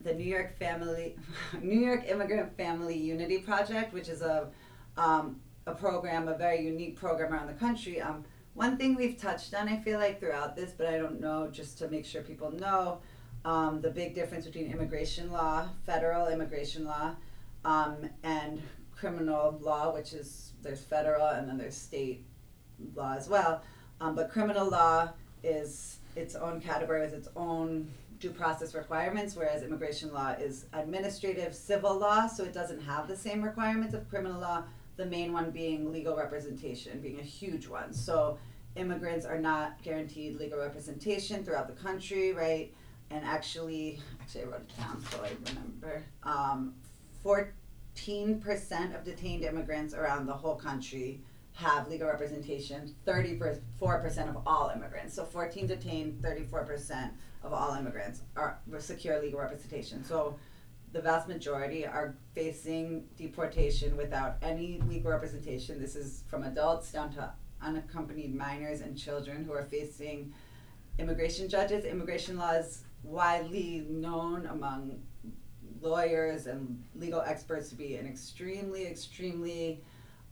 the 0.00 0.14
New 0.14 0.24
York 0.24 0.56
Family, 0.58 1.16
New 1.60 1.80
York 1.80 2.04
Immigrant 2.06 2.56
Family 2.56 2.96
Unity 2.96 3.38
Project, 3.38 3.92
which 3.92 4.08
is 4.08 4.22
a 4.22 4.48
um, 4.96 5.40
a 5.66 5.74
program, 5.74 6.28
a 6.28 6.38
very 6.38 6.62
unique 6.62 6.96
program 6.96 7.32
around 7.32 7.48
the 7.48 7.54
country. 7.54 8.00
Um, 8.00 8.24
one 8.54 8.76
thing 8.78 8.94
we've 8.94 9.18
touched 9.18 9.52
on, 9.54 9.68
I 9.68 9.76
feel 9.76 9.98
like 9.98 10.20
throughout 10.20 10.54
this, 10.54 10.70
but 10.70 10.86
I 10.86 10.96
don't 10.96 11.20
know, 11.20 11.48
just 11.50 11.76
to 11.78 11.88
make 11.88 12.06
sure 12.06 12.22
people 12.22 12.52
know, 12.52 13.00
um, 13.44 13.80
the 13.80 13.90
big 13.90 14.14
difference 14.14 14.46
between 14.46 14.70
immigration 14.70 15.30
law, 15.32 15.68
federal 15.84 16.28
immigration 16.28 16.84
law, 16.84 17.16
um, 17.64 18.08
and 18.22 18.62
criminal 18.94 19.58
law, 19.60 19.92
which 19.92 20.12
is 20.12 20.52
there's 20.62 20.84
federal 20.84 21.26
and 21.26 21.48
then 21.48 21.58
there's 21.58 21.76
state 21.76 22.24
law 22.94 23.14
as 23.14 23.28
well. 23.28 23.62
Um, 24.00 24.14
but 24.14 24.30
criminal 24.30 24.68
law 24.68 25.10
is 25.42 25.98
its 26.16 26.34
own 26.34 26.60
category 26.60 27.00
with 27.00 27.14
its 27.14 27.28
own 27.36 27.90
due 28.18 28.30
process 28.30 28.74
requirements, 28.74 29.36
whereas 29.36 29.62
immigration 29.62 30.12
law 30.12 30.30
is 30.32 30.66
administrative 30.72 31.54
civil 31.54 31.98
law, 31.98 32.26
so 32.26 32.44
it 32.44 32.52
doesn't 32.52 32.80
have 32.80 33.08
the 33.08 33.16
same 33.16 33.42
requirements 33.42 33.94
of 33.94 34.08
criminal 34.08 34.40
law. 34.40 34.64
The 34.96 35.06
main 35.06 35.32
one 35.32 35.50
being 35.50 35.92
legal 35.92 36.16
representation, 36.16 37.00
being 37.00 37.20
a 37.20 37.22
huge 37.22 37.68
one. 37.68 37.92
So 37.92 38.38
immigrants 38.76 39.26
are 39.26 39.38
not 39.38 39.82
guaranteed 39.82 40.38
legal 40.38 40.58
representation 40.58 41.44
throughout 41.44 41.66
the 41.66 41.74
country, 41.74 42.32
right? 42.32 42.72
And 43.10 43.24
actually, 43.24 44.00
actually, 44.20 44.44
I 44.44 44.46
wrote 44.46 44.62
it 44.62 44.76
down 44.78 45.04
so 45.10 45.22
I 45.22 45.30
remember. 45.50 46.02
Um, 46.22 46.74
14% 47.24 47.52
of 48.96 49.04
detained 49.04 49.44
immigrants 49.44 49.94
around 49.94 50.26
the 50.26 50.34
whole 50.34 50.56
country 50.56 51.20
have 51.56 51.88
legal 51.88 52.06
representation, 52.06 52.94
34% 53.06 53.60
of 54.28 54.42
all 54.46 54.70
immigrants. 54.74 55.14
So 55.14 55.24
14 55.24 55.66
detained, 55.66 56.22
34% 56.22 57.10
of 57.42 57.54
all 57.54 57.74
immigrants 57.74 58.20
are 58.36 58.58
secure 58.78 59.22
legal 59.22 59.40
representation. 59.40 60.04
So 60.04 60.36
the 60.92 61.00
vast 61.00 61.28
majority 61.28 61.86
are 61.86 62.14
facing 62.34 63.04
deportation 63.16 63.96
without 63.96 64.36
any 64.42 64.82
legal 64.86 65.10
representation. 65.10 65.80
This 65.80 65.96
is 65.96 66.24
from 66.28 66.42
adults 66.42 66.92
down 66.92 67.10
to 67.14 67.32
unaccompanied 67.62 68.34
minors 68.34 68.82
and 68.82 68.96
children 68.96 69.42
who 69.42 69.52
are 69.52 69.64
facing 69.64 70.34
immigration 70.98 71.48
judges. 71.48 71.86
Immigration 71.86 72.36
law 72.36 72.52
is 72.52 72.84
widely 73.02 73.86
known 73.88 74.44
among 74.46 75.00
lawyers 75.80 76.48
and 76.48 76.84
legal 76.94 77.22
experts 77.22 77.70
to 77.70 77.76
be 77.76 77.96
an 77.96 78.06
extremely, 78.06 78.86
extremely 78.86 79.82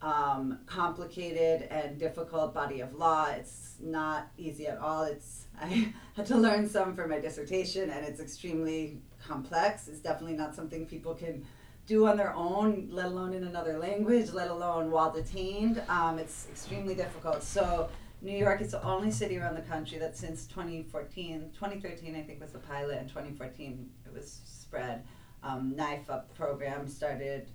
um, 0.04 0.58
complicated 0.66 1.62
and 1.70 1.98
difficult 1.98 2.52
body 2.52 2.80
of 2.80 2.94
law. 2.94 3.26
It's 3.30 3.76
not 3.80 4.28
easy 4.36 4.66
at 4.66 4.78
all. 4.78 5.04
It's 5.04 5.46
I 5.60 5.92
had 6.14 6.26
to 6.26 6.36
learn 6.36 6.68
some 6.68 6.94
for 6.94 7.08
my 7.08 7.18
dissertation, 7.18 7.88
and 7.90 8.04
it's 8.04 8.20
extremely 8.20 9.00
complex. 9.26 9.88
It's 9.88 10.00
definitely 10.00 10.36
not 10.36 10.54
something 10.54 10.84
people 10.84 11.14
can 11.14 11.46
do 11.86 12.06
on 12.06 12.16
their 12.16 12.34
own, 12.34 12.88
let 12.90 13.06
alone 13.06 13.34
in 13.34 13.44
another 13.44 13.78
language, 13.78 14.32
let 14.32 14.50
alone 14.50 14.90
while 14.90 15.10
detained. 15.10 15.82
Um, 15.88 16.18
it's 16.18 16.46
extremely 16.50 16.94
difficult. 16.94 17.42
So. 17.42 17.88
New 18.22 18.38
York 18.38 18.62
is 18.62 18.70
the 18.70 18.82
only 18.82 19.10
city 19.10 19.36
around 19.36 19.54
the 19.54 19.60
country 19.60 19.98
that 19.98 20.16
since 20.16 20.46
2014, 20.46 21.50
2013 21.52 22.16
I 22.16 22.22
think 22.22 22.40
was 22.40 22.52
the 22.52 22.58
pilot, 22.58 22.96
and 22.96 23.06
2014 23.06 23.86
it 24.06 24.14
was 24.14 24.40
spread. 24.46 25.04
Um, 25.42 25.74
NYIFUP 25.76 26.22
program 26.34 26.88
started 26.88 27.48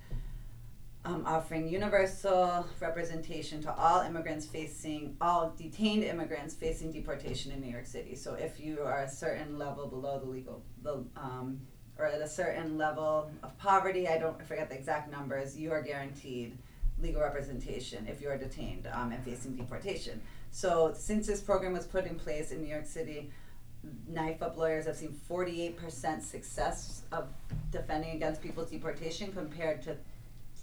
um, 1.06 1.24
offering 1.26 1.68
universal 1.68 2.68
representation 2.80 3.62
to 3.62 3.74
all 3.74 4.02
immigrants 4.02 4.46
facing, 4.46 5.16
all 5.22 5.54
detained 5.58 6.04
immigrants 6.04 6.54
facing 6.54 6.92
deportation 6.92 7.52
in 7.52 7.62
New 7.62 7.72
York 7.72 7.86
City. 7.86 8.16
So 8.16 8.34
if 8.34 8.60
you 8.60 8.82
are 8.84 9.04
a 9.04 9.10
certain 9.10 9.58
level 9.58 9.88
below 9.88 10.20
the 10.20 10.26
legal, 10.26 10.62
the, 10.84 11.04
um, 11.16 11.62
or 11.98 12.06
at 12.06 12.22
a 12.22 12.28
certain 12.28 12.78
level 12.78 13.32
of 13.44 13.58
poverty, 13.58 14.08
I 14.08 14.18
don't 14.18 14.40
I 14.42 14.44
forget 14.44 14.70
the 14.70 14.76
exact 14.76 15.10
numbers, 15.10 15.58
you 15.58 15.72
are 15.72 15.82
guaranteed 15.82 16.58
legal 17.02 17.22
representation 17.22 18.06
if 18.08 18.22
you 18.22 18.30
are 18.30 18.38
detained 18.38 18.88
um, 18.94 19.14
and 19.14 19.24
facing 19.24 19.56
deportation. 19.56 20.22
So 20.52 20.94
since 20.98 21.28
this 21.28 21.40
program 21.40 21.74
was 21.74 21.86
put 21.86 22.06
in 22.06 22.16
place 22.16 22.52
in 22.52 22.62
New 22.62 22.70
York 22.70 22.86
City, 22.86 23.32
NYIFUP 24.12 24.58
lawyers 24.58 24.86
have 24.86 24.98
seen 24.98 25.18
48% 25.30 26.22
success 26.22 27.04
of 27.14 27.30
defending 27.72 28.18
against 28.18 28.42
people's 28.42 28.70
deportation 28.70 29.32
compared 29.32 29.82
to 29.84 29.96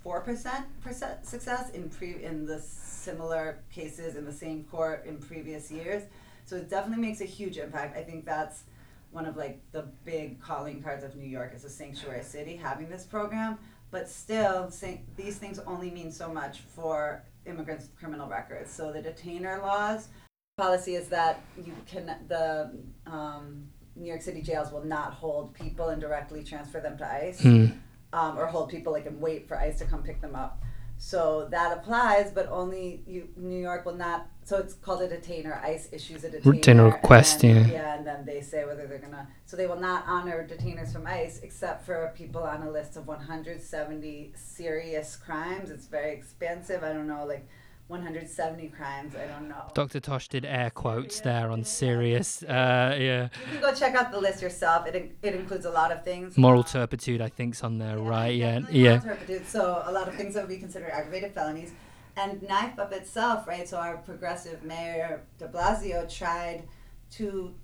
4% 0.06 1.26
success 1.26 1.70
in 1.70 1.88
pre 1.88 2.22
in 2.22 2.46
the 2.46 2.60
similar 2.60 3.58
cases 3.72 4.16
in 4.16 4.24
the 4.24 4.32
same 4.32 4.64
court 4.64 5.04
in 5.04 5.18
previous 5.18 5.70
years. 5.70 6.04
So 6.44 6.56
it 6.56 6.70
definitely 6.70 7.02
makes 7.02 7.20
a 7.20 7.24
huge 7.24 7.58
impact. 7.58 7.96
I 7.96 8.02
think 8.02 8.24
that's 8.24 8.62
one 9.10 9.26
of 9.26 9.36
like 9.36 9.60
the 9.72 9.82
big 10.04 10.40
calling 10.40 10.80
cards 10.80 11.02
of 11.02 11.16
New 11.16 11.28
York 11.28 11.52
as 11.54 11.64
a 11.64 11.70
sanctuary 11.70 12.22
city 12.22 12.56
having 12.56 12.88
this 12.88 13.04
program. 13.04 13.58
But 13.90 14.08
still, 14.08 14.70
these 15.16 15.38
things 15.38 15.58
only 15.60 15.90
mean 15.90 16.12
so 16.12 16.32
much 16.32 16.60
for 16.60 17.24
immigrants' 17.46 17.84
with 17.84 17.96
criminal 17.98 18.28
records. 18.28 18.70
So 18.70 18.92
the 18.92 19.02
detainer 19.02 19.58
laws 19.58 20.08
policy 20.56 20.94
is 20.94 21.08
that 21.08 21.40
you 21.64 21.72
can 21.86 22.16
the 22.28 22.70
um, 23.06 23.68
New 23.96 24.06
York 24.06 24.22
City 24.22 24.42
jails 24.42 24.72
will 24.72 24.84
not 24.84 25.12
hold 25.14 25.54
people 25.54 25.88
and 25.88 26.00
directly 26.00 26.44
transfer 26.44 26.80
them 26.80 26.98
to 26.98 27.06
ICE, 27.06 27.40
mm. 27.40 27.78
Um, 28.12 28.38
or 28.38 28.46
hold 28.46 28.68
people 28.68 28.92
like 28.92 29.06
and 29.06 29.20
wait 29.20 29.48
for 29.48 29.58
ICE 29.58 29.78
to 29.78 29.84
come 29.84 30.02
pick 30.02 30.20
them 30.20 30.34
up. 30.34 30.62
So 30.98 31.46
that 31.50 31.76
applies, 31.76 32.30
but 32.30 32.48
only 32.48 33.02
you, 33.06 33.28
New 33.36 33.60
York 33.60 33.84
will 33.84 33.96
not. 33.96 34.28
So 34.44 34.56
it's 34.56 34.72
called 34.72 35.02
a 35.02 35.08
detainer. 35.08 35.60
ICE 35.62 35.88
issues 35.92 36.24
a 36.24 36.30
detainer, 36.30 36.54
detainer 36.54 36.84
request. 36.84 37.40
Then, 37.40 37.68
yeah. 37.68 37.72
Yeah, 37.72 37.98
and 37.98 38.06
then 38.06 38.24
they 38.24 38.40
say 38.40 38.64
whether 38.64 38.86
they're 38.86 38.98
gonna. 38.98 39.28
So 39.44 39.56
they 39.56 39.66
will 39.66 39.80
not 39.80 40.04
honor 40.06 40.48
detainers 40.48 40.92
from 40.92 41.06
ICE 41.06 41.40
except 41.42 41.84
for 41.84 42.12
people 42.16 42.42
on 42.42 42.62
a 42.62 42.70
list 42.70 42.96
of 42.96 43.06
170 43.06 44.32
serious 44.34 45.16
crimes. 45.16 45.70
It's 45.70 45.86
very 45.86 46.12
expensive. 46.12 46.82
I 46.82 46.94
don't 46.94 47.08
know, 47.08 47.26
like 47.26 47.46
170 47.88 48.68
crimes. 48.68 49.14
I 49.14 49.26
don't 49.26 49.48
know. 49.48 49.70
Dr. 49.74 50.00
Tosh 50.00 50.28
did 50.28 50.44
air 50.44 50.70
quotes 50.70 51.20
there 51.20 51.50
on 51.50 51.62
serious. 51.62 52.42
Uh, 52.42 52.96
yeah. 52.98 53.28
You 53.46 53.52
can 53.52 53.60
go 53.60 53.74
check 53.74 53.94
out 53.94 54.10
the 54.10 54.18
list 54.18 54.42
yourself. 54.42 54.88
It, 54.88 55.16
it 55.22 55.34
includes 55.34 55.66
a 55.66 55.70
lot 55.70 55.92
of 55.92 56.02
things. 56.04 56.36
Moral 56.36 56.64
turpitude, 56.64 57.20
I 57.20 57.28
think, 57.28 57.54
is 57.54 57.62
on 57.62 57.78
there, 57.78 57.98
yeah, 57.98 58.08
right? 58.08 58.34
Yeah. 58.34 58.60
Yeah. 58.70 58.98
turpitude. 58.98 59.46
So 59.46 59.82
a 59.86 59.92
lot 59.92 60.08
of 60.08 60.16
things 60.16 60.34
that 60.34 60.40
would 60.40 60.48
be 60.48 60.58
considered 60.58 60.90
aggravated 60.90 61.32
felonies. 61.32 61.72
And 62.16 62.40
NYIFUP 62.40 62.92
itself, 62.92 63.46
right? 63.46 63.68
So 63.68 63.76
our 63.76 63.98
progressive 63.98 64.64
mayor 64.64 65.22
De 65.38 65.46
Blasio 65.46 66.12
tried 66.12 66.66
to 67.12 67.54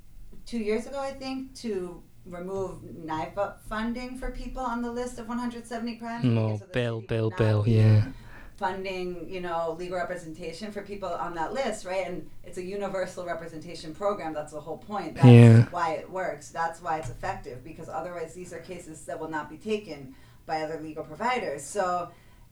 two 0.47 0.59
years 0.59 0.87
ago, 0.87 1.01
I 1.01 1.13
think, 1.13 1.55
to 1.57 2.01
remove 2.27 2.83
NYIFUP 2.83 3.55
funding 3.69 4.19
for 4.19 4.31
people 4.31 4.63
on 4.63 4.83
the 4.83 4.93
list 4.93 5.19
of 5.19 5.27
170 5.27 5.97
crimes. 5.97 6.39
Oh, 6.39 6.59
so 6.59 6.67
Bill, 6.73 7.01
Bill, 7.01 7.31
Bill, 7.31 7.65
yeah 7.67 8.05
funding, 8.63 9.29
you 9.29 9.41
know, 9.41 9.75
legal 9.77 9.97
representation 9.97 10.71
for 10.71 10.83
people 10.83 11.09
on 11.09 11.35
that 11.35 11.53
list, 11.53 11.85
right? 11.85 12.07
And 12.07 12.31
it's 12.45 12.59
a 12.59 12.63
universal 12.63 13.27
representation 13.27 13.93
program. 13.93 14.33
That's 14.33 14.53
the 14.53 14.61
whole 14.61 14.79
point. 14.79 15.17
That's 15.17 15.27
yeah. 15.27 15.65
why 15.71 15.95
it 15.95 16.09
works. 16.09 16.51
That's 16.51 16.81
why 16.81 16.99
it's 16.99 17.11
effective 17.11 17.65
because 17.65 17.89
otherwise 17.89 18.35
these 18.35 18.53
are 18.53 18.61
cases 18.61 19.05
that 19.07 19.19
will 19.19 19.29
not 19.29 19.51
be 19.51 19.57
taken 19.57 20.15
by 20.47 20.63
other 20.63 20.79
legal 20.81 21.03
providers. 21.03 21.65
So 21.65 22.11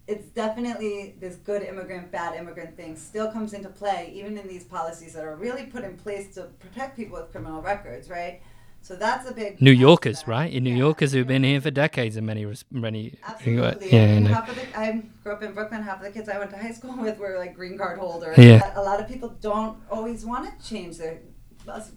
it's 0.08 0.26
definitely 0.30 1.14
this 1.20 1.36
good 1.36 1.62
immigrant, 1.62 2.10
bad 2.10 2.34
immigrant 2.34 2.76
thing 2.76 2.96
still 2.96 3.30
comes 3.30 3.52
into 3.52 3.68
play 3.68 4.10
even 4.12 4.36
in 4.36 4.48
these 4.48 4.64
policies 4.64 5.12
that 5.12 5.22
are 5.22 5.36
really 5.36 5.66
put 5.66 5.84
in 5.84 5.96
place 5.96 6.34
to 6.34 6.48
protect 6.58 6.96
people 6.96 7.20
with 7.20 7.30
criminal 7.30 7.62
records, 7.62 8.10
right? 8.10 8.42
So 8.82 8.96
that's 8.96 9.28
a 9.28 9.34
big 9.34 9.60
New 9.60 9.70
Yorkers, 9.70 10.26
right? 10.26 10.52
In 10.52 10.64
New 10.64 10.70
yeah. 10.70 10.78
Yorkers 10.78 11.12
who've 11.12 11.26
been 11.26 11.44
here 11.44 11.60
for 11.60 11.70
decades 11.70 12.16
in 12.16 12.26
many 12.26 12.46
many. 12.70 13.14
Absolutely. 13.26 13.92
Yeah, 13.92 14.02
I, 14.02 14.28
half 14.28 14.48
of 14.48 14.56
the, 14.56 14.78
I 14.78 15.02
grew 15.22 15.32
up 15.32 15.42
in 15.42 15.52
Brooklyn. 15.52 15.82
Half 15.82 15.98
of 15.98 16.04
the 16.04 16.10
kids 16.10 16.28
I 16.28 16.38
went 16.38 16.50
to 16.50 16.56
high 16.56 16.72
school 16.72 16.96
with 16.98 17.18
were 17.18 17.36
like 17.38 17.54
green 17.54 17.76
card 17.76 17.98
holders. 17.98 18.38
Yeah. 18.38 18.72
A 18.74 18.82
lot 18.82 19.00
of 19.00 19.06
people 19.06 19.28
don't 19.40 19.78
always 19.90 20.24
want 20.24 20.58
to 20.58 20.66
change 20.66 20.98
their. 20.98 21.20
That's 21.66 21.92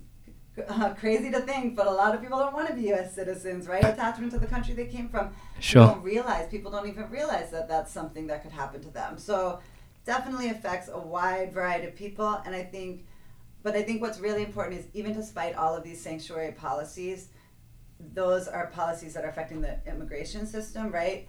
uh, 0.68 0.94
crazy 0.94 1.32
to 1.32 1.42
think, 1.42 1.76
but 1.76 1.88
a 1.88 1.92
lot 1.92 2.14
of 2.14 2.22
people 2.22 2.38
don't 2.38 2.54
want 2.54 2.68
to 2.68 2.76
be 2.76 2.84
U.S. 2.90 3.16
citizens, 3.16 3.68
right? 3.68 3.84
Attachment 3.84 4.32
to 4.34 4.40
the 4.40 4.46
country 4.46 4.74
they 4.74 4.86
came 4.86 5.10
from. 5.10 5.34
Sure. 5.60 5.84
People 5.84 5.96
don't 5.96 6.04
realize 6.04 6.48
people 6.50 6.72
don't 6.72 6.88
even 6.88 7.10
realize 7.10 7.50
that 7.52 7.68
that's 7.68 7.92
something 7.92 8.28
that 8.28 8.44
could 8.44 8.52
happen 8.52 8.82
to 8.82 8.90
them. 8.90 9.18
So, 9.18 9.62
definitely 10.06 10.50
affects 10.50 10.90
a 10.92 11.00
wide 11.00 11.54
variety 11.54 11.88
of 11.88 11.96
people, 11.96 12.42
and 12.46 12.54
I 12.54 12.64
think 12.64 13.06
but 13.64 13.76
I 13.76 13.82
think 13.82 14.02
what's 14.02 14.20
really 14.20 14.44
important 14.44 14.80
is 14.80 14.88
even 14.94 15.14
despite 15.14 15.56
all 15.56 15.76
of 15.76 15.84
these 15.84 16.02
sanctuary 16.02 16.52
policies, 16.52 17.30
those 18.14 18.48
are 18.48 18.68
policies 18.68 19.14
that 19.14 19.24
are 19.24 19.30
affecting 19.30 19.62
the 19.62 19.80
immigration 19.88 20.46
system, 20.46 20.92
right? 20.92 21.28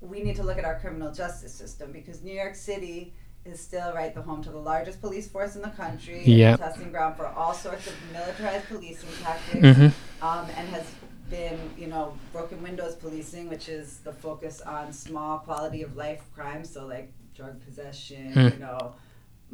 We 0.00 0.22
need 0.22 0.36
to 0.36 0.42
look 0.42 0.58
at 0.58 0.64
our 0.64 0.78
criminal 0.80 1.12
justice 1.12 1.54
system 1.54 1.92
because 1.92 2.22
New 2.22 2.34
York 2.34 2.56
City 2.56 3.14
is 3.44 3.60
still 3.60 3.92
right 3.94 4.14
the 4.14 4.20
home 4.22 4.42
to 4.42 4.50
the 4.50 4.58
largest 4.58 5.00
police 5.00 5.28
force 5.28 5.56
in 5.56 5.62
the 5.62 5.68
country, 5.70 6.22
yep. 6.24 6.58
testing 6.58 6.90
ground 6.90 7.16
for 7.16 7.26
all 7.26 7.54
sorts 7.54 7.86
of 7.86 7.94
militarized 8.12 8.66
policing 8.66 9.08
tactics, 9.22 9.64
mm-hmm. 9.64 10.24
um, 10.24 10.46
and 10.56 10.68
has 10.68 10.84
been, 11.30 11.58
you 11.78 11.86
know, 11.86 12.16
broken 12.32 12.62
windows 12.62 12.94
policing, 12.96 13.48
which 13.48 13.68
is 13.68 13.98
the 13.98 14.12
focus 14.12 14.60
on 14.62 14.92
small 14.92 15.38
quality 15.38 15.82
of 15.82 15.96
life 15.96 16.22
crimes, 16.34 16.70
so 16.70 16.86
like 16.86 17.12
drug 17.34 17.62
possession, 17.64 18.32
mm. 18.34 18.52
you 18.52 18.58
know, 18.58 18.94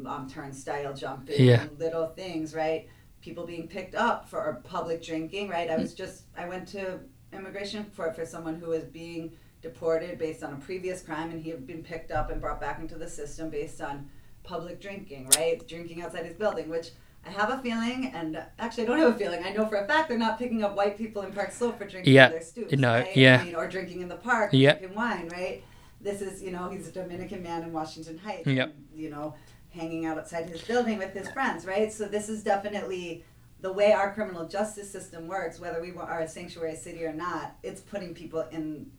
um, 0.05 0.29
turnstile 0.29 0.93
jumping, 0.93 1.43
yeah. 1.43 1.65
little 1.77 2.07
things, 2.07 2.53
right? 2.53 2.87
People 3.21 3.45
being 3.45 3.67
picked 3.67 3.95
up 3.95 4.29
for 4.29 4.61
public 4.63 5.03
drinking, 5.03 5.49
right? 5.49 5.69
I 5.69 5.77
was 5.77 5.93
just, 5.93 6.23
I 6.37 6.47
went 6.47 6.67
to 6.69 6.99
immigration 7.33 7.85
for, 7.85 8.11
for 8.13 8.25
someone 8.25 8.55
who 8.55 8.69
was 8.69 8.83
being 8.83 9.31
deported 9.61 10.17
based 10.19 10.43
on 10.43 10.53
a 10.53 10.57
previous 10.57 11.01
crime 11.01 11.31
and 11.31 11.41
he 11.41 11.49
had 11.49 11.65
been 11.65 11.83
picked 11.83 12.11
up 12.11 12.29
and 12.29 12.39
brought 12.39 12.61
back 12.61 12.79
into 12.79 12.95
the 12.95 13.09
system 13.09 13.49
based 13.49 13.81
on 13.81 14.09
public 14.43 14.79
drinking, 14.79 15.29
right? 15.35 15.67
Drinking 15.67 16.01
outside 16.03 16.25
his 16.25 16.35
building, 16.35 16.69
which 16.69 16.91
I 17.25 17.31
have 17.31 17.49
a 17.49 17.57
feeling, 17.57 18.11
and 18.13 18.45
actually 18.59 18.83
I 18.83 18.85
don't 18.85 18.99
have 18.99 19.15
a 19.15 19.17
feeling. 19.17 19.43
I 19.43 19.51
know 19.51 19.65
for 19.65 19.77
a 19.77 19.87
fact 19.87 20.09
they're 20.09 20.17
not 20.17 20.37
picking 20.37 20.63
up 20.63 20.75
white 20.75 20.95
people 20.95 21.23
in 21.23 21.31
Park 21.31 21.51
Slope 21.51 21.79
for 21.79 21.85
drinking 21.85 22.13
yeah. 22.13 22.29
their 22.29 22.41
stoops, 22.41 22.71
no, 22.73 22.93
right? 22.93 23.17
yeah. 23.17 23.39
I 23.41 23.45
mean, 23.45 23.55
or 23.55 23.67
drinking 23.67 24.01
in 24.01 24.07
the 24.07 24.17
park, 24.17 24.51
yeah. 24.53 24.75
drinking 24.75 24.95
wine, 24.95 25.29
right? 25.29 25.63
This 25.99 26.21
is, 26.21 26.43
you 26.43 26.51
know, 26.51 26.69
he's 26.69 26.87
a 26.87 26.91
Dominican 26.91 27.41
man 27.41 27.63
in 27.63 27.73
Washington 27.73 28.19
Heights. 28.19 28.45
Yep. 28.45 28.67
And, 28.67 28.85
you 28.93 29.09
know, 29.09 29.33
hanging 29.75 30.05
out 30.05 30.17
outside 30.17 30.49
his 30.49 30.61
building 30.61 30.97
with 30.97 31.13
his 31.13 31.29
friends, 31.29 31.65
right? 31.65 31.91
So 31.91 32.05
this 32.05 32.29
is 32.29 32.43
definitely 32.43 33.23
the 33.61 33.71
way 33.71 33.93
our 33.93 34.13
criminal 34.13 34.47
justice 34.47 34.89
system 34.89 35.27
works, 35.27 35.59
whether 35.59 35.81
we 35.81 35.91
are 35.91 36.21
a 36.21 36.27
sanctuary 36.27 36.75
city 36.75 37.03
or 37.03 37.13
not. 37.13 37.55
It's 37.63 37.81
putting 37.81 38.13
people 38.13 38.41
in 38.51 38.91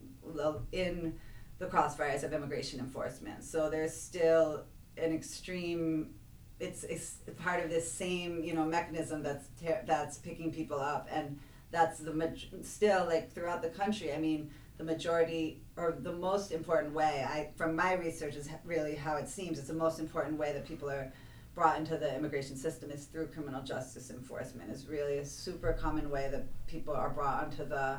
in 0.73 1.15
the 1.59 1.67
crossfires 1.67 2.23
of 2.25 2.33
immigration 2.33 2.81
enforcement. 2.81 3.45
So 3.45 3.71
there's 3.71 3.95
still 3.95 4.65
an 4.97 5.13
extreme. 5.13 6.11
It's, 6.59 6.85
it's 6.85 7.17
part 7.43 7.63
of 7.63 7.71
this 7.71 7.91
same 7.91 8.43
you 8.43 8.55
know 8.55 8.65
mechanism 8.65 9.23
that's 9.23 9.49
ter- 9.63 9.83
that's 9.87 10.19
picking 10.19 10.53
people 10.53 10.81
up, 10.81 11.09
and 11.11 11.39
that's 11.71 11.99
the 11.99 12.35
still 12.63 13.07
like 13.07 13.33
throughout 13.33 13.63
the 13.63 13.69
country. 13.71 14.13
I 14.13 14.19
mean 14.19 14.51
the 14.79 14.85
majority 14.85 15.63
or 15.77 15.97
the 16.01 16.13
most 16.13 16.53
important 16.53 16.93
way 16.93 17.27
I 17.27 17.51
from 17.57 17.75
my 17.75 17.95
research 17.95 18.35
is 18.35 18.49
really 18.65 18.95
how 18.95 19.17
it 19.17 19.29
seems 19.29 19.59
it's 19.59 19.69
the 19.69 19.75
most 19.75 19.99
important 19.99 20.39
way 20.39 20.53
that 20.53 20.67
people 20.67 20.91
are 20.91 21.13
brought 21.55 21.79
into 21.79 21.97
the 21.97 22.15
immigration 22.15 22.55
system 22.55 22.91
is 22.91 23.07
through 23.07 23.29
criminal 23.29 23.63
justice 23.63 24.11
enforcement. 24.11 24.71
Is 24.71 24.87
really 24.87 25.19
a 25.19 25.25
super 25.25 25.73
common 25.73 26.11
way 26.11 26.29
that 26.31 26.45
people 26.67 26.95
are 26.95 27.09
brought 27.09 27.45
onto 27.45 27.67
the 27.67 27.97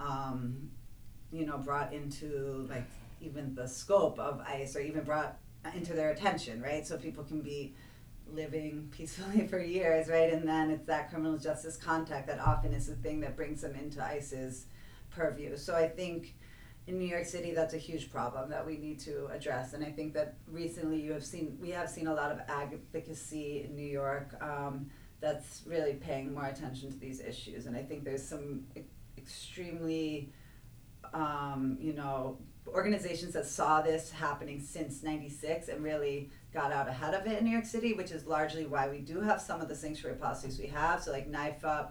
um, 0.00 0.70
you 1.30 1.44
know 1.44 1.58
brought 1.58 1.92
into 1.92 2.66
like 2.70 2.88
even 3.20 3.54
the 3.54 3.68
scope 3.68 4.18
of 4.18 4.40
ICE 4.40 4.74
or 4.76 4.80
even 4.80 5.04
brought 5.04 5.36
into 5.74 5.92
their 5.92 6.10
attention 6.10 6.62
right? 6.62 6.86
So 6.86 6.96
people 6.96 7.24
can 7.24 7.42
be 7.42 7.74
living 8.32 8.88
peacefully 8.96 9.46
for 9.46 9.58
years 9.58 10.08
right? 10.08 10.32
And 10.32 10.48
then 10.48 10.70
it's 10.70 10.86
that 10.86 11.10
criminal 11.10 11.36
justice 11.36 11.76
contact 11.76 12.26
that 12.28 12.40
often 12.40 12.72
is 12.72 12.86
the 12.86 12.96
thing 12.96 13.20
that 13.20 13.36
brings 13.36 13.60
them 13.60 13.74
into 13.74 14.02
ICE's 14.02 14.66
purview. 15.14 15.56
So 15.56 15.74
I 15.74 15.88
think 15.88 16.34
in 16.86 16.98
New 16.98 17.06
York 17.06 17.24
City, 17.24 17.52
that's 17.52 17.74
a 17.74 17.78
huge 17.78 18.10
problem 18.10 18.50
that 18.50 18.66
we 18.66 18.76
need 18.76 19.00
to 19.00 19.26
address. 19.32 19.72
And 19.72 19.84
I 19.84 19.90
think 19.90 20.12
that 20.14 20.36
recently 20.46 21.00
you 21.00 21.12
have 21.12 21.24
seen, 21.24 21.56
we 21.60 21.70
have 21.70 21.88
seen 21.88 22.06
a 22.08 22.14
lot 22.14 22.30
of 22.30 22.40
advocacy 22.48 23.64
in 23.64 23.74
New 23.74 23.86
York 23.86 24.34
um, 24.42 24.90
that's 25.20 25.62
really 25.66 25.94
paying 25.94 26.34
more 26.34 26.46
attention 26.46 26.90
to 26.90 26.98
these 26.98 27.20
issues. 27.20 27.66
And 27.66 27.76
I 27.76 27.82
think 27.82 28.04
there's 28.04 28.22
some 28.22 28.64
extremely, 29.16 30.30
um, 31.14 31.78
you 31.80 31.94
know, 31.94 32.38
organizations 32.68 33.32
that 33.34 33.46
saw 33.46 33.80
this 33.80 34.10
happening 34.10 34.60
since 34.60 35.02
96 35.02 35.68
and 35.68 35.82
really 35.82 36.30
got 36.52 36.72
out 36.72 36.88
ahead 36.88 37.14
of 37.14 37.26
it 37.26 37.38
in 37.38 37.44
New 37.44 37.50
York 37.50 37.66
City, 37.66 37.94
which 37.94 38.10
is 38.10 38.26
largely 38.26 38.66
why 38.66 38.88
we 38.88 38.98
do 38.98 39.20
have 39.20 39.40
some 39.40 39.60
of 39.60 39.68
the 39.68 39.74
sanctuary 39.74 40.16
policies 40.16 40.58
we 40.58 40.66
have. 40.66 41.02
So 41.02 41.12
like 41.12 41.30
NYIFUP, 41.30 41.88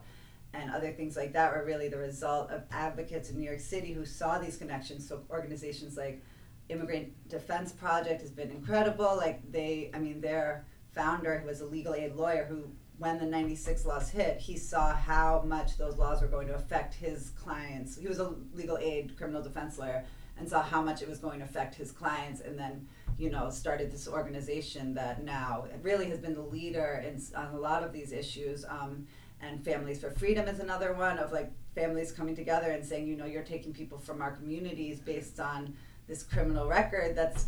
and 0.53 0.71
other 0.71 0.91
things 0.91 1.15
like 1.15 1.33
that 1.33 1.53
were 1.53 1.65
really 1.65 1.89
the 1.89 1.97
result 1.97 2.51
of 2.51 2.63
advocates 2.71 3.29
in 3.29 3.37
New 3.37 3.45
York 3.45 3.59
City 3.59 3.93
who 3.93 4.05
saw 4.05 4.37
these 4.37 4.57
connections. 4.57 5.07
So 5.07 5.23
organizations 5.29 5.97
like 5.97 6.21
Immigrant 6.69 7.11
Defense 7.27 7.71
Project 7.71 8.21
has 8.21 8.31
been 8.31 8.51
incredible. 8.51 9.15
Like 9.17 9.51
they, 9.51 9.89
I 9.93 9.99
mean, 9.99 10.21
their 10.21 10.65
founder 10.93 11.39
who 11.39 11.47
was 11.47 11.61
a 11.61 11.65
legal 11.65 11.95
aid 11.95 12.15
lawyer 12.15 12.45
who 12.45 12.69
when 12.97 13.17
the 13.17 13.25
96 13.25 13.85
laws 13.85 14.09
hit, 14.09 14.37
he 14.37 14.55
saw 14.55 14.93
how 14.93 15.43
much 15.45 15.77
those 15.77 15.97
laws 15.97 16.21
were 16.21 16.27
going 16.27 16.47
to 16.47 16.55
affect 16.55 16.93
his 16.93 17.31
clients. 17.31 17.97
He 17.97 18.07
was 18.07 18.19
a 18.19 18.33
legal 18.53 18.77
aid 18.77 19.17
criminal 19.17 19.41
defense 19.41 19.77
lawyer 19.79 20.05
and 20.37 20.47
saw 20.47 20.61
how 20.61 20.81
much 20.81 21.01
it 21.01 21.09
was 21.09 21.19
going 21.19 21.39
to 21.39 21.45
affect 21.45 21.75
his 21.75 21.91
clients 21.91 22.41
and 22.41 22.57
then, 22.57 22.87
you 23.17 23.29
know, 23.29 23.49
started 23.49 23.91
this 23.91 24.07
organization 24.07 24.93
that 24.93 25.23
now 25.23 25.65
really 25.81 26.05
has 26.09 26.19
been 26.19 26.33
the 26.33 26.41
leader 26.41 27.03
in, 27.05 27.21
on 27.35 27.53
a 27.53 27.59
lot 27.59 27.83
of 27.83 27.91
these 27.91 28.11
issues. 28.11 28.63
Um, 28.69 29.07
and 29.47 29.63
Families 29.63 30.01
for 30.01 30.11
Freedom 30.11 30.47
is 30.47 30.59
another 30.59 30.93
one 30.93 31.17
of 31.17 31.31
like 31.31 31.51
families 31.75 32.11
coming 32.11 32.35
together 32.35 32.71
and 32.71 32.85
saying, 32.85 33.07
you 33.07 33.15
know, 33.15 33.25
you're 33.25 33.43
taking 33.43 33.73
people 33.73 33.97
from 33.97 34.21
our 34.21 34.31
communities 34.31 34.99
based 34.99 35.39
on 35.39 35.73
this 36.07 36.23
criminal 36.23 36.67
record 36.67 37.15
that's 37.15 37.47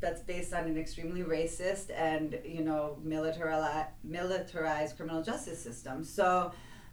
that's 0.00 0.20
based 0.22 0.52
on 0.52 0.64
an 0.64 0.78
extremely 0.78 1.22
racist 1.22 1.90
and 1.96 2.38
you 2.44 2.62
know 2.62 2.96
militarized 3.02 3.88
militarized 4.04 4.96
criminal 4.96 5.22
justice 5.22 5.60
system. 5.60 6.04
So 6.04 6.52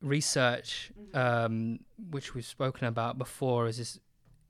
research, 0.00 0.90
um, 1.14 1.78
which 2.10 2.34
we've 2.34 2.44
spoken 2.44 2.88
about 2.88 3.18
before, 3.18 3.68
is 3.68 3.78
this 3.78 4.00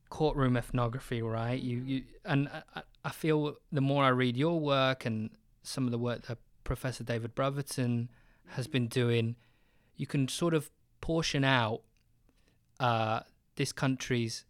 courtroom 0.09 0.57
ethnography, 0.57 1.21
right? 1.21 1.61
You, 1.61 1.83
you, 1.85 2.05
and 2.25 2.49
I, 2.49 2.63
I 3.05 3.11
feel 3.11 3.59
the 3.71 3.83
more 3.83 4.03
I 4.03 4.09
read 4.09 4.35
your 4.37 4.59
work 4.59 5.05
and 5.05 5.29
some 5.63 5.85
of 5.85 5.91
the 5.91 5.99
work 5.99 6.29
that 6.29 6.39
Professor 6.65 7.05
David 7.05 7.35
Brotherton 7.35 8.09
has 8.47 8.67
been 8.67 8.87
doing, 8.87 9.37
you 9.97 10.07
can 10.07 10.29
sort 10.29 10.55
of 10.55 10.71
portion 11.07 11.45
out 11.45 11.83
uh, 12.81 13.21
this 13.55 13.71
country's 13.71 14.45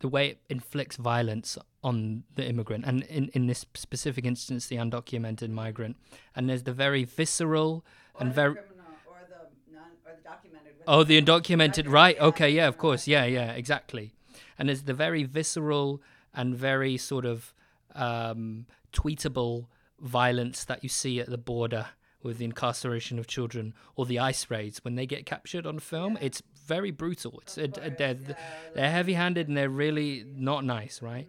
the 0.00 0.08
way 0.08 0.28
it 0.28 0.38
inflicts 0.50 0.96
violence 0.96 1.56
on 1.82 2.24
the 2.34 2.46
immigrant, 2.46 2.84
and 2.84 3.02
in, 3.04 3.28
in 3.28 3.46
this 3.46 3.64
specific 3.72 4.26
instance, 4.26 4.66
the 4.66 4.76
undocumented 4.76 5.48
migrant. 5.48 5.96
And 6.34 6.50
there's 6.50 6.64
the 6.64 6.74
very 6.74 7.04
visceral 7.04 7.82
or 8.14 8.20
and 8.20 8.34
very 8.34 8.56
criminal 8.56 8.84
or 9.06 9.20
the 9.26 9.74
non 9.74 9.88
or 10.04 10.12
the 10.14 10.22
documented. 10.22 10.74
Oh, 10.86 11.02
the 11.02 11.22
undocumented, 11.22 11.90
right? 11.90 12.20
Okay, 12.20 12.50
yeah, 12.50 12.68
of 12.68 12.76
course, 12.76 13.08
yeah, 13.08 13.24
yeah, 13.24 13.52
exactly. 13.52 14.12
And 14.58 14.68
there's 14.68 14.82
the 14.82 14.92
very 14.92 15.24
visceral 15.24 16.02
and 16.34 16.54
very 16.54 16.98
sort 16.98 17.24
of 17.24 17.54
um, 17.94 18.66
tweetable 18.92 19.68
violence 19.98 20.62
that 20.64 20.82
you 20.82 20.90
see 20.90 21.20
at 21.20 21.30
the 21.30 21.38
border 21.38 21.86
with 22.26 22.38
the 22.38 22.44
incarceration 22.44 23.18
of 23.18 23.26
children 23.26 23.72
or 23.94 24.04
the 24.06 24.18
ice 24.18 24.50
raids 24.50 24.82
when 24.84 24.94
they 24.96 25.06
get 25.06 25.24
captured 25.26 25.66
on 25.66 25.78
film. 25.78 26.18
It's 26.20 26.42
very 26.66 26.90
brutal. 26.90 27.38
It's 27.42 27.56
uh, 27.56 27.68
they're 27.98 28.16
yeah, 28.28 28.34
they're 28.74 28.90
heavy-handed 28.90 29.48
and 29.48 29.56
they're 29.56 29.70
really 29.70 30.24
not 30.26 30.64
nice, 30.64 31.00
right? 31.00 31.28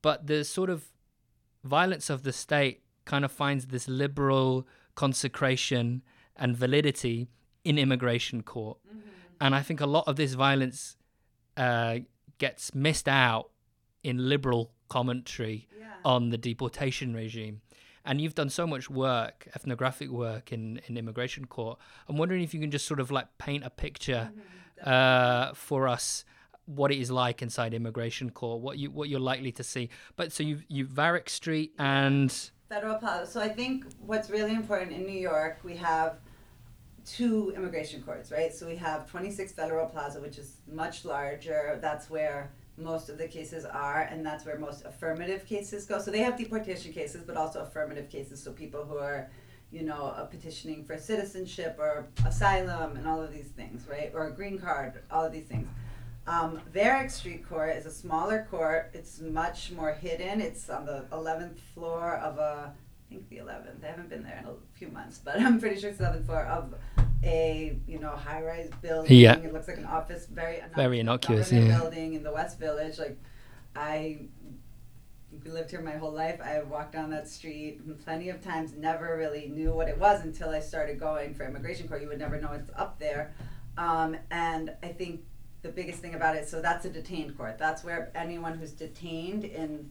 But 0.00 0.26
the 0.26 0.44
sort 0.44 0.70
of 0.70 0.84
violence 1.64 2.08
of 2.08 2.22
the 2.22 2.32
state 2.32 2.82
kind 3.04 3.24
of 3.24 3.32
finds 3.32 3.66
this 3.66 3.88
liberal 3.88 4.66
consecration 4.94 6.02
and 6.36 6.56
validity 6.56 7.28
in 7.64 7.78
immigration 7.78 8.42
court. 8.42 8.78
And 9.40 9.54
I 9.54 9.62
think 9.62 9.80
a 9.80 9.86
lot 9.86 10.04
of 10.06 10.16
this 10.16 10.34
violence 10.34 10.96
uh, 11.56 11.98
gets 12.38 12.74
missed 12.74 13.08
out 13.08 13.50
in 14.02 14.28
liberal 14.28 14.72
commentary 14.88 15.68
Yeah. 15.78 15.86
on 16.04 16.30
the 16.30 16.38
deportation 16.38 17.14
regime. 17.14 17.60
And 18.04 18.20
you've 18.20 18.34
done 18.34 18.48
so 18.48 18.66
much 18.66 18.88
work, 18.88 19.48
ethnographic 19.54 20.10
work 20.10 20.52
in, 20.52 20.80
in 20.86 20.96
immigration 20.96 21.46
court. 21.46 21.78
I'm 22.08 22.16
wondering 22.16 22.42
if 22.42 22.54
you 22.54 22.60
can 22.60 22.70
just 22.70 22.86
sort 22.86 23.00
of 23.00 23.10
like 23.10 23.26
paint 23.38 23.64
a 23.64 23.70
picture 23.70 24.30
uh, 24.84 25.52
for 25.54 25.88
us 25.88 26.24
what 26.66 26.92
it 26.92 26.98
is 26.98 27.10
like 27.10 27.40
inside 27.40 27.72
immigration 27.72 28.30
court, 28.30 28.60
what 28.60 28.78
you 28.78 28.90
what 28.90 29.08
you're 29.08 29.20
likely 29.20 29.52
to 29.52 29.64
see. 29.64 29.88
But 30.16 30.32
so 30.32 30.42
you 30.42 30.60
you 30.68 30.86
Varick 30.86 31.28
Street 31.28 31.72
and 31.78 32.30
Federal 32.68 32.96
Plaza. 32.96 33.30
So 33.30 33.40
I 33.40 33.48
think 33.48 33.86
what's 34.00 34.28
really 34.28 34.52
important 34.52 34.92
in 34.92 35.06
New 35.06 35.18
York, 35.18 35.60
we 35.64 35.76
have 35.76 36.18
two 37.06 37.52
immigration 37.56 38.02
courts, 38.02 38.30
right? 38.30 38.52
So 38.52 38.66
we 38.66 38.76
have 38.76 39.10
26 39.10 39.52
Federal 39.52 39.86
Plaza, 39.86 40.20
which 40.20 40.36
is 40.36 40.58
much 40.70 41.06
larger. 41.06 41.78
That's 41.80 42.10
where 42.10 42.50
most 42.78 43.08
of 43.08 43.18
the 43.18 43.26
cases 43.26 43.64
are, 43.64 44.02
and 44.02 44.24
that's 44.24 44.44
where 44.44 44.58
most 44.58 44.84
affirmative 44.84 45.44
cases 45.46 45.84
go. 45.84 46.00
So 46.00 46.10
they 46.10 46.20
have 46.20 46.36
deportation 46.36 46.92
cases, 46.92 47.22
but 47.22 47.36
also 47.36 47.60
affirmative 47.60 48.08
cases. 48.08 48.42
So 48.42 48.52
people 48.52 48.84
who 48.84 48.98
are, 48.98 49.30
you 49.70 49.82
know, 49.82 50.14
uh, 50.16 50.24
petitioning 50.24 50.84
for 50.84 50.96
citizenship 50.96 51.76
or 51.78 52.06
asylum 52.24 52.96
and 52.96 53.06
all 53.06 53.20
of 53.20 53.32
these 53.32 53.48
things, 53.48 53.86
right? 53.88 54.12
Or 54.14 54.28
a 54.28 54.32
green 54.32 54.58
card, 54.58 55.02
all 55.10 55.24
of 55.24 55.32
these 55.32 55.46
things. 55.46 55.68
Um, 56.26 56.60
Varick 56.72 57.10
Street 57.10 57.48
Court 57.48 57.74
is 57.76 57.86
a 57.86 57.90
smaller 57.90 58.46
court. 58.50 58.90
It's 58.92 59.20
much 59.20 59.72
more 59.72 59.92
hidden. 59.92 60.42
It's 60.42 60.68
on 60.68 60.84
the 60.84 61.06
11th 61.10 61.58
floor 61.74 62.16
of 62.16 62.38
a, 62.38 62.72
I 62.74 63.08
think 63.08 63.28
the 63.30 63.38
11th. 63.38 63.82
I 63.82 63.86
haven't 63.86 64.10
been 64.10 64.22
there 64.22 64.38
in 64.42 64.44
a 64.44 64.54
few 64.74 64.88
months, 64.88 65.20
but 65.24 65.40
I'm 65.40 65.58
pretty 65.58 65.80
sure 65.80 65.88
it's 65.90 65.98
the 65.98 66.04
11th 66.04 66.26
floor 66.26 66.44
of 66.44 66.74
a, 67.22 67.78
you 67.86 67.98
know, 67.98 68.10
high-rise 68.10 68.70
building. 68.80 69.16
Yeah. 69.16 69.38
It 69.38 69.52
looks 69.52 69.68
like 69.68 69.78
an 69.78 69.86
office, 69.86 70.26
very 70.26 70.62
Very 70.74 71.00
innocuous, 71.00 71.50
yeah. 71.50 71.78
building 71.78 72.14
in 72.14 72.22
the 72.22 72.32
West 72.32 72.58
Village. 72.58 72.98
Like, 72.98 73.18
I 73.74 74.20
lived 75.44 75.70
here 75.70 75.80
my 75.80 75.96
whole 75.96 76.12
life. 76.12 76.40
I 76.42 76.62
walked 76.62 76.92
down 76.92 77.10
that 77.10 77.28
street 77.28 77.80
plenty 78.04 78.28
of 78.28 78.42
times. 78.42 78.72
Never 78.74 79.16
really 79.16 79.48
knew 79.48 79.72
what 79.72 79.88
it 79.88 79.98
was 79.98 80.22
until 80.22 80.50
I 80.50 80.60
started 80.60 80.98
going 80.98 81.34
for 81.34 81.44
immigration 81.44 81.88
court. 81.88 82.02
You 82.02 82.08
would 82.08 82.18
never 82.18 82.40
know 82.40 82.52
it's 82.52 82.70
up 82.76 82.98
there. 82.98 83.34
Um, 83.76 84.16
and 84.30 84.74
I 84.82 84.88
think 84.88 85.22
the 85.62 85.68
biggest 85.68 86.00
thing 86.00 86.14
about 86.14 86.36
it, 86.36 86.48
so 86.48 86.60
that's 86.60 86.84
a 86.84 86.90
detained 86.90 87.36
court. 87.36 87.58
That's 87.58 87.84
where 87.84 88.10
anyone 88.14 88.58
who's 88.58 88.72
detained 88.72 89.44
in, 89.44 89.90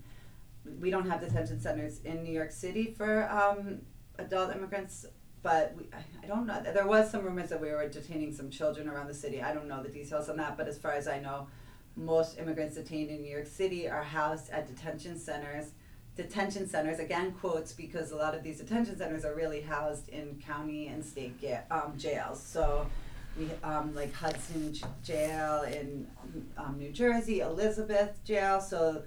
we 0.79 0.89
don't 0.89 1.09
have 1.09 1.21
detention 1.21 1.59
centers 1.59 1.99
in 2.01 2.23
New 2.23 2.33
York 2.33 2.51
City 2.51 2.93
for 2.97 3.29
um, 3.29 3.81
adult 4.17 4.55
immigrants, 4.55 5.05
but 5.47 5.73
we, 5.77 5.85
I, 6.23 6.27
don't 6.27 6.45
know. 6.45 6.61
There 6.61 6.85
was 6.85 7.09
some 7.09 7.23
rumors 7.23 7.47
that 7.51 7.61
we 7.61 7.69
were 7.69 7.87
detaining 7.87 8.33
some 8.33 8.49
children 8.49 8.89
around 8.89 9.07
the 9.07 9.13
city. 9.13 9.41
I 9.41 9.53
don't 9.53 9.69
know 9.69 9.81
the 9.81 9.87
details 9.87 10.27
on 10.27 10.35
that, 10.35 10.57
but 10.57 10.67
as 10.67 10.77
far 10.77 10.91
as 10.91 11.07
I 11.07 11.19
know, 11.19 11.47
most 11.95 12.37
immigrants 12.37 12.75
detained 12.75 13.11
in 13.11 13.21
New 13.21 13.31
York 13.31 13.47
City 13.47 13.87
are 13.87 14.03
housed 14.03 14.49
at 14.49 14.67
detention 14.67 15.17
centers. 15.17 15.71
Detention 16.17 16.67
centers, 16.67 16.99
again, 16.99 17.31
quotes 17.31 17.71
because 17.71 18.11
a 18.11 18.17
lot 18.17 18.35
of 18.35 18.43
these 18.43 18.57
detention 18.57 18.97
centers 18.97 19.23
are 19.23 19.35
really 19.35 19.61
housed 19.61 20.09
in 20.09 20.37
county 20.45 20.87
and 20.87 21.05
state 21.05 21.39
ga- 21.39 21.63
um, 21.71 21.93
jails. 21.97 22.43
So, 22.43 22.85
we 23.39 23.49
um, 23.63 23.95
like 23.95 24.13
Hudson 24.13 24.73
J- 24.73 24.85
Jail 25.01 25.61
in 25.61 26.07
um, 26.57 26.77
New 26.77 26.91
Jersey, 26.91 27.39
Elizabeth 27.39 28.21
Jail. 28.25 28.59
So, 28.59 29.03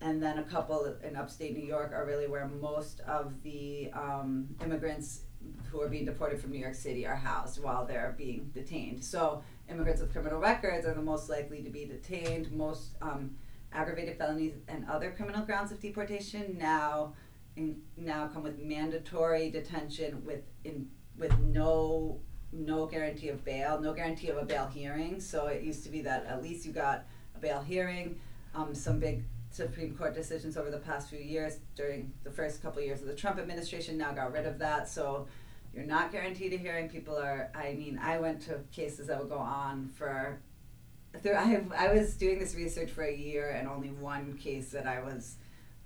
and 0.00 0.22
then 0.22 0.38
a 0.38 0.44
couple 0.44 0.94
in 1.02 1.16
upstate 1.16 1.56
New 1.56 1.66
York 1.66 1.90
are 1.92 2.06
really 2.06 2.28
where 2.28 2.46
most 2.60 3.00
of 3.00 3.42
the 3.42 3.90
um, 3.92 4.46
immigrants 4.62 5.22
who 5.70 5.80
are 5.80 5.88
being 5.88 6.04
deported 6.04 6.40
from 6.40 6.50
New 6.50 6.58
York 6.58 6.74
City 6.74 7.06
are 7.06 7.16
housed 7.16 7.62
while 7.62 7.86
they're 7.86 8.14
being 8.18 8.50
detained. 8.52 9.04
So 9.04 9.42
immigrants 9.68 10.00
with 10.00 10.12
criminal 10.12 10.38
records 10.38 10.86
are 10.86 10.94
the 10.94 11.02
most 11.02 11.28
likely 11.28 11.62
to 11.62 11.70
be 11.70 11.84
detained. 11.84 12.50
Most 12.52 12.96
um, 13.00 13.36
aggravated 13.72 14.18
felonies 14.18 14.54
and 14.68 14.88
other 14.88 15.12
criminal 15.12 15.44
grounds 15.44 15.72
of 15.72 15.80
deportation 15.80 16.56
now 16.58 17.14
in, 17.56 17.80
now 17.96 18.28
come 18.28 18.42
with 18.42 18.58
mandatory 18.58 19.50
detention 19.50 20.24
with 20.24 20.42
in 20.64 20.88
with 21.16 21.36
no 21.40 22.20
no 22.52 22.86
guarantee 22.86 23.28
of 23.28 23.44
bail, 23.44 23.80
no 23.80 23.92
guarantee 23.92 24.28
of 24.28 24.36
a 24.36 24.44
bail 24.44 24.66
hearing. 24.66 25.20
So 25.20 25.46
it 25.46 25.62
used 25.62 25.84
to 25.84 25.90
be 25.90 26.02
that 26.02 26.26
at 26.26 26.42
least 26.42 26.66
you 26.66 26.72
got 26.72 27.04
a 27.36 27.38
bail 27.38 27.62
hearing. 27.62 28.18
Um, 28.54 28.74
some 28.74 28.98
big 28.98 29.22
Supreme 29.50 29.96
Court 29.96 30.14
decisions 30.14 30.56
over 30.56 30.70
the 30.70 30.78
past 30.78 31.10
few 31.10 31.18
years 31.18 31.58
during 31.74 32.12
the 32.22 32.30
first 32.30 32.62
couple 32.62 32.78
of 32.80 32.86
years 32.86 33.00
of 33.00 33.08
the 33.08 33.14
Trump 33.14 33.38
administration 33.38 33.98
now 33.98 34.12
got 34.12 34.32
rid 34.32 34.46
of 34.46 34.58
that. 34.58 34.88
So 34.88 35.26
you're 35.74 35.84
not 35.84 36.12
guaranteed 36.12 36.52
a 36.52 36.56
hearing. 36.56 36.88
People 36.88 37.16
are. 37.16 37.50
I 37.54 37.74
mean, 37.74 37.98
I 38.02 38.18
went 38.18 38.40
to 38.42 38.60
cases 38.72 39.08
that 39.08 39.18
would 39.18 39.28
go 39.28 39.38
on 39.38 39.88
for. 39.88 40.38
There, 41.22 41.36
I 41.36 41.42
have, 41.44 41.72
I 41.72 41.92
was 41.92 42.14
doing 42.14 42.38
this 42.38 42.54
research 42.54 42.90
for 42.90 43.02
a 43.02 43.14
year, 43.14 43.50
and 43.50 43.66
only 43.66 43.90
one 43.90 44.38
case 44.38 44.70
that 44.70 44.86
I 44.86 45.02
was 45.02 45.36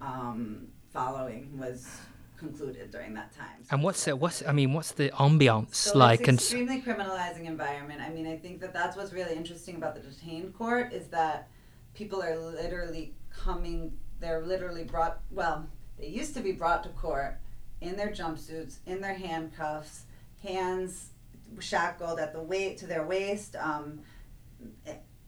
um, 0.01 0.69
following 0.93 1.59
was 1.59 1.89
concluded 2.37 2.91
during 2.91 3.15
that 3.15 3.35
time. 3.35 3.65
And 3.71 3.83
what's 3.83 4.07
it? 4.07 4.19
What's 4.19 4.43
I 4.47 4.53
mean? 4.53 4.75
What's 4.75 4.93
the 4.93 5.09
ambiance 5.11 5.75
So 5.75 5.99
like? 5.99 6.21
it's 6.21 6.29
And 6.29 6.39
extremely 6.39 6.83
criminalizing 6.83 7.47
environment. 7.47 8.03
I 8.03 8.11
mean, 8.11 8.27
I 8.27 8.37
think 8.37 8.61
that 8.61 8.75
that's 8.75 8.97
what's 8.97 9.13
really 9.13 9.35
interesting 9.35 9.77
about 9.77 9.95
the 9.95 10.03
detained 10.03 10.55
court 10.55 10.93
is 10.93 11.07
that 11.09 11.49
people 11.95 12.23
are 12.23 12.37
literally 12.39 13.15
coming. 13.37 13.93
They're 14.21 14.43
literally 14.45 14.85
brought. 14.85 15.21
Well, 15.31 15.67
they 15.99 16.07
used 16.09 16.35
to 16.35 16.41
be 16.41 16.53
brought 16.53 16.83
to 16.85 16.89
court 16.91 17.39
in 17.81 17.97
their 17.97 18.09
jumpsuits, 18.11 18.79
in 18.87 19.01
their 19.01 19.15
handcuffs, 19.15 20.05
hands 20.43 21.11
shackled 21.61 22.19
at 22.19 22.33
the 22.33 22.43
weight 22.43 22.79
to 22.79 22.87
their 22.87 23.07
waist. 23.07 23.57
Um, 23.57 24.01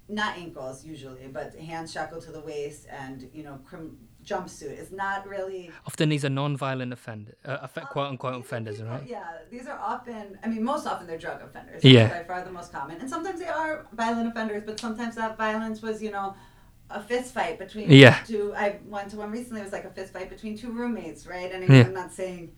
not 0.08 0.36
ankles 0.38 0.84
usually, 0.84 1.26
but 1.26 1.54
hands 1.56 1.92
shackled 1.92 2.22
to 2.24 2.32
the 2.32 2.40
waist, 2.40 2.86
and 2.90 3.28
you 3.34 3.42
know, 3.42 3.58
crim- 3.64 3.98
jumpsuit. 4.24 4.76
is 4.78 4.90
not 4.92 5.26
really. 5.26 5.70
often 5.86 6.08
these 6.08 6.24
are 6.24 6.28
non-violent 6.28 6.92
offender, 6.92 7.34
uh, 7.44 7.58
Uh, 7.76 7.80
quote 7.86 8.08
unquote 8.10 8.34
offenders, 8.40 8.76
people- 8.78 8.90
right? 8.92 9.06
Yeah, 9.06 9.24
these 9.50 9.66
are 9.68 9.78
often, 9.78 10.36
I 10.42 10.48
mean, 10.48 10.64
most 10.64 10.84
often 10.86 11.06
they're 11.06 11.18
drug 11.18 11.42
offenders. 11.42 11.84
Yeah. 11.84 12.08
By 12.08 12.24
far 12.24 12.44
the 12.44 12.50
most 12.50 12.72
common. 12.72 13.00
And 13.00 13.08
sometimes 13.08 13.38
they 13.40 13.46
are 13.48 13.86
violent 13.92 14.26
offenders, 14.28 14.62
but 14.66 14.80
sometimes 14.80 15.14
that 15.16 15.36
violence 15.36 15.80
was, 15.82 16.02
you 16.02 16.10
know, 16.10 16.34
a 16.90 17.02
fist 17.02 17.34
fight 17.34 17.58
between 17.58 17.90
Yeah. 17.90 18.18
two. 18.26 18.54
I 18.54 18.78
went 18.86 19.10
to 19.10 19.16
one 19.16 19.30
recently, 19.30 19.60
it 19.60 19.64
was 19.64 19.72
like 19.72 19.84
a 19.84 19.90
fist 19.90 20.12
fight 20.12 20.30
between 20.30 20.56
two 20.56 20.70
roommates, 20.70 21.26
right? 21.26 21.50
And 21.52 21.66
Yeah. 21.68 21.84
I'm 21.86 21.94
not 21.94 22.12
saying 22.12 22.52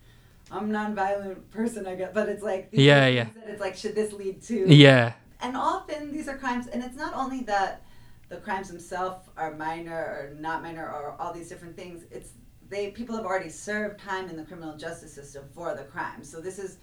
I'm 0.51 0.65
a 0.65 0.67
non-violent 0.67 1.51
person, 1.51 1.85
I 1.85 1.95
guess, 1.95 2.11
but 2.13 2.27
it's 2.29 2.41
like, 2.43 2.69
Yeah, 2.71 3.05
yeah. 3.07 3.25
that 3.25 3.51
It's 3.51 3.61
like, 3.61 3.75
should 3.75 3.95
this 3.95 4.13
lead 4.13 4.41
to 4.43 4.73
Yeah, 4.73 5.13
and 5.41 5.55
often 5.55 6.11
these 6.11 6.27
are 6.27 6.37
crimes 6.37 6.67
and 6.67 6.83
it's 6.83 6.97
not 6.97 7.13
only 7.13 7.41
that 7.41 7.83
the 8.29 8.37
crimes 8.37 8.67
themselves 8.67 9.27
are 9.37 9.51
minor 9.55 9.93
or 9.95 10.35
not 10.39 10.61
minor 10.61 10.85
or 10.85 11.15
all 11.19 11.33
these 11.33 11.49
different 11.49 11.75
things 11.75 12.03
it's 12.11 12.31
they 12.69 12.91
people 12.91 13.15
have 13.15 13.25
already 13.25 13.49
served 13.49 13.99
time 13.99 14.29
in 14.29 14.35
the 14.37 14.43
criminal 14.43 14.75
justice 14.77 15.11
system 15.13 15.45
for 15.53 15.73
the 15.75 15.83
crime 15.83 16.23
so 16.23 16.39
this 16.41 16.59
is 16.59 16.77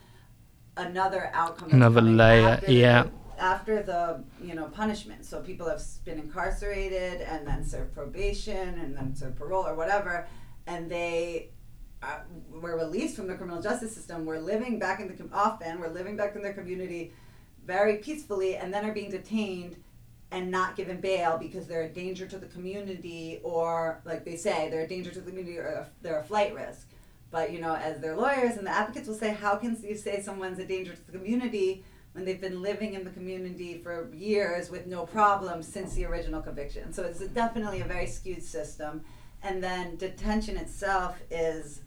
another 0.76 1.30
outcome 1.32 1.70
Another 1.72 2.00
layer, 2.00 2.60
yeah. 2.68 3.04
the, 3.04 3.10
after 3.38 3.82
the 3.82 4.24
you 4.42 4.54
know 4.54 4.66
punishment. 4.66 5.24
So 5.24 5.40
people 5.40 5.68
have 5.68 5.82
been 6.04 6.18
incarcerated 6.18 7.20
and 7.22 7.46
then 7.46 7.64
served 7.64 7.94
probation 7.94 8.78
and 8.80 8.96
then 8.96 9.14
served 9.14 9.36
parole 9.36 9.66
or 9.66 9.74
whatever 9.74 10.26
and 10.66 10.90
they 10.90 11.50
uh, 12.02 12.18
were 12.50 12.76
released 12.76 13.16
from 13.16 13.26
the 13.26 13.34
criminal 13.34 13.62
justice 13.62 13.94
system 13.94 14.26
we're 14.26 14.38
living 14.38 14.78
back 14.78 15.00
in 15.00 15.08
the 15.08 15.28
often 15.32 15.80
we're 15.80 15.88
living 15.88 16.16
back 16.16 16.36
in 16.36 16.42
their 16.42 16.52
community 16.52 17.12
very 17.64 17.96
peacefully 17.96 18.56
and 18.56 18.72
then 18.72 18.84
are 18.84 18.92
being 18.92 19.10
detained 19.10 19.76
and 20.30 20.50
not 20.50 20.76
given 20.76 21.00
bail 21.00 21.38
because 21.38 21.66
they're 21.66 21.82
a 21.82 21.88
danger 21.88 22.26
to 22.26 22.38
the 22.38 22.46
community 22.46 23.40
or 23.42 24.00
like 24.04 24.24
they 24.24 24.36
say 24.36 24.68
they're 24.70 24.84
a 24.84 24.88
danger 24.88 25.10
to 25.10 25.20
the 25.20 25.30
community 25.30 25.56
or 25.56 25.86
they're 26.02 26.20
a 26.20 26.24
flight 26.24 26.54
risk. 26.54 26.88
But 27.30 27.52
you 27.52 27.60
know 27.60 27.74
as 27.74 28.00
their 28.00 28.16
lawyers 28.16 28.56
and 28.56 28.66
the 28.66 28.70
advocates 28.70 29.08
will 29.08 29.14
say 29.14 29.32
how 29.32 29.56
can 29.56 29.76
you 29.82 29.96
say 29.96 30.20
someone's 30.20 30.58
a 30.58 30.66
danger 30.66 30.94
to 30.94 31.06
the 31.06 31.12
community 31.12 31.84
when 32.16 32.24
they've 32.24 32.40
been 32.40 32.62
living 32.62 32.94
in 32.94 33.04
the 33.04 33.10
community 33.10 33.78
for 33.78 34.10
years 34.12 34.70
with 34.70 34.86
no 34.86 35.06
problems 35.06 35.68
since 35.68 35.94
the 35.94 36.04
original 36.04 36.42
conviction 36.42 36.92
so 36.92 37.04
it's 37.04 37.20
definitely 37.28 37.80
a 37.80 37.84
very 37.84 38.06
skewed 38.06 38.42
system 38.42 39.04
and 39.42 39.62
then 39.62 39.96
detention 39.96 40.56
itself 40.56 41.16
is 41.30 41.82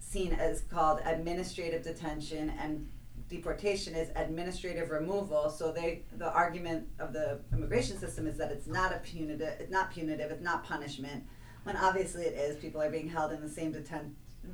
seen 0.00 0.32
as 0.32 0.62
called 0.62 1.00
administrative 1.04 1.82
detention 1.82 2.52
and 2.60 2.88
deportation 3.28 3.94
is 3.94 4.10
administrative 4.16 4.90
removal. 4.90 5.50
So 5.50 5.72
they 5.72 6.02
the 6.16 6.30
argument 6.30 6.88
of 6.98 7.12
the 7.12 7.40
immigration 7.52 7.98
system 7.98 8.26
is 8.26 8.36
that 8.38 8.50
it's 8.50 8.66
not 8.66 8.92
a 8.92 8.98
punitive 8.98 9.60
it's 9.60 9.70
not 9.70 9.90
punitive, 9.90 10.30
it's 10.30 10.42
not 10.42 10.64
punishment. 10.64 11.24
When 11.64 11.76
obviously 11.76 12.24
it 12.24 12.34
is. 12.34 12.56
People 12.56 12.82
are 12.82 12.90
being 12.90 13.08
held 13.08 13.32
in 13.32 13.40
the 13.40 13.48
same 13.48 13.72
detent 13.72 14.12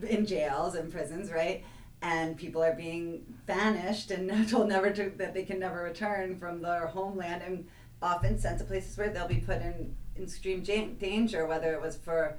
in 0.08 0.24
jails 0.24 0.76
and 0.76 0.90
prisons, 0.90 1.30
right? 1.30 1.64
And 2.02 2.36
people 2.36 2.62
are 2.62 2.72
being 2.72 3.22
banished 3.46 4.10
and 4.10 4.48
told 4.48 4.68
never 4.68 4.90
to 4.90 5.10
that 5.18 5.34
they 5.34 5.44
can 5.44 5.58
never 5.58 5.82
return 5.82 6.36
from 6.36 6.62
their 6.62 6.86
homeland 6.86 7.42
and 7.42 7.66
often 8.02 8.38
sent 8.38 8.58
to 8.58 8.64
places 8.64 8.96
where 8.96 9.10
they'll 9.10 9.28
be 9.28 9.36
put 9.40 9.60
in, 9.60 9.94
extreme 10.20 10.62
danger, 10.62 11.46
whether 11.46 11.72
it 11.72 11.80
was 11.80 11.96
for 11.96 12.38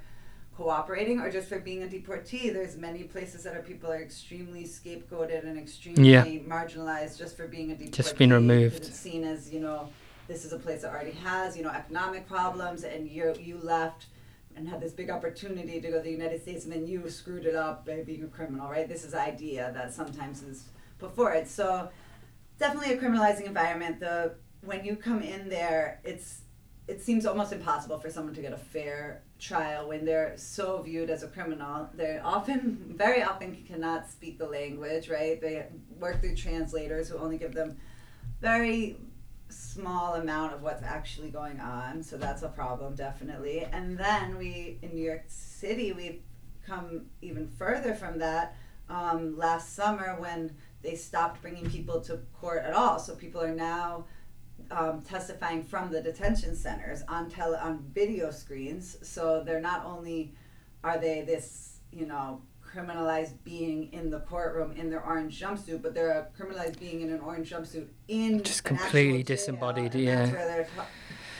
cooperating 0.56 1.18
or 1.20 1.30
just 1.30 1.48
for 1.48 1.58
being 1.58 1.82
a 1.82 1.86
deportee. 1.88 2.50
There's 2.52 2.76
many 2.76 3.04
places 3.04 3.42
that 3.44 3.56
are 3.56 3.62
people 3.62 3.90
are 3.90 4.02
extremely 4.02 4.64
scapegoated 4.64 5.44
and 5.44 5.58
extremely 5.58 6.10
Yeah. 6.10 6.24
marginalized 6.24 7.18
just 7.18 7.36
for 7.36 7.48
being 7.48 7.72
a 7.72 7.74
deportee. 7.74 7.90
Just 7.90 8.16
being 8.16 8.30
removed. 8.30 8.76
It's 8.84 8.98
seen 8.98 9.24
as 9.24 9.52
you 9.52 9.60
know, 9.60 9.88
this 10.28 10.44
is 10.44 10.52
a 10.52 10.58
place 10.58 10.82
that 10.82 10.90
already 10.92 11.12
has 11.12 11.56
you 11.56 11.62
know 11.62 11.70
economic 11.70 12.28
problems, 12.28 12.84
and 12.84 13.08
you 13.08 13.34
you 13.40 13.58
left 13.58 14.06
and 14.56 14.68
had 14.68 14.80
this 14.80 14.92
big 14.92 15.10
opportunity 15.10 15.80
to 15.80 15.88
go 15.90 15.96
to 15.98 16.02
the 16.02 16.10
United 16.10 16.42
States, 16.42 16.64
and 16.64 16.72
then 16.72 16.86
you 16.86 17.08
screwed 17.08 17.46
it 17.46 17.54
up 17.54 17.86
by 17.86 18.02
being 18.02 18.24
a 18.24 18.28
criminal, 18.28 18.68
right? 18.68 18.88
This 18.88 19.04
is 19.04 19.14
idea 19.14 19.72
that 19.74 19.92
sometimes 19.92 20.42
is 20.42 20.64
put 20.98 21.14
forward. 21.14 21.48
So 21.48 21.88
definitely 22.58 22.94
a 22.94 23.00
criminalizing 23.00 23.46
environment. 23.46 24.00
The 24.00 24.34
when 24.64 24.84
you 24.84 24.96
come 24.96 25.22
in 25.22 25.48
there, 25.48 26.00
it's 26.04 26.42
it 26.88 27.00
seems 27.00 27.26
almost 27.26 27.52
impossible 27.52 27.98
for 27.98 28.10
someone 28.10 28.34
to 28.34 28.42
get 28.42 28.52
a 28.52 28.58
fair 28.58 29.22
trial 29.38 29.88
when 29.88 30.04
they're 30.04 30.34
so 30.36 30.82
viewed 30.82 31.10
as 31.10 31.22
a 31.22 31.28
criminal. 31.28 31.88
They 31.94 32.18
often, 32.18 32.94
very 32.96 33.22
often, 33.22 33.56
cannot 33.66 34.10
speak 34.10 34.38
the 34.38 34.46
language. 34.46 35.08
Right? 35.08 35.40
They 35.40 35.66
work 35.98 36.20
through 36.20 36.36
translators 36.36 37.08
who 37.08 37.18
only 37.18 37.38
give 37.38 37.54
them 37.54 37.76
very 38.40 38.96
small 39.52 40.14
amount 40.14 40.54
of 40.54 40.62
what's 40.62 40.82
actually 40.82 41.30
going 41.30 41.60
on. 41.60 42.02
So 42.02 42.16
that's 42.16 42.42
a 42.42 42.48
problem, 42.48 42.94
definitely. 42.94 43.64
And 43.64 43.96
then 43.96 44.36
we 44.36 44.78
in 44.82 44.94
New 44.94 45.04
York 45.04 45.24
City, 45.28 45.92
we've 45.92 46.22
come 46.66 47.06
even 47.20 47.46
further 47.48 47.94
from 47.94 48.18
that. 48.18 48.56
Um, 48.88 49.38
last 49.38 49.74
summer, 49.74 50.16
when 50.18 50.54
they 50.82 50.96
stopped 50.96 51.40
bringing 51.40 51.70
people 51.70 52.00
to 52.02 52.18
court 52.38 52.64
at 52.64 52.74
all, 52.74 52.98
so 52.98 53.14
people 53.14 53.40
are 53.40 53.54
now 53.54 54.04
um, 54.70 55.02
testifying 55.02 55.62
from 55.62 55.90
the 55.90 56.00
detention 56.00 56.56
centers 56.56 57.02
on 57.08 57.30
tele 57.30 57.56
on 57.56 57.84
video 57.92 58.30
screens. 58.30 58.96
So 59.02 59.42
they're 59.44 59.60
not 59.60 59.84
only 59.84 60.34
are 60.84 60.98
they 60.98 61.22
this 61.22 61.78
you 61.92 62.06
know 62.06 62.42
criminalized 62.74 63.34
being 63.44 63.92
in 63.92 64.10
the 64.10 64.20
courtroom 64.20 64.72
in 64.72 64.90
their 64.90 65.04
orange 65.04 65.38
jumpsuit, 65.40 65.82
but 65.82 65.94
they're 65.94 66.10
a 66.10 66.26
criminalized 66.40 66.78
being 66.78 67.00
in 67.02 67.10
an 67.10 67.20
orange 67.20 67.50
jumpsuit 67.50 67.86
in 68.08 68.42
Just 68.42 68.64
completely 68.64 69.22
disembodied, 69.22 69.94
yeah. 69.94 70.16
That's 70.26 70.32
where 70.32 70.46
they're 70.48 70.68
ta- 70.76 70.86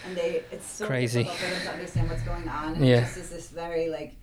and 0.06 0.16
they 0.16 0.42
it's 0.50 0.66
so 0.66 0.86
Crazy. 0.86 1.24
for 1.24 1.50
them 1.50 1.62
to 1.62 1.70
understand 1.70 2.10
what's 2.10 2.22
going 2.22 2.48
on. 2.48 2.74
And 2.74 2.84
Yeah. 2.86 2.98
it 2.98 3.00
just 3.02 3.16
is 3.18 3.30
this 3.30 3.48
very 3.50 3.88
like 3.88 4.16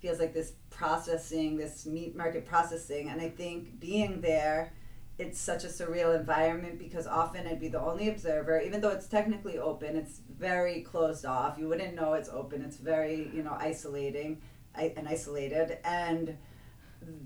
feels 0.00 0.18
like 0.18 0.32
this 0.32 0.52
processing, 0.70 1.56
this 1.56 1.86
meat 1.86 2.16
market 2.16 2.46
processing, 2.46 3.08
and 3.10 3.20
I 3.20 3.28
think 3.30 3.78
being 3.80 4.20
there 4.20 4.72
it's 5.18 5.38
such 5.40 5.64
a 5.64 5.68
surreal 5.68 6.14
environment 6.14 6.78
because 6.78 7.06
often 7.06 7.46
I'd 7.46 7.58
be 7.58 7.68
the 7.68 7.80
only 7.80 8.10
observer, 8.10 8.60
even 8.60 8.82
though 8.82 8.90
it's 8.90 9.06
technically 9.06 9.56
open, 9.58 9.96
it's 9.96 10.20
very 10.38 10.82
closed 10.82 11.24
off. 11.24 11.56
You 11.58 11.68
wouldn't 11.68 11.94
know 11.94 12.12
it's 12.12 12.28
open. 12.28 12.60
It's 12.60 12.76
very, 12.76 13.30
you 13.32 13.42
know, 13.42 13.56
isolating 13.58 14.42
and 14.74 15.08
isolated. 15.08 15.78
And 15.84 16.36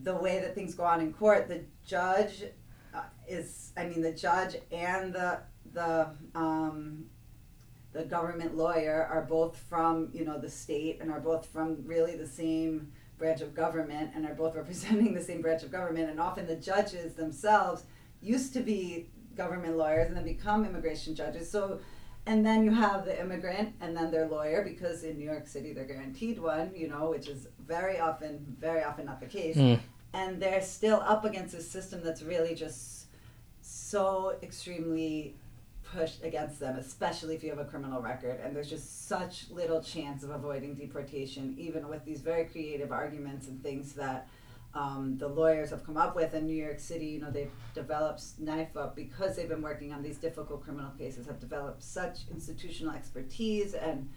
the 0.03 0.15
way 0.15 0.41
that 0.41 0.55
things 0.55 0.75
go 0.75 0.85
on 0.85 1.01
in 1.01 1.13
court, 1.13 1.49
the 1.49 1.63
judge 1.87 2.45
uh, 2.95 3.03
is, 3.29 3.73
I 3.77 3.85
mean, 3.85 4.03
the 4.03 4.13
judge 4.13 4.57
and 4.73 5.13
the, 5.13 5.41
the, 5.73 6.09
um, 6.35 7.05
the 7.93 8.05
government 8.05 8.57
lawyer 8.57 9.09
are 9.11 9.23
both 9.23 9.57
from, 9.69 10.11
you 10.13 10.25
know, 10.25 10.39
the 10.39 10.51
state 10.51 10.99
and 11.01 11.11
are 11.11 11.21
both 11.21 11.47
from 11.47 11.79
really 11.85 12.17
the 12.17 12.27
same 12.27 12.93
branch 13.19 13.41
of 13.41 13.55
government 13.55 14.13
and 14.15 14.27
are 14.27 14.35
both 14.35 14.55
representing 14.57 15.15
the 15.15 15.23
same 15.23 15.43
branch 15.43 15.63
of 15.63 15.71
government. 15.71 16.11
And 16.11 16.21
often 16.21 16.47
the 16.47 16.57
judges 16.57 17.15
themselves 17.15 17.85
used 18.21 18.53
to 18.55 18.61
be 18.61 19.11
government 19.37 19.77
lawyers 19.77 20.09
and 20.09 20.17
then 20.17 20.25
become 20.25 20.65
immigration 20.65 21.15
judges. 21.15 21.51
So, 21.51 21.81
and 22.27 22.45
then 22.45 22.65
you 22.65 22.71
have 22.71 23.05
the 23.05 23.19
immigrant 23.21 23.75
and 23.81 23.97
then 23.97 24.11
their 24.11 24.29
lawyer 24.29 24.63
because 24.63 25.05
in 25.05 25.19
New 25.19 25.25
York 25.25 25.47
City 25.47 25.73
they're 25.73 25.85
guaranteed 25.85 26.39
one, 26.39 26.71
you 26.75 26.89
know, 26.89 27.11
which 27.11 27.29
is 27.29 27.49
very 27.67 27.99
often, 27.99 28.57
very 28.59 28.83
often 28.83 29.07
not 29.07 29.21
the 29.21 29.27
case. 29.27 29.57
Mm. 29.57 29.81
and 30.13 30.41
they're 30.43 30.63
still 30.63 31.03
up 31.07 31.25
against 31.25 31.55
a 31.55 31.63
system 31.63 32.01
that's 32.03 32.23
really 32.23 32.55
just 32.55 33.07
so 33.63 34.37
extremely 34.43 35.35
pushed 35.93 36.23
against 36.23 36.61
them, 36.61 36.77
especially 36.77 37.35
if 37.35 37.43
you 37.43 37.51
have 37.51 37.59
a 37.59 37.65
criminal 37.65 38.01
record. 38.01 38.41
And 38.43 38.55
there's 38.55 38.71
just 38.71 39.09
such 39.09 39.51
little 39.51 39.83
chance 39.83 40.23
of 40.23 40.31
avoiding 40.31 40.75
deportation, 40.75 41.55
even 41.59 41.89
with 41.89 42.05
these 42.05 42.21
very 42.21 42.45
creative 42.45 42.93
arguments 42.93 43.49
and 43.49 43.63
things 43.63 43.93
that 43.95 44.29
um, 44.75 45.17
the 45.19 45.27
lawyers 45.27 45.71
have 45.71 45.85
come 45.85 45.97
up 45.97 46.15
with 46.15 46.35
in 46.35 46.47
New 46.47 46.55
York 46.55 46.79
City. 46.79 47.07
You 47.07 47.21
know, 47.21 47.31
they've 47.31 47.51
developed 47.75 48.23
NYIFUP 48.43 48.95
because 48.95 49.37
they've 49.37 49.49
been 49.49 49.63
working 49.63 49.93
on 49.93 50.03
these 50.03 50.19
difficult 50.19 50.63
criminal 50.63 50.91
cases, 50.93 51.27
have 51.27 51.41
developed 51.41 51.83
such 51.83 52.21
institutional 52.31 52.95
expertise 52.95 53.75
and 53.75 54.09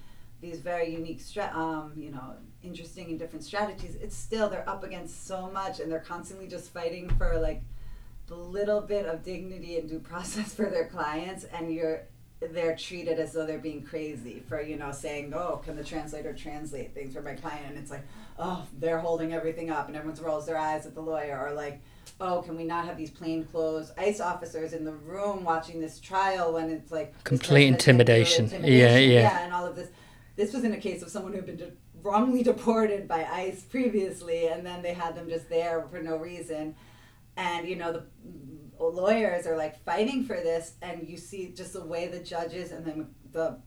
these 0.41 0.59
very 0.59 0.91
unique, 0.91 1.21
stra- 1.21 1.51
um, 1.55 1.93
you 1.95 2.11
know, 2.11 2.35
interesting 2.61 3.09
and 3.09 3.17
different 3.17 3.43
strategies. 3.43 3.95
It's 3.95 4.15
still 4.15 4.49
they're 4.49 4.69
up 4.69 4.83
against 4.83 5.25
so 5.25 5.49
much, 5.49 5.79
and 5.79 5.91
they're 5.91 5.99
constantly 5.99 6.47
just 6.47 6.71
fighting 6.71 7.09
for 7.17 7.39
like 7.39 7.63
the 8.27 8.35
little 8.35 8.81
bit 8.81 9.05
of 9.05 9.23
dignity 9.23 9.77
and 9.77 9.89
due 9.89 9.99
process 9.99 10.53
for 10.55 10.69
their 10.69 10.87
clients, 10.87 11.45
and 11.45 11.73
you're 11.73 12.03
they're 12.51 12.75
treated 12.75 13.19
as 13.19 13.33
though 13.33 13.45
they're 13.45 13.57
being 13.57 13.83
crazy 13.83 14.43
for 14.47 14.61
you 14.61 14.77
know 14.77 14.91
saying 14.91 15.33
oh 15.33 15.61
can 15.63 15.75
the 15.75 15.83
translator 15.83 16.33
translate 16.33 16.93
things 16.93 17.13
for 17.13 17.21
my 17.21 17.33
client 17.33 17.65
and 17.67 17.77
it's 17.77 17.91
like 17.91 18.05
oh 18.39 18.65
they're 18.79 18.99
holding 18.99 19.33
everything 19.33 19.69
up 19.69 19.87
and 19.87 19.95
everyone 19.95 20.19
rolls 20.21 20.45
their 20.45 20.57
eyes 20.57 20.85
at 20.85 20.95
the 20.95 21.01
lawyer 21.01 21.39
or 21.39 21.53
like 21.53 21.81
oh 22.19 22.41
can 22.41 22.55
we 22.55 22.63
not 22.63 22.85
have 22.85 22.97
these 22.97 23.11
plainclothes 23.11 23.91
ice 23.97 24.19
officers 24.19 24.73
in 24.73 24.83
the 24.83 24.91
room 24.91 25.43
watching 25.43 25.79
this 25.79 25.99
trial 25.99 26.53
when 26.53 26.69
it's 26.69 26.91
like 26.91 27.23
complete 27.23 27.67
intimidation. 27.67 28.45
intimidation. 28.45 28.79
yeah 28.79 28.97
yeah 28.97 29.21
yeah 29.21 29.43
and 29.43 29.53
all 29.53 29.65
of 29.65 29.75
this 29.75 29.89
this 30.35 30.53
was 30.53 30.63
in 30.63 30.73
a 30.73 30.77
case 30.77 31.01
of 31.01 31.09
someone 31.09 31.31
who 31.31 31.37
had 31.37 31.45
been 31.45 31.57
de- 31.57 31.71
wrongly 32.01 32.43
deported 32.51 33.07
by 33.07 33.25
ICE 33.25 33.61
previously, 33.63 34.47
and 34.47 34.65
then 34.65 34.81
they 34.81 34.93
had 34.93 35.15
them 35.15 35.29
just 35.29 35.49
there 35.49 35.85
for 35.89 36.01
no 36.01 36.17
reason. 36.17 36.75
And 37.35 37.67
you 37.67 37.75
know 37.75 37.91
the 37.91 38.05
lawyers 38.79 39.47
are 39.47 39.57
like 39.57 39.83
fighting 39.83 40.25
for 40.25 40.35
this, 40.35 40.73
and 40.81 41.07
you 41.07 41.17
see 41.17 41.53
just 41.55 41.73
the 41.73 41.85
way 41.85 42.07
the 42.07 42.19
judges 42.19 42.71
and 42.71 42.85
then 42.85 43.07
the 43.31 43.57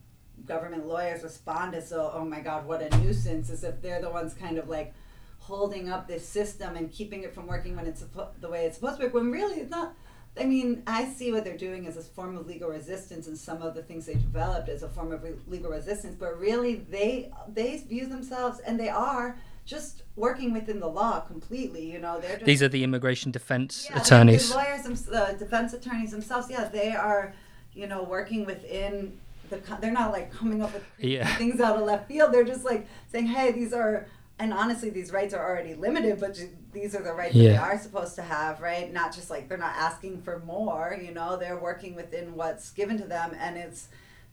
government 0.45 0.87
lawyers 0.87 1.23
respond 1.23 1.75
as 1.75 1.89
so, 1.89 2.11
oh, 2.13 2.19
oh 2.21 2.25
my 2.25 2.41
God, 2.41 2.67
what 2.67 2.83
a 2.83 2.97
nuisance, 2.99 3.51
as 3.51 3.65
if 3.65 3.81
they're 3.81 4.01
the 4.01 4.11
ones 4.11 4.35
kind 4.35 4.59
of 4.59 4.69
like 4.69 4.95
holding 5.39 5.89
up 5.89 6.07
this 6.07 6.27
system 6.27 6.77
and 6.77 6.91
keeping 6.91 7.23
it 7.23 7.35
from 7.35 7.47
working 7.47 7.77
when 7.77 7.87
it's 7.87 8.05
the 8.41 8.49
way 8.49 8.67
it's 8.67 8.77
supposed 8.77 8.99
to 8.99 9.05
work. 9.05 9.15
When 9.15 9.31
really 9.31 9.61
it's 9.61 9.71
not 9.71 9.95
I 10.39 10.45
mean, 10.45 10.83
I 10.87 11.07
see 11.07 11.33
what 11.33 11.45
they're 11.45 11.57
doing 11.57 11.87
as 11.87 11.97
a 11.97 12.03
form 12.03 12.37
of 12.37 12.47
legal 12.47 12.69
resistance, 12.69 13.27
and 13.27 13.39
some 13.39 13.63
of 13.63 13.75
the 13.75 13.83
things 13.83 14.05
they 14.05 14.15
developed 14.15 14.69
as 14.69 14.83
a 14.83 14.89
form 14.89 15.13
of 15.13 15.23
re- 15.23 15.33
legal 15.47 15.71
resistance. 15.71 16.15
But 16.19 16.39
really, 16.39 16.77
they 16.77 17.33
they 17.49 17.79
view 17.79 18.07
themselves, 18.07 18.59
and 18.61 18.79
they 18.79 18.91
are 18.91 19.39
just 19.67 20.05
working 20.15 20.53
within 20.53 20.81
the 20.81 20.89
law 20.89 21.21
completely. 21.21 21.91
You 21.91 21.99
know, 21.99 22.21
they're 22.21 22.39
these 22.39 22.63
are 22.63 22.69
the 22.69 22.85
immigration 22.85 23.33
defense 23.33 23.89
yeah, 23.91 24.01
attorneys, 24.01 24.49
the 24.49 24.57
lawyers, 24.57 25.03
the 25.03 25.37
defense 25.39 25.75
attorneys 25.75 26.13
themselves. 26.13 26.49
Yeah, 26.49 26.69
they 26.69 26.95
are, 26.95 27.35
you 27.75 27.87
know, 27.87 28.05
working 28.05 28.47
within 28.47 29.19
the. 29.51 29.61
They're 29.81 29.91
not 29.91 30.13
like 30.13 30.33
coming 30.33 30.63
up 30.63 30.73
with 30.73 30.85
yeah. 30.99 31.27
things 31.37 31.61
out 31.61 31.77
of 31.77 31.83
left 31.83 32.09
field. 32.09 32.33
They're 32.33 32.45
just 32.45 32.65
like 32.65 32.87
saying, 33.13 33.27
"Hey, 33.27 33.53
these 33.53 33.73
are." 33.73 34.07
And 34.39 34.53
honestly, 34.53 34.91
these 34.91 35.13
rights 35.13 35.33
are 35.33 35.43
already 35.43 35.75
limited, 35.75 36.21
but 36.21 36.39
these 36.71 36.95
are 36.95 37.03
the 37.03 37.15
rights 37.15 37.35
yeah. 37.35 37.53
that 37.53 37.55
they 37.55 37.57
are 37.57 37.79
supposed 37.79 38.17
to 38.17 38.23
have, 38.23 38.61
right? 38.61 38.93
Not 38.93 39.15
just 39.15 39.31
like 39.31 39.49
they're 39.49 39.57
not 39.57 39.75
asking 39.77 40.21
for 40.21 40.41
more, 40.41 41.01
you 41.03 41.11
know, 41.11 41.39
they're 41.39 41.59
working 41.59 41.95
within 41.95 42.35
what's 42.35 42.71
given 42.71 42.99
to 42.99 43.05
them. 43.07 43.35
And 43.41 43.57
it's 43.57 43.89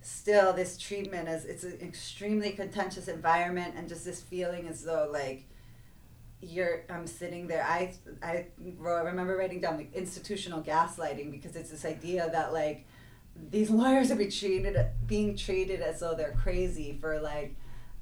still 0.05 0.53
this 0.53 0.77
treatment 0.77 1.27
is 1.29 1.45
it's 1.45 1.63
an 1.63 1.77
extremely 1.81 2.51
contentious 2.51 3.07
environment 3.07 3.73
and 3.77 3.87
just 3.87 4.05
this 4.05 4.21
feeling 4.21 4.67
as 4.67 4.83
though 4.83 5.09
like 5.11 5.45
you're 6.41 6.83
I'm 6.89 7.07
sitting 7.07 7.47
there. 7.47 7.63
I 7.63 7.93
I 8.21 8.47
remember 8.59 9.37
writing 9.37 9.61
down 9.61 9.77
like 9.77 9.93
institutional 9.93 10.61
gaslighting 10.61 11.31
because 11.31 11.55
it's 11.55 11.69
this 11.69 11.85
idea 11.85 12.29
that 12.31 12.53
like 12.53 12.85
these 13.49 13.69
lawyers 13.69 14.11
are 14.11 14.15
being 14.15 14.29
treated 14.31 14.77
being 15.07 15.35
treated 15.35 15.81
as 15.81 15.99
though 16.01 16.13
they're 16.13 16.37
crazy 16.41 16.97
for 16.99 17.19
like 17.19 17.55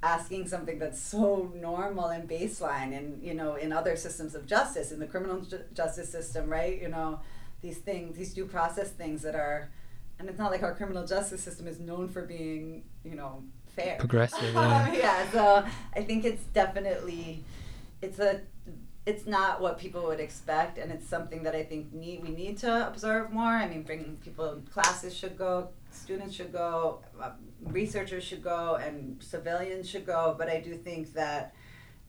asking 0.03 0.47
something 0.47 0.79
that's 0.79 0.99
so 0.99 1.51
normal 1.55 2.07
and 2.07 2.27
baseline 2.27 2.97
and 2.97 3.21
you 3.23 3.33
know 3.33 3.55
in 3.55 3.71
other 3.71 3.95
systems 3.95 4.33
of 4.33 4.47
justice 4.47 4.91
in 4.91 4.99
the 4.99 5.05
criminal 5.05 5.39
ju- 5.41 5.63
justice 5.73 6.09
system 6.11 6.49
right 6.49 6.81
you 6.81 6.89
know 6.89 7.19
these 7.61 7.77
things 7.77 8.17
these 8.17 8.33
due 8.33 8.45
process 8.45 8.89
things 8.89 9.21
that 9.21 9.35
are 9.35 9.69
and 10.21 10.29
it's 10.29 10.39
not 10.39 10.51
like 10.51 10.63
our 10.63 10.73
criminal 10.73 11.05
justice 11.05 11.43
system 11.43 11.67
is 11.67 11.79
known 11.79 12.07
for 12.07 12.23
being 12.23 12.83
you 13.03 13.15
know 13.15 13.43
fair. 13.75 13.97
Progressive 13.97 14.53
yeah. 14.53 14.93
yeah 14.93 15.31
so 15.31 15.65
i 15.95 16.01
think 16.03 16.25
it's 16.25 16.43
definitely 16.45 17.43
it's 18.01 18.19
a 18.19 18.41
it's 19.05 19.25
not 19.25 19.61
what 19.61 19.79
people 19.79 20.03
would 20.03 20.19
expect 20.19 20.77
and 20.77 20.91
it's 20.91 21.07
something 21.07 21.43
that 21.43 21.55
i 21.55 21.63
think 21.63 21.91
need 21.91 22.21
we 22.21 22.29
need 22.29 22.57
to 22.57 22.87
observe 22.87 23.31
more. 23.31 23.43
I 23.43 23.67
mean 23.67 23.83
bringing 23.83 24.17
people 24.17 24.61
classes 24.71 25.15
should 25.15 25.37
go 25.37 25.69
students 25.91 26.35
should 26.35 26.51
go 26.51 27.01
um, 27.21 27.33
researchers 27.63 28.23
should 28.23 28.43
go 28.43 28.75
and 28.75 29.21
civilians 29.21 29.89
should 29.89 30.05
go, 30.05 30.35
but 30.37 30.49
I 30.49 30.59
do 30.59 30.75
think 30.75 31.13
that 31.13 31.53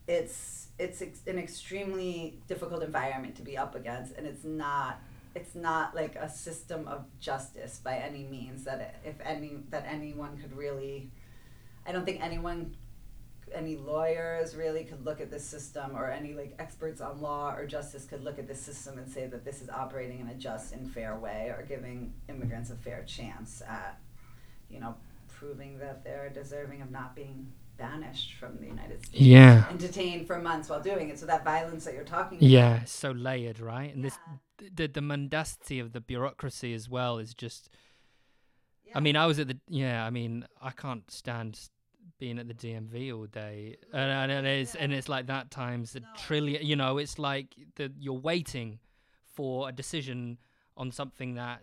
it's 0.07 0.67
it's 0.79 1.01
ex- 1.01 1.21
an 1.27 1.37
extremely 1.37 2.39
difficult 2.47 2.83
environment 2.83 3.35
to 3.35 3.41
be 3.43 3.57
up 3.57 3.75
against, 3.75 4.15
and 4.15 4.25
it's 4.25 4.43
not 4.43 4.99
it's 5.35 5.55
not 5.55 5.95
like 5.95 6.15
a 6.15 6.29
system 6.29 6.87
of 6.87 7.05
justice 7.19 7.79
by 7.83 7.95
any 7.97 8.23
means 8.23 8.63
that 8.65 9.01
if 9.03 9.15
any 9.23 9.57
that 9.69 9.85
anyone 9.87 10.37
could 10.37 10.55
really 10.55 11.11
I 11.85 11.91
don't 11.91 12.05
think 12.05 12.21
anyone 12.21 12.75
any 13.53 13.75
lawyers 13.75 14.55
really 14.55 14.83
could 14.83 15.05
look 15.05 15.21
at 15.21 15.29
this 15.29 15.45
system 15.45 15.95
or 15.95 16.09
any 16.09 16.33
like 16.33 16.55
experts 16.59 17.01
on 17.01 17.21
law 17.21 17.53
or 17.53 17.65
justice 17.65 18.05
could 18.05 18.23
look 18.23 18.39
at 18.39 18.47
this 18.47 18.61
system 18.61 18.97
and 18.97 19.09
say 19.09 19.27
that 19.27 19.45
this 19.45 19.61
is 19.61 19.69
operating 19.69 20.19
in 20.19 20.27
a 20.29 20.33
just 20.33 20.73
and 20.73 20.91
fair 20.91 21.17
way 21.17 21.53
or 21.55 21.63
giving 21.67 22.13
immigrants 22.29 22.69
a 22.69 22.75
fair 22.75 23.03
chance 23.03 23.61
at 23.67 23.99
you 24.69 24.79
know 24.79 24.95
proving 25.27 25.77
that 25.79 26.03
they're 26.03 26.29
deserving 26.29 26.81
of 26.81 26.89
not 26.91 27.15
being 27.15 27.51
banished 27.77 28.33
from 28.33 28.57
the 28.57 28.65
United 28.65 29.05
States. 29.05 29.21
Yeah. 29.21 29.69
And 29.69 29.79
detained 29.79 30.27
for 30.27 30.39
months 30.39 30.69
while 30.69 30.81
doing 30.81 31.09
it. 31.09 31.19
So 31.19 31.25
that 31.25 31.43
violence 31.43 31.85
that 31.85 31.93
you're 31.93 32.03
talking 32.03 32.37
about. 32.37 32.49
yeah, 32.49 32.83
so 32.85 33.11
layered, 33.11 33.59
right? 33.59 33.93
And 33.93 34.03
yeah. 34.03 34.09
this 34.09 34.71
the 34.75 34.87
the 34.87 35.01
mendacity 35.01 35.79
of 35.79 35.93
the 35.93 36.01
bureaucracy 36.01 36.73
as 36.73 36.89
well 36.89 37.17
is 37.17 37.33
just 37.33 37.69
yeah. 38.85 38.93
I 38.95 38.99
mean, 38.99 39.15
I 39.15 39.25
was 39.25 39.39
at 39.39 39.47
the 39.47 39.57
yeah, 39.67 40.05
I 40.05 40.09
mean, 40.09 40.45
I 40.61 40.71
can't 40.71 41.09
stand 41.11 41.59
being 42.19 42.39
at 42.39 42.47
the 42.47 42.53
DMV 42.53 43.13
all 43.13 43.25
day. 43.25 43.77
And, 43.91 44.31
and, 44.31 44.47
it's 44.47 44.75
and 44.75 44.93
it's 44.93 45.09
like 45.09 45.27
that 45.27 45.51
times 45.51 45.95
a 45.95 46.01
no. 46.01 46.07
trillion, 46.17 46.65
you 46.65 46.75
know, 46.75 46.97
it's 46.97 47.19
like 47.19 47.47
the 47.75 47.91
you're 47.99 48.13
waiting 48.13 48.79
for 49.33 49.69
a 49.69 49.71
decision 49.71 50.37
on 50.77 50.91
something 50.91 51.35
that 51.35 51.61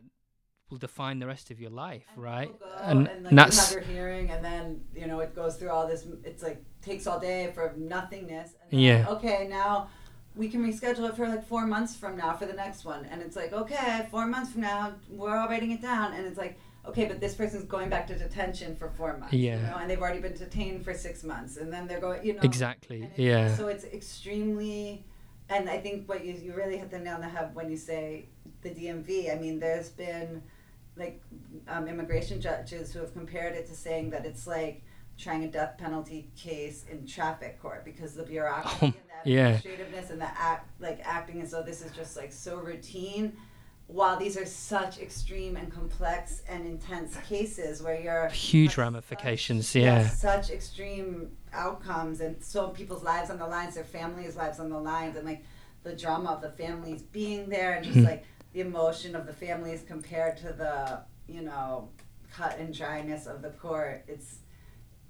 will 0.71 0.79
define 0.79 1.19
the 1.19 1.27
rest 1.27 1.51
of 1.51 1.61
your 1.61 1.71
life, 1.71 2.07
and 2.15 2.23
right? 2.23 2.55
And, 2.81 3.09
and, 3.09 3.25
like 3.25 3.35
that's 3.35 3.73
you 3.73 3.79
have 3.79 3.89
your 3.89 3.95
hearing, 3.95 4.31
and 4.31 4.45
then 4.45 4.81
you 4.95 5.07
know 5.07 5.21
it 5.21 5.35
goes 5.35 5.57
through 5.57 5.71
all 5.71 5.87
this. 5.87 6.07
It's 6.25 6.43
like 6.43 6.63
takes 6.83 7.07
all 7.07 7.21
day 7.21 7.51
for 7.55 7.75
nothingness. 7.77 8.53
yeah. 8.71 9.01
Like, 9.01 9.09
okay, 9.09 9.47
now 9.49 9.89
we 10.37 10.49
can 10.49 10.65
reschedule 10.65 11.09
it 11.09 11.17
for 11.17 11.29
like 11.29 11.47
four 11.47 11.67
months 11.67 11.97
from 11.97 12.17
now 12.17 12.35
for 12.35 12.47
the 12.47 12.53
next 12.53 12.85
one, 12.85 13.05
and 13.07 13.21
it's 13.21 13.37
like 13.37 13.53
okay, 13.53 14.07
four 14.11 14.27
months 14.27 14.53
from 14.53 14.63
now 14.63 14.95
we're 15.09 15.37
all 15.37 15.49
writing 15.49 15.73
it 15.73 15.83
down, 15.83 16.15
and 16.15 16.27
it's 16.27 16.39
like 16.39 16.59
okay, 16.87 17.07
but 17.07 17.21
this 17.21 17.35
person's 17.35 17.65
going 17.65 17.89
back 17.89 18.07
to 18.07 18.17
detention 18.17 18.77
for 18.77 18.91
four 18.91 19.17
months. 19.17 19.35
Yeah. 19.35 19.57
You 19.57 19.63
know, 19.63 19.77
and 19.81 19.91
they've 19.91 20.01
already 20.01 20.21
been 20.21 20.35
detained 20.35 20.85
for 20.85 20.95
six 20.95 21.25
months, 21.25 21.57
and 21.57 21.73
then 21.73 21.87
they're 21.87 22.01
going. 22.01 22.25
You 22.25 22.35
know. 22.35 22.41
Exactly. 22.43 23.11
Yeah. 23.17 23.55
So 23.57 23.69
it's 23.69 23.85
extremely. 23.85 25.05
And 25.49 25.69
I 25.69 25.79
think 25.79 26.09
what 26.09 26.25
you, 26.25 26.33
you 26.35 26.55
really 26.55 26.77
hit 26.77 26.93
the 26.93 26.99
nail 27.01 27.17
on 27.17 27.23
the 27.23 27.29
head 27.29 27.57
when 27.57 27.69
you 27.69 27.77
say 27.77 28.29
the 28.63 28.71
DMV. 28.71 29.33
I 29.33 29.39
mean, 29.41 29.59
there's 29.59 29.89
been 29.89 30.43
like 31.01 31.21
um, 31.69 31.89
immigration 31.89 32.41
judges 32.41 32.93
who 32.93 33.01
have 33.01 33.13
compared 33.13 33.55
it 33.55 33.67
to 33.67 33.75
saying 33.75 34.11
that 34.11 34.25
it's 34.25 34.47
like 34.47 34.83
trying 35.19 35.45
a 35.45 35.49
death 35.49 35.77
penalty 35.77 36.31
case 36.37 36.85
in 36.91 37.07
traffic 37.07 37.61
court 37.61 37.85
because 37.85 38.15
the 38.15 38.23
bureaucracy 38.23 38.77
oh, 38.83 38.87
and 38.87 38.95
the 39.25 39.31
administrativeness 39.31 40.07
yeah. 40.07 40.13
and 40.13 40.21
the 40.21 40.41
act 40.41 40.71
like 40.81 41.01
acting 41.05 41.43
as 41.43 41.51
though 41.51 41.63
this 41.63 41.83
is 41.83 41.91
just 41.93 42.17
like 42.17 42.33
so 42.33 42.57
routine 42.57 43.37
while 43.87 44.17
these 44.17 44.37
are 44.37 44.47
such 44.47 45.01
extreme 45.01 45.57
and 45.57 45.73
complex 45.73 46.43
and 46.49 46.65
intense 46.65 47.17
cases 47.29 47.83
where 47.83 48.01
you're 48.01 48.29
huge 48.33 48.77
ramifications 48.77 49.69
such, 49.69 49.83
yeah. 49.83 50.09
such 50.09 50.51
extreme 50.51 51.31
outcomes 51.53 52.21
and 52.21 52.43
so 52.43 52.69
people's 52.69 53.03
lives 53.03 53.31
on 53.31 53.39
the 53.39 53.47
lines 53.47 53.75
their 53.75 53.85
families 53.85 54.37
lives 54.37 54.61
on 54.61 54.71
the 54.71 54.79
lines 54.79 55.17
and 55.17 55.27
like 55.27 55.45
the 55.83 55.95
drama 55.95 56.31
of 56.31 56.41
the 56.41 56.51
families 56.51 57.03
being 57.03 57.49
there 57.49 57.75
and 57.75 57.85
just 57.85 57.99
hmm. 57.99 58.05
like 58.05 58.25
the 58.53 58.61
emotion 58.61 59.15
of 59.15 59.27
the 59.27 59.33
families 59.33 59.85
compared 59.87 60.37
to 60.39 60.53
the 60.53 61.01
you 61.33 61.43
know 61.43 61.89
cut 62.33 62.59
and 62.59 62.75
dryness 62.75 63.27
of 63.27 63.43
the 63.43 63.51
court. 63.51 64.05
It's 64.09 64.39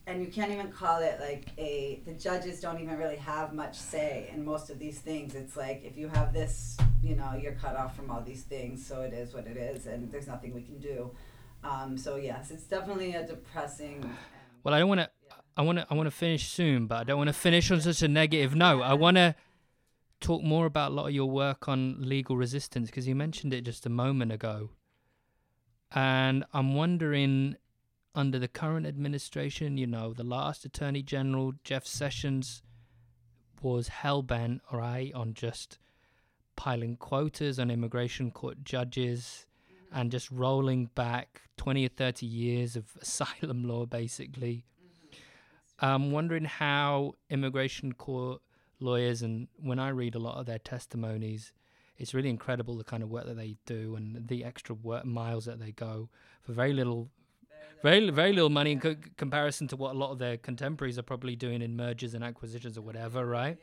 and 0.06 0.22
you 0.22 0.28
can't 0.28 0.50
even 0.50 0.72
call 0.72 1.00
it 1.00 1.20
like 1.20 1.48
a 1.58 2.02
the 2.04 2.12
judges 2.12 2.60
don't 2.60 2.80
even 2.80 2.98
really 2.98 3.16
have 3.16 3.52
much 3.52 3.76
say 3.76 4.30
in 4.34 4.44
most 4.44 4.70
of 4.70 4.78
these 4.78 4.98
things. 4.98 5.34
It's 5.34 5.56
like 5.56 5.82
if 5.84 5.96
you 5.96 6.08
have 6.08 6.32
this 6.32 6.76
you 7.02 7.16
know 7.16 7.38
you're 7.40 7.52
cut 7.52 7.76
off 7.76 7.96
from 7.96 8.10
all 8.10 8.20
these 8.20 8.42
things 8.42 8.84
so 8.84 9.02
it 9.02 9.12
is 9.12 9.32
what 9.32 9.46
it 9.46 9.56
is 9.56 9.86
and 9.86 10.10
there's 10.12 10.26
nothing 10.26 10.54
we 10.54 10.62
can 10.62 10.78
do. 10.78 11.10
Um, 11.62 11.98
so 11.98 12.16
yes 12.16 12.50
it's 12.50 12.64
definitely 12.64 13.14
a 13.14 13.26
depressing 13.26 14.02
well 14.64 14.72
i 14.72 14.78
don't 14.78 14.88
want 14.88 15.00
to 15.00 15.10
yeah. 15.26 15.34
i 15.58 15.62
want 15.62 15.76
to 15.76 15.86
i 15.90 15.94
want 15.94 16.06
to 16.06 16.10
finish 16.10 16.48
soon 16.48 16.86
but 16.86 17.00
i 17.00 17.04
don't 17.04 17.18
want 17.18 17.28
to 17.28 17.34
finish 17.34 17.70
on 17.70 17.82
such 17.82 18.00
a 18.00 18.08
negative 18.08 18.54
note. 18.54 18.80
I 18.80 18.94
want 18.94 19.18
to 19.18 19.34
talk 20.20 20.42
more 20.42 20.66
about 20.66 20.92
a 20.92 20.94
lot 20.94 21.06
of 21.06 21.14
your 21.14 21.30
work 21.30 21.68
on 21.68 21.96
legal 22.00 22.36
resistance 22.36 22.88
because 22.88 23.08
you 23.08 23.14
mentioned 23.14 23.54
it 23.54 23.62
just 23.62 23.86
a 23.86 23.90
moment 23.90 24.32
ago. 24.32 24.70
And 25.92 26.44
I'm 26.52 26.74
wondering, 26.74 27.56
under 28.14 28.38
the 28.38 28.48
current 28.48 28.86
administration, 28.86 29.76
you 29.76 29.86
know, 29.86 30.12
the 30.12 30.24
last 30.24 30.64
Attorney 30.64 31.02
General, 31.02 31.52
Jeff 31.64 31.86
Sessions, 31.86 32.62
was 33.62 33.88
hell 33.88 34.22
bent, 34.22 34.62
right, 34.72 35.12
on 35.14 35.34
just 35.34 35.78
piling 36.56 36.96
quotas 36.96 37.58
on 37.58 37.70
immigration 37.70 38.30
court 38.30 38.62
judges 38.64 39.46
and 39.92 40.10
just 40.10 40.30
rolling 40.30 40.86
back 40.94 41.42
20 41.56 41.86
or 41.86 41.88
30 41.88 42.26
years 42.26 42.76
of 42.76 42.84
asylum 43.00 43.64
law, 43.64 43.86
basically. 43.86 44.64
Mm-hmm. 44.80 45.84
I'm 45.84 46.12
wondering 46.12 46.44
how 46.44 47.14
immigration 47.28 47.94
court 47.94 48.40
lawyers, 48.80 49.22
and 49.22 49.48
when 49.56 49.78
I 49.78 49.88
read 49.90 50.14
a 50.14 50.18
lot 50.18 50.36
of 50.38 50.46
their 50.46 50.58
testimonies, 50.58 51.52
it's 51.98 52.14
really 52.14 52.30
incredible 52.30 52.76
the 52.76 52.84
kind 52.84 53.02
of 53.02 53.10
work 53.10 53.26
that 53.26 53.36
they 53.36 53.56
do 53.66 53.94
and 53.94 54.26
the 54.28 54.44
extra 54.44 54.74
work 54.74 55.04
miles 55.04 55.44
that 55.44 55.58
they 55.60 55.72
go 55.72 56.08
for 56.42 56.52
very 56.52 56.72
little. 56.72 57.10
Very, 57.82 58.10
very 58.10 58.34
little 58.34 58.50
money 58.50 58.72
in 58.72 58.80
co- 58.80 58.96
comparison 59.16 59.66
to 59.68 59.76
what 59.76 59.94
a 59.94 59.98
lot 59.98 60.10
of 60.10 60.18
their 60.18 60.36
contemporaries 60.36 60.98
are 60.98 61.02
probably 61.02 61.34
doing 61.34 61.62
in 61.62 61.76
mergers 61.76 62.12
and 62.12 62.22
acquisitions 62.22 62.76
or 62.76 62.82
whatever, 62.82 63.24
right? 63.24 63.56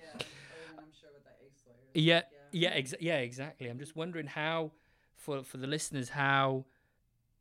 Yeah, 1.93 2.22
yeah, 2.51 2.76
exa- 2.76 2.95
yeah, 2.99 3.18
exactly. 3.18 3.68
I'm 3.68 3.78
just 3.78 3.95
wondering 3.95 4.26
how, 4.26 4.72
for 5.15 5.43
for 5.43 5.57
the 5.57 5.68
listeners, 5.68 6.09
how 6.09 6.65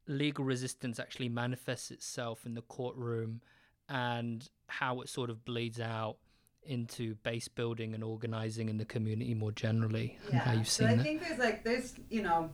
legal 0.06 0.44
resistance 0.44 0.98
actually 0.98 1.30
manifests 1.30 1.90
itself 1.90 2.44
in 2.44 2.54
the 2.54 2.62
courtroom, 2.62 3.40
and 3.88 4.46
how 4.66 5.00
it 5.00 5.08
sort 5.08 5.30
of 5.30 5.44
bleeds 5.46 5.80
out 5.80 6.16
into 6.66 7.14
base 7.16 7.48
building 7.48 7.94
and 7.94 8.02
organizing 8.04 8.68
in 8.68 8.78
the 8.78 8.84
community 8.84 9.34
more 9.34 9.52
generally, 9.52 10.18
and 10.30 10.40
how 10.40 10.52
you've 10.52 10.68
seen 10.68 10.86
so 10.86 10.92
I 10.92 10.96
that. 10.96 11.02
think 11.02 11.22
there's 11.22 11.38
like 11.38 11.64
there's 11.64 11.94
you 12.10 12.22
know, 12.22 12.50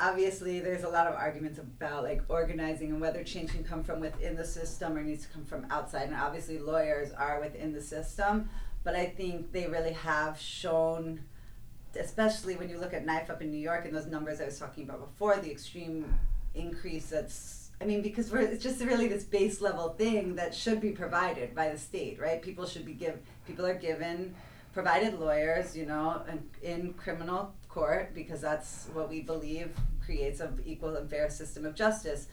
obviously 0.00 0.60
there's 0.60 0.84
a 0.84 0.88
lot 0.88 1.06
of 1.06 1.14
arguments 1.14 1.58
about 1.58 2.02
like 2.02 2.22
organizing 2.28 2.90
and 2.90 3.00
whether 3.00 3.22
change 3.22 3.50
can 3.50 3.64
come 3.64 3.84
from 3.84 4.00
within 4.00 4.36
the 4.36 4.44
system 4.44 4.96
or 4.96 5.02
needs 5.02 5.26
to 5.26 5.32
come 5.32 5.44
from 5.44 5.66
outside. 5.70 6.08
And 6.08 6.14
obviously 6.14 6.58
lawyers 6.58 7.12
are 7.12 7.40
within 7.40 7.72
the 7.72 7.82
system, 7.82 8.48
but 8.84 8.96
I 8.96 9.06
think 9.06 9.52
they 9.52 9.66
really 9.66 9.92
have 9.92 10.38
shown, 10.38 11.20
especially 11.98 12.56
when 12.56 12.68
you 12.68 12.78
look 12.78 12.92
at 12.92 13.06
NYIFUP 13.06 13.40
in 13.42 13.50
New 13.50 13.58
York 13.58 13.84
and 13.84 13.94
those 13.94 14.06
numbers 14.06 14.40
I 14.40 14.46
was 14.46 14.58
talking 14.58 14.84
about 14.84 15.00
before, 15.00 15.36
the 15.36 15.50
extreme 15.50 16.18
increase 16.54 17.06
that's 17.06 17.62
I 17.80 17.84
mean, 17.84 18.00
because 18.00 18.30
we're, 18.30 18.42
it's 18.42 18.62
just 18.62 18.80
really 18.80 19.08
this 19.08 19.24
base 19.24 19.60
level 19.60 19.88
thing 19.88 20.36
that 20.36 20.54
should 20.54 20.80
be 20.80 20.90
provided 20.92 21.52
by 21.52 21.70
the 21.70 21.78
state, 21.78 22.20
right? 22.20 22.40
People 22.40 22.64
should 22.64 22.86
be 22.86 22.92
give 22.92 23.18
people 23.46 23.66
are 23.66 23.74
given 23.74 24.34
provided 24.72 25.18
lawyers, 25.18 25.76
you 25.76 25.86
know, 25.86 26.22
in, 26.28 26.42
in 26.62 26.92
criminal 26.94 27.52
court 27.68 28.14
because 28.14 28.40
that's 28.40 28.88
what 28.92 29.08
we 29.08 29.20
believe 29.20 29.74
creates 30.04 30.40
an 30.40 30.60
equal 30.64 30.96
and 30.96 31.08
fair 31.08 31.30
system 31.30 31.64
of 31.64 31.74
justice. 31.74 32.28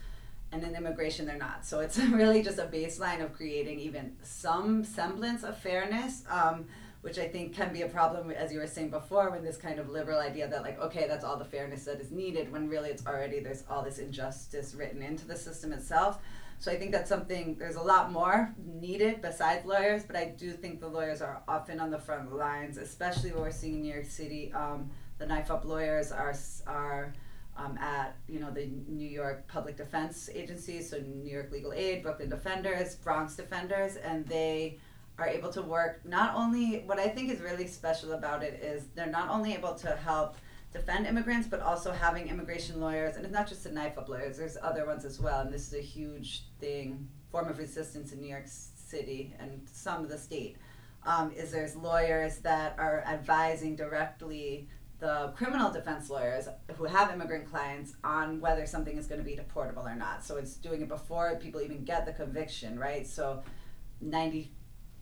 And 0.51 0.63
in 0.63 0.75
immigration, 0.75 1.25
they're 1.25 1.37
not. 1.37 1.65
So 1.65 1.79
it's 1.79 1.97
really 1.99 2.41
just 2.41 2.57
a 2.57 2.65
baseline 2.65 3.23
of 3.23 3.33
creating 3.33 3.79
even 3.79 4.15
some 4.23 4.83
semblance 4.83 5.43
of 5.43 5.57
fairness, 5.57 6.23
um, 6.29 6.65
which 7.01 7.19
I 7.19 7.27
think 7.27 7.53
can 7.53 7.71
be 7.71 7.83
a 7.83 7.87
problem, 7.87 8.31
as 8.31 8.51
you 8.51 8.59
were 8.59 8.67
saying 8.67 8.89
before, 8.89 9.29
when 9.29 9.43
this 9.43 9.57
kind 9.57 9.79
of 9.79 9.89
liberal 9.89 10.19
idea 10.19 10.47
that, 10.47 10.63
like, 10.63 10.79
okay, 10.81 11.07
that's 11.07 11.23
all 11.23 11.37
the 11.37 11.45
fairness 11.45 11.85
that 11.85 12.01
is 12.01 12.11
needed, 12.11 12.51
when 12.51 12.67
really 12.67 12.89
it's 12.89 13.05
already, 13.05 13.39
there's 13.39 13.63
all 13.69 13.83
this 13.83 13.99
injustice 13.99 14.73
written 14.73 15.01
into 15.01 15.25
the 15.25 15.35
system 15.35 15.71
itself. 15.71 16.17
So 16.59 16.69
I 16.73 16.75
think 16.75 16.91
that's 16.91 17.07
something, 17.07 17.55
there's 17.57 17.77
a 17.77 17.81
lot 17.81 18.11
more 18.11 18.53
needed 18.57 19.21
besides 19.21 19.65
lawyers, 19.65 20.03
but 20.03 20.17
I 20.17 20.25
do 20.25 20.51
think 20.51 20.81
the 20.81 20.89
lawyers 20.89 21.21
are 21.21 21.41
often 21.47 21.79
on 21.79 21.89
the 21.89 21.97
front 21.97 22.35
lines, 22.35 22.75
especially 22.77 23.31
what 23.31 23.43
we're 23.43 23.51
seeing 23.51 23.75
in 23.75 23.81
New 23.81 23.93
York 23.93 24.05
City. 24.05 24.51
Um, 24.53 24.89
the 25.19 25.25
NYIFUP 25.25 25.63
lawyers 25.63 26.11
are, 26.11 26.35
are 26.67 27.13
um, 27.55 27.77
at, 27.77 28.17
you 28.27 28.41
know, 28.41 28.51
the 28.51 28.69
New 28.89 29.07
York 29.07 29.47
Public 29.47 29.77
Defense 29.77 30.29
Agency, 30.33 30.81
so 30.81 30.97
New 30.97 31.31
York 31.31 31.49
Legal 31.49 31.71
Aid, 31.71 32.03
Brooklyn 32.03 32.29
Defenders, 32.29 32.95
Bronx 32.95 33.37
Defenders, 33.37 33.95
and 33.95 34.25
they 34.27 34.79
are 35.17 35.27
able 35.27 35.49
to 35.53 35.61
work 35.61 36.01
not 36.05 36.35
only, 36.35 36.83
what 36.85 36.99
I 36.99 37.07
think 37.07 37.31
is 37.31 37.39
really 37.39 37.67
special 37.67 38.11
about 38.13 38.43
it 38.43 38.61
is 38.61 38.83
they're 38.95 39.07
not 39.07 39.29
only 39.29 39.53
able 39.53 39.75
to 39.75 39.95
help 39.95 40.35
defend 40.71 41.07
immigrants, 41.07 41.47
but 41.47 41.61
also 41.61 41.91
having 41.91 42.27
immigration 42.27 42.79
lawyers, 42.79 43.15
and 43.15 43.25
it's 43.25 43.33
not 43.33 43.47
just 43.47 43.63
the 43.63 43.81
up 43.81 44.07
lawyers, 44.07 44.37
there's 44.37 44.57
other 44.61 44.85
ones 44.85 45.03
as 45.05 45.19
well, 45.19 45.41
and 45.41 45.51
this 45.51 45.67
is 45.67 45.73
a 45.73 45.81
huge 45.81 46.45
thing, 46.59 47.07
form 47.31 47.49
of 47.49 47.57
resistance 47.57 48.11
in 48.11 48.21
New 48.21 48.29
York 48.29 48.45
City 48.45 49.35
and 49.39 49.61
some 49.71 50.03
of 50.03 50.09
the 50.09 50.17
state, 50.17 50.57
um, 51.05 51.31
is 51.31 51.51
there's 51.51 51.75
lawyers 51.75 52.37
that 52.39 52.75
are 52.77 53.03
advising 53.07 53.75
directly 53.75 54.67
the 54.99 55.33
criminal 55.35 55.71
defense 55.71 56.09
lawyers 56.09 56.47
who 56.75 56.83
have 56.83 57.11
immigrant 57.11 57.49
clients 57.49 57.93
on 58.03 58.41
whether 58.41 58.65
something 58.65 58.97
is 58.97 59.07
going 59.07 59.19
to 59.19 59.25
be 59.25 59.35
deportable 59.35 59.85
or 59.85 59.95
not. 59.95 60.25
So 60.25 60.35
it's 60.35 60.55
doing 60.55 60.81
it 60.81 60.89
before 60.89 61.37
people 61.37 61.61
even 61.61 61.85
get 61.85 62.05
the 62.05 62.11
conviction, 62.11 62.77
right? 62.77 63.07
So 63.07 63.41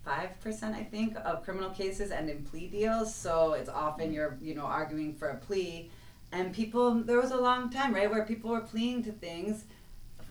95% 0.08 0.74
I 0.74 0.84
think 0.84 1.18
of 1.24 1.44
criminal 1.44 1.70
cases 1.70 2.12
end 2.12 2.30
in 2.30 2.44
plea 2.44 2.68
deals. 2.68 3.14
So 3.14 3.54
it's 3.54 3.70
often 3.70 4.14
you're, 4.14 4.38
you 4.42 4.56
know, 4.56 4.66
arguing 4.66 5.14
for 5.14 5.30
a 5.30 5.38
plea 5.38 5.92
and 6.32 6.54
people 6.54 7.04
there 7.04 7.20
was 7.20 7.32
a 7.32 7.38
long 7.38 7.70
time, 7.70 7.94
right, 7.94 8.10
where 8.10 8.26
people 8.26 8.52
were 8.52 8.62
pleading 8.62 9.04
to 9.04 9.12
things 9.12 9.66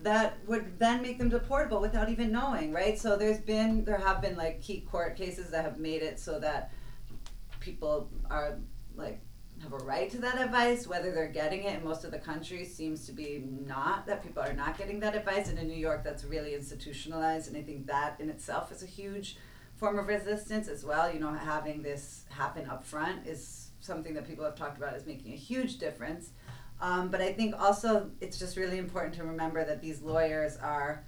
that 0.01 0.37
would 0.45 0.77
then 0.77 1.01
make 1.01 1.17
them 1.17 1.31
deportable 1.31 1.81
without 1.81 2.09
even 2.09 2.31
knowing, 2.31 2.71
right? 2.71 2.99
So 2.99 3.17
there's 3.17 3.39
been 3.39 3.83
there 3.83 3.97
have 3.97 4.21
been 4.21 4.35
like 4.35 4.61
key 4.61 4.81
court 4.81 5.15
cases 5.15 5.49
that 5.51 5.63
have 5.63 5.79
made 5.79 6.03
it 6.03 6.19
so 6.19 6.39
that 6.39 6.71
people 7.59 8.09
are 8.29 8.59
like 8.95 9.19
have 9.63 9.73
a 9.73 9.77
right 9.77 10.09
to 10.11 10.19
that 10.19 10.39
advice, 10.39 10.85
whether 10.85 11.11
they're 11.11 11.27
getting 11.27 11.63
it 11.63 11.79
in 11.79 11.83
most 11.83 12.03
of 12.03 12.11
the 12.11 12.19
country 12.19 12.63
seems 12.63 13.07
to 13.07 13.11
be 13.11 13.43
not, 13.65 14.05
that 14.05 14.23
people 14.23 14.43
are 14.43 14.53
not 14.53 14.77
getting 14.77 14.99
that 14.99 15.15
advice. 15.15 15.49
And 15.49 15.57
in 15.57 15.67
New 15.67 15.73
York, 15.73 16.03
that's 16.03 16.23
really 16.23 16.53
institutionalized. 16.53 17.47
And 17.47 17.57
I 17.57 17.63
think 17.63 17.87
that 17.87 18.19
in 18.19 18.29
itself 18.29 18.71
is 18.71 18.83
a 18.83 18.85
huge 18.85 19.37
form 19.77 19.97
of 19.99 20.07
resistance 20.07 20.67
as 20.67 20.83
well. 20.83 21.11
You 21.11 21.19
know, 21.19 21.33
having 21.33 21.81
this 21.81 22.25
happen 22.29 22.67
up 22.67 22.85
front 22.85 23.25
is 23.25 23.71
something 23.79 24.13
that 24.15 24.27
people 24.27 24.43
have 24.43 24.55
talked 24.55 24.77
about 24.77 24.93
as 24.93 25.05
making 25.05 25.33
a 25.33 25.37
huge 25.37 25.77
difference. 25.77 26.31
Um, 26.81 27.09
but 27.09 27.21
I 27.21 27.33
think 27.33 27.55
also 27.59 28.11
it's 28.21 28.37
just 28.37 28.57
really 28.57 28.77
important 28.77 29.15
to 29.15 29.23
remember 29.23 29.65
that 29.65 29.81
these 29.81 30.01
lawyers 30.01 30.57
are, 30.57 31.03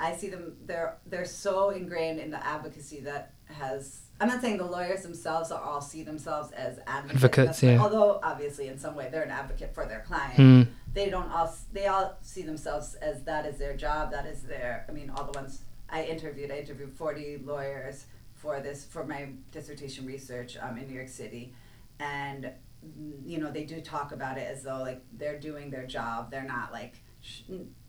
I 0.00 0.16
see 0.16 0.28
them, 0.28 0.56
they're, 0.64 0.98
they're 1.06 1.24
so 1.24 1.70
ingrained 1.70 2.18
in 2.18 2.30
the 2.30 2.44
advocacy 2.44 3.00
that 3.00 3.34
has 3.46 4.02
I'm 4.22 4.28
not 4.28 4.40
saying 4.40 4.58
the 4.58 4.64
lawyers 4.64 5.02
themselves 5.02 5.50
are 5.50 5.60
all 5.60 5.80
see 5.80 6.04
themselves 6.04 6.52
as 6.52 6.78
advocates. 6.86 7.24
Advocates, 7.24 7.62
yeah. 7.64 7.82
Although 7.82 8.20
obviously 8.22 8.68
in 8.68 8.78
some 8.78 8.94
way 8.94 9.08
they're 9.10 9.24
an 9.24 9.32
advocate 9.32 9.74
for 9.74 9.84
their 9.84 10.04
client. 10.06 10.34
Hmm. 10.34 10.62
They 10.94 11.10
don't 11.10 11.28
all 11.28 11.52
they 11.72 11.88
all 11.88 12.16
see 12.22 12.42
themselves 12.42 12.94
as 12.94 13.24
that 13.24 13.46
is 13.46 13.58
their 13.58 13.76
job. 13.76 14.12
That 14.12 14.26
is 14.26 14.42
their. 14.42 14.86
I 14.88 14.92
mean, 14.92 15.10
all 15.10 15.24
the 15.24 15.36
ones 15.36 15.62
I 15.92 16.04
interviewed. 16.04 16.50
I 16.50 16.58
interviewed 16.58 16.92
40 16.92 17.38
lawyers 17.44 18.06
for 18.34 18.60
this 18.60 18.84
for 18.84 19.04
my 19.06 19.28
dissertation 19.52 20.06
research 20.06 20.56
um, 20.60 20.78
in 20.78 20.88
New 20.88 20.94
York 20.94 21.08
City, 21.08 21.54
and 22.00 22.44
mm, 22.84 23.12
you 23.24 23.38
know 23.38 23.50
they 23.50 23.64
do 23.64 23.80
talk 23.80 24.12
about 24.12 24.38
it 24.38 24.48
as 24.50 24.62
though 24.62 24.78
like 24.82 25.02
they're 25.16 25.38
doing 25.38 25.70
their 25.70 25.86
job. 25.86 26.30
They're 26.30 26.42
not 26.44 26.72
like. 26.72 26.94
sh- 27.20 27.42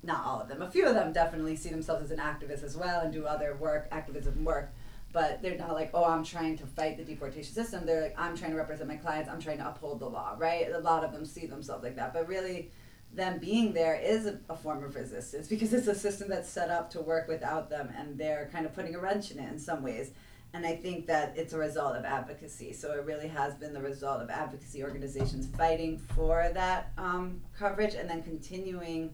Not 0.06 0.26
all 0.26 0.42
of 0.42 0.50
them. 0.50 0.62
A 0.62 0.70
few 0.70 0.86
of 0.86 0.96
them 0.96 1.14
definitely 1.14 1.56
see 1.56 1.70
themselves 1.70 2.04
as 2.04 2.12
an 2.12 2.20
activist 2.20 2.62
as 2.64 2.76
well 2.76 3.02
and 3.02 3.12
do 3.14 3.26
other 3.26 3.56
work, 3.56 3.88
activism 3.92 4.44
work 4.44 4.74
but 5.14 5.42
they're 5.44 5.58
not 5.58 5.74
like, 5.74 5.92
oh, 5.94 6.04
I'm 6.04 6.24
trying 6.24 6.58
to 6.58 6.66
fight 6.66 6.98
the 6.98 7.04
deportation 7.04 7.54
system. 7.54 7.86
They're 7.86 8.02
like, 8.02 8.16
I'm 8.18 8.36
trying 8.36 8.50
to 8.50 8.58
represent 8.58 8.90
my 8.90 8.96
clients. 8.96 9.30
I'm 9.30 9.40
trying 9.40 9.60
to 9.60 9.68
uphold 9.70 10.00
the 10.00 10.10
law, 10.10 10.36
right? 10.40 10.66
A 10.74 10.80
lot 10.80 11.04
of 11.04 11.12
them 11.12 11.24
see 11.24 11.46
themselves 11.46 11.84
like 11.84 11.96
that, 11.98 12.14
but 12.14 12.28
really, 12.28 12.72
them 13.14 13.40
being 13.40 13.74
there 13.74 13.96
is 13.96 14.26
a, 14.26 14.40
a 14.50 14.56
form 14.56 14.84
of 14.84 14.96
resistance 14.96 15.48
because 15.48 15.74
it's 15.74 15.88
a 15.88 15.96
system 15.96 16.30
that's 16.30 16.50
set 16.50 16.70
up 16.70 16.90
to 16.92 17.02
work 17.02 17.28
without 17.28 17.70
them, 17.70 17.90
and 17.98 18.18
they're 18.18 18.50
kind 18.52 18.66
of 18.66 18.74
putting 18.74 18.96
a 18.96 19.00
wrench 19.00 19.32
in 19.32 19.40
it 19.40 19.52
in 19.52 19.60
some 19.60 19.84
ways. 19.84 20.12
And 20.56 20.66
I 20.68 20.76
think 20.76 21.08
that 21.08 21.34
it's 21.36 21.54
a 21.54 21.58
result 21.58 21.96
of 21.96 22.06
advocacy. 22.06 22.74
So 22.74 22.92
it 22.92 23.06
really 23.06 23.28
has 23.28 23.56
been 23.56 23.74
the 23.74 23.82
result 23.82 24.22
of 24.22 24.30
advocacy 24.30 24.84
organizations 24.84 25.48
fighting 25.58 25.98
for 25.98 26.52
that 26.54 26.92
um, 26.98 27.42
coverage 27.58 27.96
and 27.96 28.08
then 28.08 28.22
continuing 28.22 29.12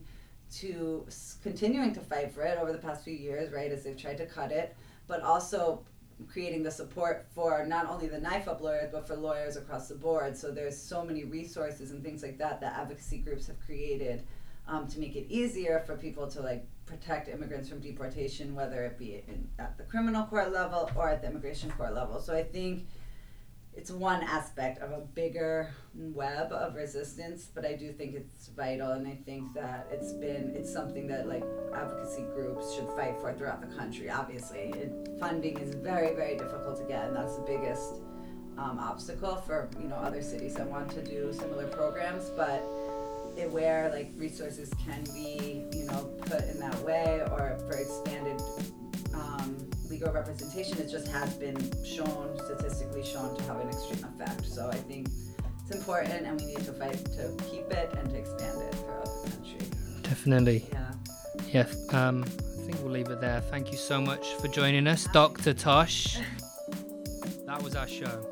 to 0.56 1.06
continuing 1.42 1.94
to 1.94 2.00
fight 2.00 2.32
for 2.32 2.42
it 2.42 2.58
over 2.58 2.72
the 2.72 2.78
past 2.78 3.04
few 3.04 3.14
years, 3.14 3.52
right? 3.52 3.70
As 3.70 3.84
they've 3.84 3.96
tried 3.96 4.18
to 4.18 4.26
cut 4.26 4.52
it, 4.52 4.76
but 5.06 5.22
also 5.22 5.82
creating 6.28 6.62
the 6.62 6.70
support 6.70 7.26
for 7.34 7.64
not 7.66 7.88
only 7.88 8.08
the 8.08 8.18
NYIFUP 8.18 8.60
lawyers 8.60 8.90
but 8.92 9.06
for 9.06 9.16
lawyers 9.16 9.56
across 9.56 9.88
the 9.88 9.94
board. 9.94 10.36
So 10.36 10.50
there's 10.50 10.76
so 10.76 11.04
many 11.04 11.24
resources 11.24 11.90
and 11.90 12.02
things 12.02 12.22
like 12.22 12.38
that 12.38 12.60
that 12.60 12.78
advocacy 12.78 13.18
groups 13.18 13.46
have 13.46 13.60
created 13.64 14.24
um, 14.68 14.86
to 14.88 15.00
make 15.00 15.16
it 15.16 15.26
easier 15.28 15.82
for 15.86 15.96
people 15.96 16.26
to 16.28 16.40
like 16.40 16.64
protect 16.86 17.28
immigrants 17.28 17.68
from 17.68 17.80
deportation, 17.80 18.54
whether 18.54 18.84
it 18.84 18.98
be 18.98 19.22
in, 19.28 19.48
at 19.58 19.76
the 19.76 19.84
criminal 19.84 20.24
court 20.24 20.52
level 20.52 20.90
or 20.96 21.08
at 21.08 21.22
the 21.22 21.28
immigration 21.28 21.70
court 21.70 21.94
level. 21.94 22.20
So 22.20 22.34
I 22.34 22.42
think 22.42 22.86
it's 23.80 23.90
one 23.90 24.22
aspect 24.24 24.82
of 24.82 24.92
a 24.92 25.00
bigger 25.00 25.70
web 25.94 26.52
of 26.52 26.74
resistance, 26.74 27.48
but 27.54 27.64
I 27.64 27.72
do 27.72 27.94
think 27.94 28.14
it's 28.14 28.48
vital, 28.48 28.92
and 28.92 29.08
I 29.08 29.18
think 29.24 29.54
that 29.54 29.88
it's 29.90 30.12
been 30.12 30.52
it's 30.54 30.70
something 30.70 31.06
that 31.06 31.26
like 31.26 31.42
advocacy 31.74 32.24
groups 32.34 32.74
should 32.74 32.86
fight 32.90 33.16
for 33.18 33.32
throughout 33.32 33.62
the 33.62 33.74
country. 33.74 34.10
Obviously, 34.10 34.74
funding 35.18 35.56
is 35.56 35.74
very 35.76 36.14
very 36.14 36.36
difficult 36.36 36.76
to 36.76 36.84
get, 36.84 37.06
and 37.06 37.16
that's 37.16 37.36
the 37.36 37.42
biggest 37.42 37.94
um, 38.58 38.78
obstacle 38.78 39.36
for 39.36 39.70
you 39.80 39.88
know 39.88 39.96
other 39.96 40.20
cities 40.20 40.56
that 40.56 40.66
want 40.66 40.90
to 40.90 41.02
do 41.02 41.32
similar 41.32 41.66
programs, 41.66 42.28
but 42.36 42.62
it, 43.38 43.50
where 43.50 43.88
like 43.94 44.12
resources 44.14 44.70
can 44.84 45.02
be 45.14 45.64
you 45.72 45.86
know 45.86 46.04
put 46.26 46.44
in 46.50 46.60
that 46.60 46.78
way 46.80 47.22
or 47.30 47.58
for 47.66 47.78
expanded 47.78 48.42
um, 49.14 49.56
legal 49.90 50.12
representation, 50.12 50.78
it 50.78 50.88
just 50.88 51.08
has 51.08 51.34
been 51.34 51.56
shown 51.84 52.38
statistically 52.44 53.04
shown 53.04 53.36
to 53.36 53.42
have 53.44 53.60
an 53.60 53.68
extreme 53.68 54.04
effect. 54.04 54.46
So 54.46 54.68
I 54.68 54.76
think 54.76 55.08
it's 55.60 55.76
important, 55.76 56.26
and 56.26 56.40
we 56.40 56.46
need 56.46 56.64
to 56.64 56.72
fight 56.72 57.04
to 57.16 57.36
keep 57.50 57.70
it 57.70 57.92
and 57.98 58.08
to 58.10 58.16
expand 58.16 58.62
it 58.62 58.74
throughout 58.76 59.24
the 59.24 59.30
country. 59.30 60.02
Definitely. 60.02 60.66
Yeah. 60.72 60.92
Yeah. 61.52 61.66
Um, 61.90 62.24
I 62.24 62.62
think 62.62 62.78
we'll 62.82 62.92
leave 62.92 63.08
it 63.08 63.20
there. 63.20 63.40
Thank 63.40 63.72
you 63.72 63.78
so 63.78 64.00
much 64.00 64.34
for 64.34 64.48
joining 64.48 64.86
us, 64.86 65.08
Dr. 65.12 65.52
Tosh. 65.52 66.18
That 67.46 67.64
was 67.64 67.74
our 67.74 67.88
show. 67.88 68.24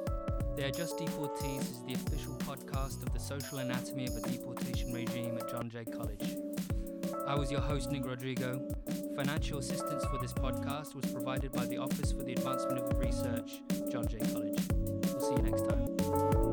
They 0.55 0.63
Are 0.63 0.71
Just 0.71 0.97
Deportees 0.97 1.63
is 1.63 1.81
the 1.81 1.95
official 1.95 2.35
podcast 2.35 3.03
of 3.03 3.13
the 3.13 3.19
social 3.19 3.59
anatomy 3.59 4.07
of 4.07 4.15
a 4.15 4.21
deportation 4.21 4.93
regime 4.93 5.37
at 5.37 5.51
John 5.51 5.69
Jay 5.69 5.85
College. 5.85 6.37
I 7.27 7.35
was 7.35 7.51
your 7.51 7.61
host, 7.61 7.91
Nick 7.91 8.05
Rodrigo. 8.05 8.61
Financial 9.17 9.59
assistance 9.59 10.05
for 10.07 10.19
this 10.19 10.33
podcast 10.33 10.95
was 10.95 11.05
provided 11.13 11.53
by 11.53 11.67
the 11.67 11.79
Office 11.79 12.13
for 12.13 12.23
the 12.23 12.33
Advancement 12.33 12.79
of 12.79 12.99
Research, 12.99 13.61
John 13.91 14.07
Jay 14.07 14.19
College. 14.33 14.59
We'll 14.71 15.21
see 15.21 15.35
you 15.35 15.43
next 15.43 15.69
time. 15.69 16.48